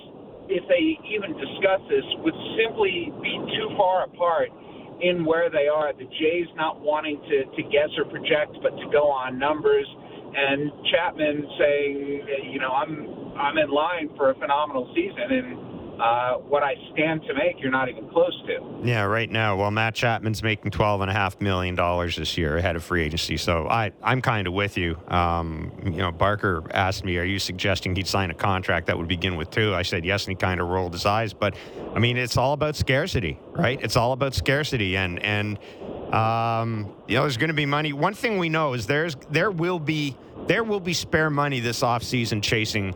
if 0.50 0.64
they 0.68 1.00
even 1.08 1.34
discuss 1.38 1.82
this 1.89 2.06
would 2.24 2.36
simply 2.60 3.12
be 3.22 3.34
too 3.56 3.70
far 3.78 4.06
apart 4.06 4.50
in 5.02 5.26
where 5.26 5.50
they 5.50 5.68
are. 5.68 5.94
The 5.94 6.06
Jays 6.06 6.48
not 6.56 6.80
wanting 6.80 7.20
to, 7.30 7.38
to 7.46 7.62
guess 7.70 7.89
or 7.98 8.06
project, 8.06 8.58
but 8.62 8.72
to 8.78 8.86
go 8.91 9.10
on 9.12 9.39
numbers, 9.39 9.88
and 10.36 10.72
Chapman 10.91 11.46
saying, 11.60 12.52
you 12.52 12.60
know, 12.60 12.72
I'm 12.72 13.08
I'm 13.38 13.58
in 13.58 13.70
line 13.70 14.10
for 14.16 14.32
a 14.32 14.36
phenomenal 14.36 14.91
season, 14.96 15.28
and 15.32 15.73
uh, 16.04 16.34
what 16.34 16.64
I 16.64 16.76
stand 16.91 17.22
to 17.28 17.34
make, 17.34 17.62
you're 17.62 17.72
not 17.72 17.88
even 17.88 18.10
close 18.10 18.38
to. 18.47 18.82
Yeah, 18.84 19.04
right 19.04 19.30
now. 19.30 19.56
Well, 19.56 19.72
Matt 19.72 19.95
Chapman's 19.95 20.43
making 20.43 20.72
twelve 20.72 20.99
and 20.99 21.10
a 21.10 21.14
half 21.14 21.39
million 21.39 21.76
dollars 21.76 22.18
this 22.18 22.38
year 22.38 22.58
ahead 22.58 22.76
of 22.76 22.84
free 22.84 23.04
agency. 23.04 23.38
So 23.38 23.70
I, 23.70 23.91
I'm 24.04 24.22
kind 24.22 24.45
of 24.45 24.54
with 24.54 24.78
you. 24.78 24.97
Um, 25.08 25.72
you 25.86 25.99
know, 25.99 26.12
Barker 26.12 26.66
asked 26.72 27.06
me, 27.06 27.18
"Are 27.20 27.24
you 27.24 27.39
suggesting 27.39 27.95
he'd 27.95 28.08
sign 28.08 28.32
a 28.32 28.34
contract 28.34 28.88
that 28.88 28.97
would 28.97 29.08
begin 29.08 29.38
with 29.38 29.49
two? 29.49 29.74
I 29.74 29.84
said 29.84 30.04
yes, 30.04 30.26
and 30.26 30.32
he 30.32 30.36
kind 30.36 30.60
of 30.60 30.68
rolled 30.68 30.91
his 30.91 31.06
eyes. 31.06 31.32
But 31.32 31.56
I 31.95 31.99
mean, 31.99 32.18
it's 32.18 32.36
all 32.36 32.51
about 32.51 32.76
scarcity, 32.76 33.39
right? 33.54 33.80
It's 33.82 33.95
all 33.95 34.12
about 34.12 34.34
scarcity, 34.34 34.97
and 34.97 35.20
and 35.20 35.58
um, 36.14 36.93
you 37.08 37.16
know, 37.16 37.22
there's 37.22 37.38
going 37.38 37.47
to 37.47 37.54
be 37.54 37.66
money. 37.66 37.93
One 37.93 38.14
thing 38.14 38.39
we 38.39 38.49
know 38.49 38.74
is 38.74 38.88
there's 38.88 39.16
there 39.32 39.51
will 39.51 39.80
be 39.80 40.18
there 40.47 40.66
will 40.66 40.82
be 40.82 40.93
spare 40.93 41.30
money 41.30 41.62
this 41.62 41.80
offseason 41.80 42.43
chasing 42.43 42.93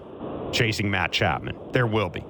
chasing 0.51 0.91
Matt 0.91 1.13
Chapman. 1.13 1.55
There 1.71 1.87
will 1.87 2.09
be. 2.09 2.25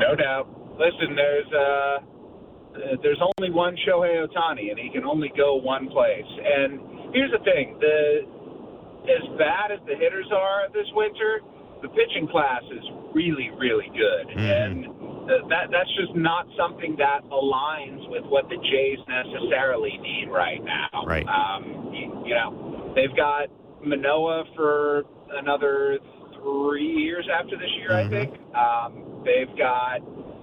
No 0.00 0.16
doubt. 0.16 0.48
Listen, 0.80 1.14
there's 1.14 1.50
uh, 1.52 1.60
uh, 1.60 2.96
there's 3.02 3.20
only 3.20 3.52
one 3.52 3.76
Shohei 3.86 4.24
Ohtani, 4.24 4.70
and 4.70 4.78
he 4.78 4.88
can 4.90 5.04
only 5.04 5.30
go 5.36 5.56
one 5.56 5.88
place. 5.88 6.24
And 6.24 7.12
here's 7.12 7.30
the 7.30 7.44
thing: 7.44 7.76
the 7.80 8.24
as 9.04 9.24
bad 9.38 9.72
as 9.72 9.80
the 9.86 9.94
hitters 9.96 10.28
are 10.32 10.68
this 10.72 10.88
winter, 10.94 11.40
the 11.82 11.88
pitching 11.88 12.28
class 12.30 12.62
is 12.70 12.84
really, 13.14 13.50
really 13.58 13.90
good, 13.96 14.28
Mhm. 14.36 14.64
and 14.64 14.74
th- 15.28 15.42
that 15.48 15.70
that's 15.70 15.90
just 15.96 16.14
not 16.14 16.46
something 16.56 16.96
that 16.96 17.24
aligns 17.30 18.08
with 18.08 18.24
what 18.26 18.48
the 18.48 18.56
Jays 18.56 18.98
necessarily 19.08 19.98
need 19.98 20.28
right 20.30 20.62
now. 20.62 21.04
Right. 21.04 21.26
Um, 21.26 21.92
you, 21.92 22.22
you 22.24 22.34
know, 22.34 22.92
they've 22.94 23.14
got 23.16 23.48
Manoah 23.82 24.44
for 24.54 25.04
another 25.32 25.98
three 26.42 26.86
years 26.86 27.28
after 27.32 27.56
this 27.56 27.70
year, 27.78 27.90
Mhm. 27.90 28.06
I 28.06 28.08
think. 28.08 28.34
Um, 28.54 29.22
they've 29.24 29.56
got 29.56 30.00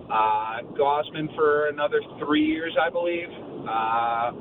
uh, 0.10 0.62
Gausman 0.74 1.34
for 1.36 1.68
another 1.68 2.02
three 2.20 2.46
years, 2.46 2.76
I 2.82 2.90
believe. 2.90 3.28
Uh, 3.68 4.32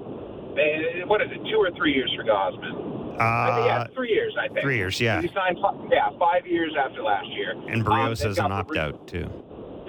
what 1.06 1.20
is 1.22 1.28
it, 1.32 1.40
two 1.50 1.56
or 1.58 1.70
three 1.72 1.92
years 1.92 2.12
for 2.16 2.22
Gausman? 2.24 2.72
Think, 3.16 3.66
yeah, 3.66 3.80
Uh, 3.82 3.86
three 3.94 4.10
years, 4.12 4.36
I 4.38 4.46
think. 4.48 4.60
three 4.60 4.76
years, 4.76 5.00
yeah. 5.00 5.20
He 5.20 5.28
signed, 5.28 5.58
fi- 5.60 5.74
yeah, 5.90 6.10
five 6.18 6.46
years 6.46 6.74
after 6.78 7.02
last 7.02 7.26
year. 7.28 7.52
And 7.68 7.86
Um, 7.86 8.08
has 8.10 8.38
an 8.38 8.52
opt 8.52 8.76
out 8.76 9.06
too. 9.08 9.26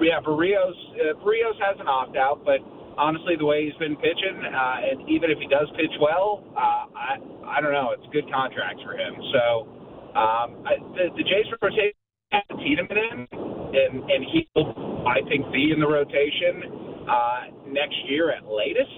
Yeah, 0.02 0.20
Berrios, 0.22 0.74
uh, 1.00 1.14
Berrios 1.24 1.60
has 1.60 1.80
an 1.80 1.88
opt 1.88 2.16
out, 2.18 2.44
but 2.46 2.60
honestly, 2.98 3.36
the 3.36 3.46
way 3.46 3.66
he's 3.66 3.76
been 3.76 3.96
pitching, 3.98 4.46
uh, 4.46 4.82
and 4.90 5.08
even 5.10 5.30
if 5.30 5.38
he 5.40 5.48
does 5.48 5.70
pitch 5.76 5.92
well, 6.00 6.44
uh, 6.56 6.86
I, 6.96 7.18
I 7.46 7.62
don't 7.62 7.72
know. 7.74 7.92
It's 7.92 8.06
a 8.06 8.10
good 8.10 8.32
contract 8.32 8.82
for 8.84 8.94
him. 8.98 9.16
So 9.34 9.68
um, 10.18 10.66
I, 10.66 10.76
the, 10.98 11.10
the 11.16 11.24
Jays 11.24 11.46
rotation 11.62 11.94
have 12.32 12.44
Tiedemann 12.58 12.98
in, 12.98 13.28
and, 13.32 14.04
and 14.10 14.26
he 14.34 14.50
will, 14.56 14.74
I 15.08 15.22
think, 15.30 15.52
be 15.54 15.72
in 15.72 15.80
the 15.80 15.88
rotation 15.88 17.06
uh, 17.08 17.42
next 17.70 17.96
year 18.10 18.32
at 18.32 18.44
latest. 18.46 18.92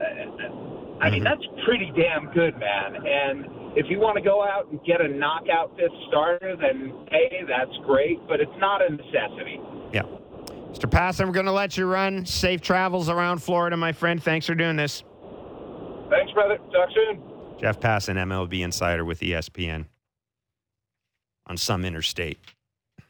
Uh, 0.00 1.00
I 1.00 1.10
mean, 1.10 1.20
Mhm. 1.20 1.24
that's 1.24 1.44
pretty 1.66 1.90
damn 1.96 2.30
good, 2.32 2.56
man. 2.58 2.94
And 3.04 3.46
if 3.76 3.86
you 3.90 3.98
want 3.98 4.16
to 4.16 4.22
go 4.22 4.42
out 4.44 4.68
and 4.70 4.82
get 4.84 5.00
a 5.00 5.08
knockout 5.08 5.76
fifth 5.76 5.92
starter, 6.08 6.54
then 6.56 6.92
hey, 7.10 7.42
that's 7.48 7.76
great, 7.84 8.18
but 8.28 8.40
it's 8.40 8.56
not 8.58 8.80
a 8.80 8.90
necessity. 8.90 9.60
Yeah. 9.92 10.02
Mr. 10.72 10.90
Pass, 10.90 11.20
I'm 11.20 11.32
going 11.32 11.46
to 11.46 11.52
let 11.52 11.76
you 11.76 11.86
run. 11.86 12.24
Safe 12.26 12.60
travels 12.60 13.08
around 13.08 13.42
Florida, 13.42 13.76
my 13.76 13.92
friend. 13.92 14.22
Thanks 14.22 14.46
for 14.46 14.54
doing 14.54 14.76
this. 14.76 15.02
Thanks, 16.10 16.32
brother. 16.32 16.58
Talk 16.72 16.88
soon. 16.94 17.22
Jeff 17.60 17.78
Passan, 17.80 18.16
MLB 18.16 18.62
insider 18.62 19.04
with 19.04 19.20
ESPN 19.20 19.86
on 21.46 21.56
some 21.56 21.84
interstate. 21.84 22.38
I 22.98 23.02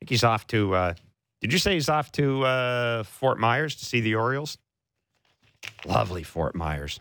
think 0.00 0.10
he's 0.10 0.24
off 0.24 0.46
to. 0.48 0.74
Uh, 0.74 0.94
did 1.40 1.52
you 1.52 1.58
say 1.58 1.74
he's 1.74 1.88
off 1.88 2.12
to 2.12 2.44
uh, 2.44 3.02
Fort 3.04 3.38
Myers 3.38 3.76
to 3.76 3.84
see 3.84 4.00
the 4.00 4.14
Orioles? 4.14 4.58
Lovely 5.84 6.22
Fort 6.22 6.54
Myers. 6.54 7.00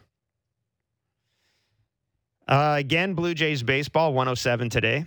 Uh, 2.47 2.76
again, 2.78 3.13
Blue 3.13 3.34
Jays 3.34 3.63
baseball 3.63 4.13
107 4.13 4.69
today, 4.69 5.05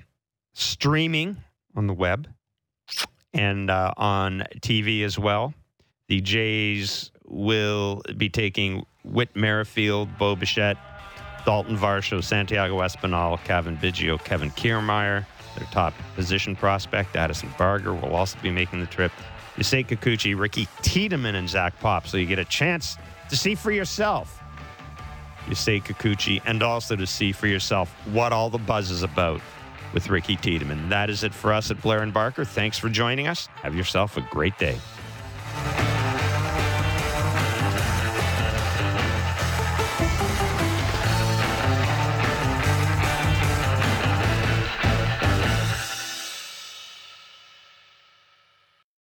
streaming 0.55 1.37
on 1.75 1.87
the 1.87 1.93
web 1.93 2.29
and 3.35 3.71
uh, 3.71 3.93
on 3.97 4.45
TV 4.61 5.05
as 5.05 5.19
well. 5.19 5.53
The 6.09 6.21
Jays 6.21 7.11
will 7.27 8.03
be 8.17 8.31
taking 8.31 8.87
Whit 9.05 9.35
Merrifield, 9.37 10.17
Bo 10.19 10.35
Bichette, 10.35 10.79
Dalton 11.47 11.79
Varsho, 11.79 12.23
Santiago 12.23 12.77
Espinal, 12.81 13.43
Cavan 13.45 13.79
Biggio, 13.79 14.23
Kevin 14.23 14.51
Kiermaier, 14.51 15.25
their 15.57 15.67
top 15.71 15.95
position 16.17 16.55
prospect. 16.57 17.17
Addison 17.17 17.49
Barger 17.57 17.95
will 17.95 18.15
also 18.15 18.37
be 18.43 18.51
making 18.51 18.81
the 18.81 18.87
trip. 18.87 19.13
Yusei 19.57 19.87
Kikuchi, 19.87 20.39
Ricky 20.39 20.69
Tiedemann, 20.83 21.37
and 21.37 21.49
Zach 21.49 21.79
Pop. 21.81 22.07
So 22.07 22.19
you 22.19 22.27
get 22.27 22.39
a 22.39 22.45
chance 22.45 22.99
to 23.31 23.37
see 23.37 23.55
for 23.55 23.71
yourself 23.71 24.43
Yusei 25.47 25.83
Kikuchi 25.83 26.43
and 26.45 26.63
also 26.63 26.97
to 26.97 27.07
see 27.07 27.33
for 27.33 27.47
yourself 27.47 27.91
what 28.13 28.33
all 28.33 28.51
the 28.51 28.59
buzz 28.59 28.91
is 28.91 29.03
about 29.03 29.41
with 29.95 30.11
Ricky 30.11 30.37
Tiedemann. 30.37 30.89
That 30.89 31.09
is 31.09 31.23
it 31.23 31.33
for 31.33 31.53
us 31.53 31.71
at 31.71 31.81
Blair 31.81 32.03
and 32.03 32.13
Barker. 32.13 32.45
Thanks 32.45 32.79
for 32.79 32.89
joining 32.89 33.29
us. 33.29 33.47
Have 33.63 33.75
yourself 33.75 34.17
a 34.17 34.21
great 34.23 34.59
day. 34.59 34.77